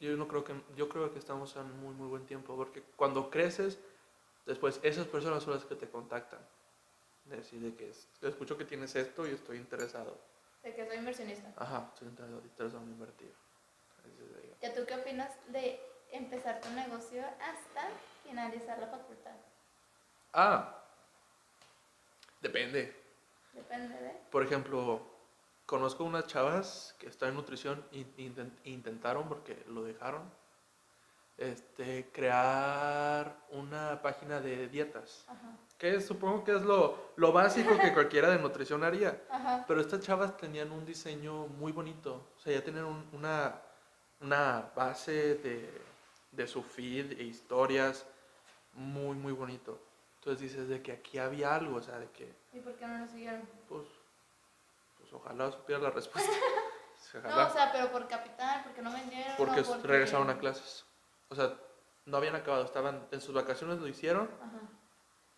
[0.00, 3.30] yo no creo que yo creo que estamos en muy muy buen tiempo, porque cuando
[3.30, 3.78] creces,
[4.44, 6.40] después esas personas son las que te contactan.
[7.24, 10.16] Decir de que es- escucho que tienes esto y estoy interesado.
[10.62, 11.52] De que soy inversionista.
[11.56, 13.34] Ajá, estoy interesado, interesado en invertir.
[14.60, 15.80] ¿Ya tú qué opinas de
[16.12, 17.88] empezar tu negocio hasta
[18.22, 19.34] finalizar la facultad?
[20.32, 20.74] Ah,
[22.40, 22.94] depende.
[23.52, 24.10] Depende de...
[24.30, 25.00] Por ejemplo,
[25.64, 30.22] conozco unas chavas que están en nutrición e inten- intentaron, porque lo dejaron,
[31.38, 35.24] este, crear una página de dietas.
[35.28, 39.22] Ajá, Que supongo que es lo, lo básico que cualquiera de nutrición haría.
[39.30, 39.64] ajá.
[39.66, 42.26] Pero estas chavas tenían un diseño muy bonito.
[42.36, 43.60] O sea, ya tenían un- una,
[44.20, 45.70] una base de,
[46.32, 48.06] de su feed e historias
[48.74, 49.78] muy, muy bonito.
[50.26, 52.98] Entonces dices de que aquí había algo, o sea, de que ¿Y por qué no
[52.98, 53.48] lo siguieron?
[53.68, 53.86] pues,
[54.98, 56.28] pues ojalá supiera la respuesta.
[56.98, 57.46] Sí, No, Ojalá.
[57.46, 59.34] o sea, pero por capital, porque no vendieron.
[59.36, 59.86] porque, porque...
[59.86, 60.84] regresaron a clases.
[61.28, 61.54] O sea,
[62.06, 64.60] no habían acabado, estaban en sus vacaciones, lo hicieron Ajá.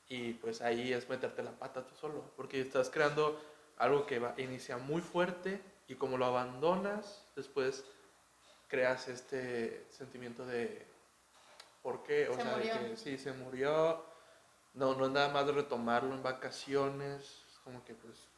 [0.08, 2.30] y pues ahí es meterte la pata tú solo.
[2.36, 3.38] Porque estás creando
[3.76, 7.84] algo que va, inicia muy fuerte y como lo abandonas, después
[8.68, 10.86] creas este sentimiento de
[11.82, 12.28] ¿por qué?
[12.30, 12.74] O Se sea, murió.
[12.74, 14.02] de que sí, se murió.
[14.78, 17.44] No, no es nada más de retomarlo en vacaciones.
[17.50, 18.28] Es como que pues,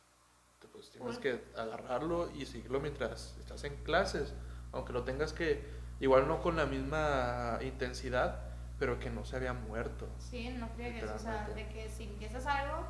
[0.73, 4.35] pues tienes que agarrarlo y seguirlo mientras estás en clases.
[4.73, 5.69] Aunque lo tengas que,
[6.01, 8.41] igual no con la misma intensidad,
[8.79, 10.09] pero que no se había muerto.
[10.19, 11.11] Sí, no friegues.
[11.11, 12.87] O sea, de que si empiezas algo,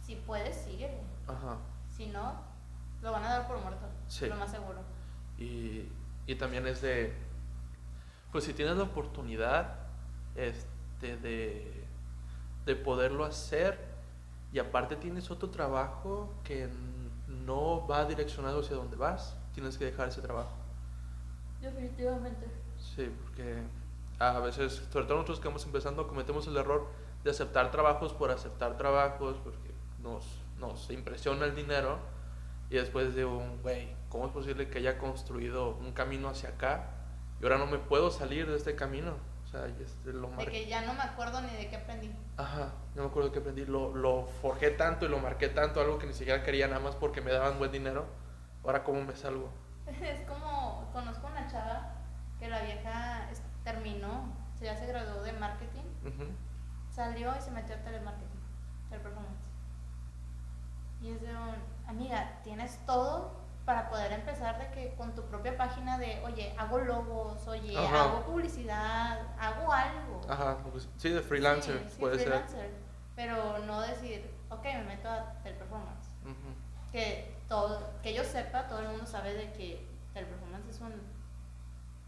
[0.00, 1.02] si puedes, síguele.
[1.26, 1.58] Ajá.
[1.90, 2.40] Si no,
[3.02, 3.88] lo van a dar por muerto.
[4.06, 4.26] Sí.
[4.26, 4.78] Lo más seguro.
[5.36, 5.88] Y,
[6.26, 7.12] y también es de,
[8.30, 9.74] pues si tienes la oportunidad
[10.36, 11.77] este, de,
[12.68, 13.78] de poderlo hacer
[14.52, 16.68] y aparte tienes otro trabajo que
[17.26, 20.52] no va direccionado hacia donde vas, tienes que dejar ese trabajo.
[21.62, 22.46] Definitivamente.
[22.78, 23.62] Sí, porque
[24.18, 26.86] a veces, sobre todo nosotros que vamos empezando, cometemos el error
[27.24, 29.72] de aceptar trabajos por aceptar trabajos, porque
[30.02, 30.24] nos,
[30.58, 31.98] nos impresiona el dinero
[32.68, 36.90] y después de un, güey, ¿cómo es posible que haya construido un camino hacia acá
[37.40, 39.14] y ahora no me puedo salir de este camino?
[39.48, 42.14] O sea, este, lo De que ya no me acuerdo ni de qué aprendí.
[42.36, 45.98] Ajá, no me acuerdo que aprendí, lo, lo forjé tanto y lo marqué tanto, algo
[45.98, 48.04] que ni siquiera quería nada más porque me daban buen dinero.
[48.62, 49.50] Ahora, ¿cómo me salgo?
[50.02, 51.94] Es como, conozco una chava
[52.38, 53.26] que la vieja
[53.64, 55.84] terminó, se ya se graduó de marketing,
[56.90, 58.40] salió y se metió a telemarketing,
[58.90, 59.48] teleperformance.
[61.00, 61.54] Y es de un,
[61.86, 63.32] amiga, tienes todo
[63.68, 68.04] para poder empezar de que con tu propia página de, oye, hago logos, oye, Ajá.
[68.04, 70.22] hago publicidad, hago algo.
[70.26, 72.70] Ajá, pues, sí, de freelancer Sí, sí, puede freelancer.
[73.14, 76.06] Pero no decir, ok, me meto a teleperformance.
[76.22, 76.30] ser.
[76.32, 76.54] Ujú.
[76.92, 80.94] que todo que yo sepa todo el mundo sabe de que el performance es un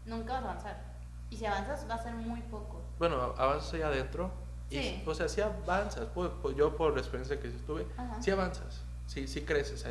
[0.07, 0.83] nunca vas a avanzar
[1.29, 4.31] y si avanzas va a ser muy poco Bueno, avanzas ahí adentro.
[4.71, 5.03] Y, Sí.
[5.05, 6.07] o sea, sí avanzas.
[6.15, 8.19] Pues, pues, yo por la experiencia que sí estuve, Ajá.
[8.19, 8.81] sí avanzas.
[9.05, 9.85] sí, sí creces.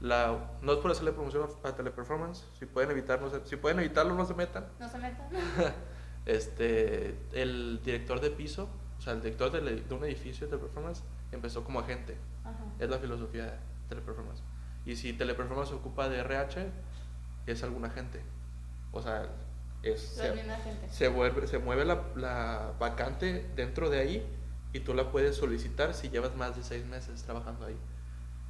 [0.00, 3.56] La, no es por hacerle promoción a, a Teleperformance, si pueden evitar, no se- si
[3.56, 4.66] pueden evitarlo, no se metan.
[4.78, 5.28] No se metan.
[6.26, 8.68] Este, el director de piso,
[8.98, 11.02] o sea, el director de, de un edificio de Teleperformance
[11.32, 12.16] empezó como agente.
[12.44, 12.64] Ajá.
[12.78, 13.52] Es la filosofía de
[13.90, 14.42] Teleperformance.
[14.86, 16.66] Y si Teleperformance se ocupa de RH,
[17.46, 18.22] es algún agente.
[18.92, 19.28] O sea,
[19.82, 20.28] es, se,
[20.90, 24.26] se vuelve, se mueve la, la vacante dentro de ahí
[24.72, 27.76] y tú la puedes solicitar si llevas más de seis meses trabajando ahí.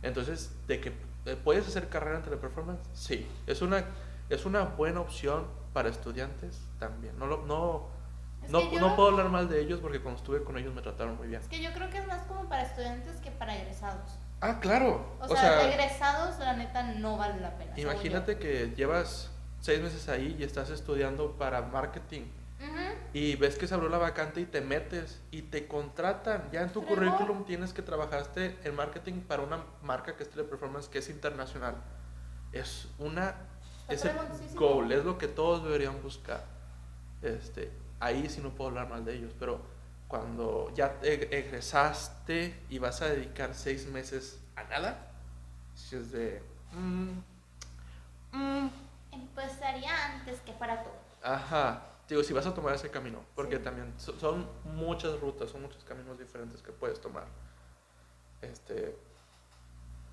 [0.03, 0.93] Entonces, de que
[1.43, 3.27] puedes hacer carrera en teleperformance, sí.
[3.47, 3.85] Es una,
[4.29, 7.19] es una buena opción para estudiantes también.
[7.19, 7.89] No, lo- no,
[8.49, 11.17] no, yo- no puedo hablar mal de ellos porque cuando estuve con ellos me trataron
[11.17, 11.41] muy bien.
[11.41, 14.19] Es que yo creo que es más como para estudiantes que para egresados.
[14.41, 15.07] Ah, claro.
[15.21, 17.73] O, sea, egresados, la neta, no vale la pena.
[17.81, 19.31] imagínate que llevas
[19.61, 22.25] seis meses ahí y estás estudiando para marketing.
[22.61, 22.94] Ujú.
[23.15, 26.51] Y ves que se abrió la vacante y te metes y te contratan.
[26.51, 30.89] Ya en tu currículum tienes que trabajaste en marketing para una marca que es Teleperformance,
[30.89, 31.77] que es internacional.
[32.53, 33.37] Es una
[33.89, 34.17] es el
[34.57, 36.45] goal, es lo que todos deberían buscar.
[37.23, 37.71] Este,
[38.01, 39.61] ahí sí no puedo hablar mal de ellos, pero
[40.09, 45.13] cuando ya te egresaste y vas a dedicar seis meses a nada,
[45.77, 46.43] si es de
[46.73, 47.11] mm,
[48.33, 48.71] mm,
[49.13, 50.95] Empezaría antes que para todo.
[51.23, 53.63] Ajá, digo, si vas a tomar ese camino, porque Sí.
[53.63, 57.25] también so- son muchas rutas, son muchos caminos diferentes que puedes tomar.
[58.43, 58.97] Este,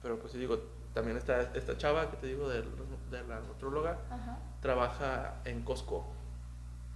[0.02, 0.58] pero pues sí digo,
[0.94, 2.62] también está esta chava que te digo de,
[3.10, 4.40] de la nutróloga, Ajá.
[4.62, 6.06] trabaja en Costco,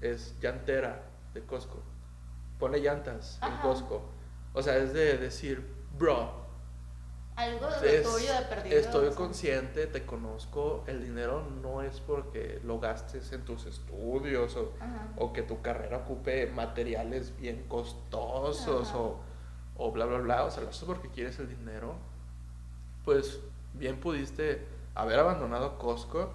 [0.01, 1.03] es llantera
[1.34, 1.81] de Costco,
[2.59, 3.61] pone llantas en.
[3.61, 4.09] Costco.
[4.53, 5.65] O sea, es de decir,
[5.97, 6.44] bro,
[7.36, 8.78] Algo de es- tuyo de perdido.
[8.78, 14.72] estoy consciente, te conozco, el dinero no es porque lo gastes en tus estudios o,
[15.18, 19.20] o que tu carrera ocupe materiales bien costosos o,
[19.78, 21.95] o bla, bla, bla, o sea, lo haces porque quieres el dinero,
[23.03, 23.40] pues
[23.74, 26.32] bien pudiste haber abandonado Costco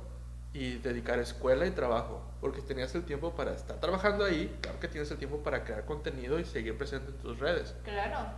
[0.52, 4.88] y dedicar escuela y trabajo, porque tenías el tiempo para estar trabajando ahí, claro que
[4.88, 7.74] tienes el tiempo para crear contenido y seguir presente en tus redes.
[7.84, 8.28] Claro.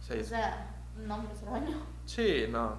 [0.00, 1.76] Sea, O sea, nombres se baño.
[2.06, 2.76] Sí, no.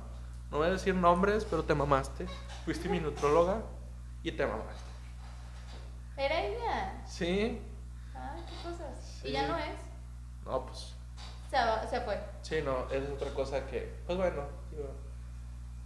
[0.52, 2.28] No voy a decir nombres, pero te mamaste.
[2.66, 3.62] Fuiste mi nutróloga
[4.22, 4.84] y te mamaste.
[6.18, 7.04] Era ella.
[7.08, 7.60] Sí.
[8.16, 9.20] Ay, qué cosas.
[9.22, 9.30] Sí.
[9.30, 9.80] Y ya no es.
[10.46, 10.94] No, pues.
[11.50, 12.20] Se, va- se fue.
[12.42, 12.88] Sí, no.
[12.92, 13.96] Es otra cosa que.
[14.06, 14.84] Pues bueno, digo.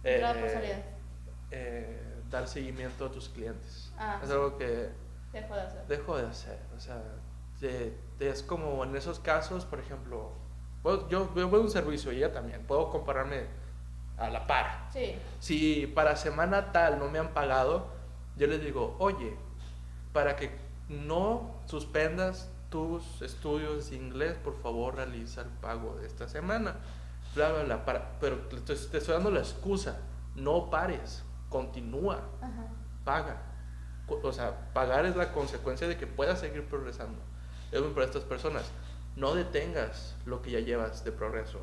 [0.00, 0.84] Otra eh, posibilidad.
[1.50, 3.90] eh, dar seguimiento a tus clientes.
[3.98, 4.90] Ah, es algo que
[5.32, 5.86] Dejó de hacer.
[5.86, 6.58] dejo de hacer.
[6.76, 7.02] O sea,
[7.58, 10.32] te- te- es como en esos casos, por ejemplo.
[10.82, 12.62] Puedo- yo veo un servicio y ella también.
[12.66, 13.44] Puedo compararme
[14.16, 14.88] a la par.
[14.92, 15.14] Sí.
[15.40, 17.88] Si para semana tal no me han pagado,
[18.36, 19.36] yo les digo, oye,
[20.12, 20.50] para que
[20.88, 26.76] no suspendas tus estudios de inglés, por favor realiza el pago de esta semana.
[27.34, 27.84] Bla, bla, bla.
[27.84, 29.98] Para, pero te, estoy- te estoy dando la excusa.
[30.34, 32.66] No pares, continúa, Ajá.
[33.04, 33.42] paga.
[34.22, 37.18] O sea, pagar es la consecuencia de que puedas seguir progresando.
[37.70, 38.64] Es para estas personas.
[39.18, 41.58] No detengas lo que ya llevas de progreso.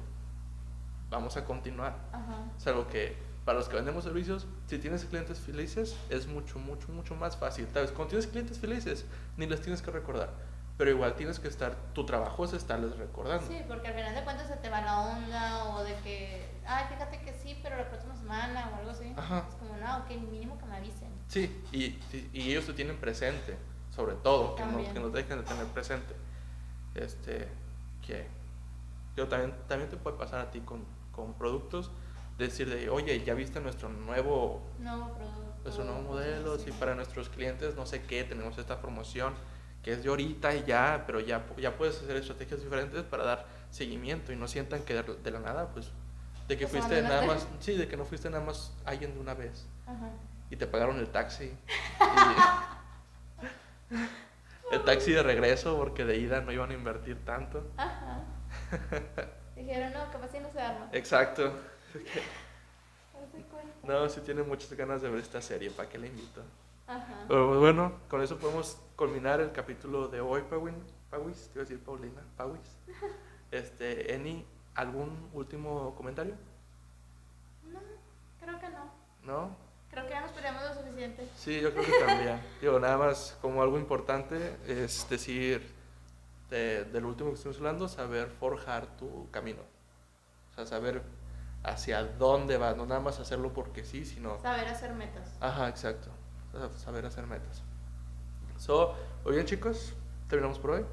[1.10, 1.96] Vamos a continuar.
[2.12, 2.44] Ajá.
[2.58, 3.16] Es algo que
[3.46, 7.66] para los que vendemos servicios, si tienes clientes felices, es mucho, mucho, mucho más fácil.
[7.68, 9.06] Tal vez cuando tienes clientes felices,
[9.38, 10.32] ni les tienes que recordar.
[10.78, 13.48] Pero igual tienes que estar, tu trabajo es estarles recordando.
[13.48, 16.84] Sí, porque al final de cuentas se te va la onda o de que, ay,
[16.90, 19.14] fíjate que sí, pero la próxima semana o algo así.
[19.16, 19.46] Ajá.
[19.48, 21.08] Es como, no, ok, mínimo que me avisen.
[21.30, 21.98] Sí, y,
[22.34, 23.56] y- ellos te tienen presente,
[23.96, 26.14] sobre todo, que no, que no te dejen de tener presente.
[26.96, 27.48] Este,
[28.06, 28.28] que
[29.16, 31.92] yo también, también te puede pasar a ti con, con productos,
[32.38, 35.56] decir de, oye, ya viste nuestro nuevo Nuevo producto.
[35.64, 39.34] nuestro nuevo modelo, si para nuestros clientes no sé qué, tenemos esta promoción
[39.84, 43.46] que es de ahorita y ya, pero ya, ya puedes hacer estrategias diferentes para dar
[43.70, 45.92] seguimiento y no sientan que de, la nada, pues,
[46.48, 49.34] de que fuiste nada más, sí, de que no fuiste nada más alguien de una
[49.36, 50.10] vez Ajá.
[50.50, 51.52] y te pagaron el taxi.
[53.92, 54.25] y-
[54.72, 57.72] el taxi de regreso porque de ida no iban a invertir tanto.
[57.78, 58.24] Ajá.
[59.56, 60.90] Dijeron, no, capaz si no se arma.
[60.92, 61.54] Exacto.
[63.84, 66.42] No, si tiene muchas ganas de ver esta serie, ¿para qué la invito?
[66.88, 67.26] Ajá.
[67.28, 70.76] Pero pues, bueno, con eso podemos culminar el capítulo de hoy, Pawin.
[71.10, 72.78] Pawis, te iba a decir Paulina, Pawis.
[73.52, 74.44] Este, Eni,
[74.74, 76.36] ¿algún último comentario?
[77.72, 77.80] No,
[78.42, 78.92] creo que no.
[79.24, 79.56] ¿No?
[79.96, 81.28] Creo que ya nos peleamos lo suficiente.
[81.38, 82.42] Sí, yo creo que también.
[82.62, 85.74] Digo, nada más como algo importante es decir,
[86.50, 89.62] de- del último que estuvimos hablando, saber forjar tu camino.
[90.52, 91.02] O sea, saber
[91.64, 95.30] hacia dónde vas, no nada más hacerlo porque sí, sino Saber hacer metas.
[95.40, 96.10] Ajá, exacto.
[96.52, 97.64] Sa- Saber hacer metas.
[98.58, 99.94] So, muy bien chicos,
[100.28, 100.86] terminamos por hoy.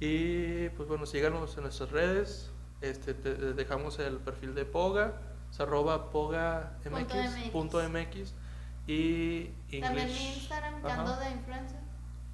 [0.00, 2.50] Y pues bueno, síganos en nuestras redes,
[2.82, 5.14] Este, te- te dejamos el perfil de Poga,
[5.56, 7.80] es arroba pogamx.mx Punto
[8.86, 9.46] y
[9.80, 10.36] También mi English.
[10.36, 11.00] Instagram, que Ajá.
[11.00, 11.80] ando de influencer,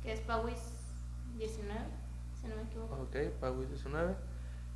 [0.03, 2.95] que es Pawis19, si no me equivoco.
[2.97, 4.15] Ok, Pawis19.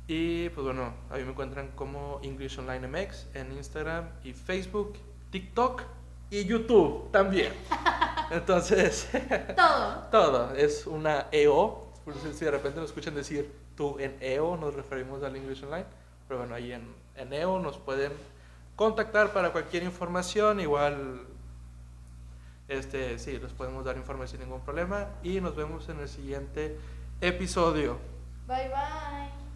[0.07, 4.93] Y pues bueno, ahí me encuentran como English Online MX en Instagram y Facebook,
[5.29, 5.83] TikTok
[6.29, 7.51] y YouTube también.
[8.31, 9.09] Entonces,
[9.57, 10.03] Todo.
[10.09, 11.91] todo es una EO.
[12.05, 15.63] Por si si de repente nos escuchan decir tú en EO, nos referimos al English
[15.63, 15.85] Online.
[16.29, 18.13] Pero bueno, ahí en, en EO nos pueden
[18.77, 20.61] contactar para cualquier información.
[20.61, 21.27] Igual,
[22.69, 25.07] este, sí, les podemos dar información sin ningún problema.
[25.23, 26.77] Y nos vemos en el siguiente
[27.19, 27.97] episodio.
[28.47, 29.46] Bye bye.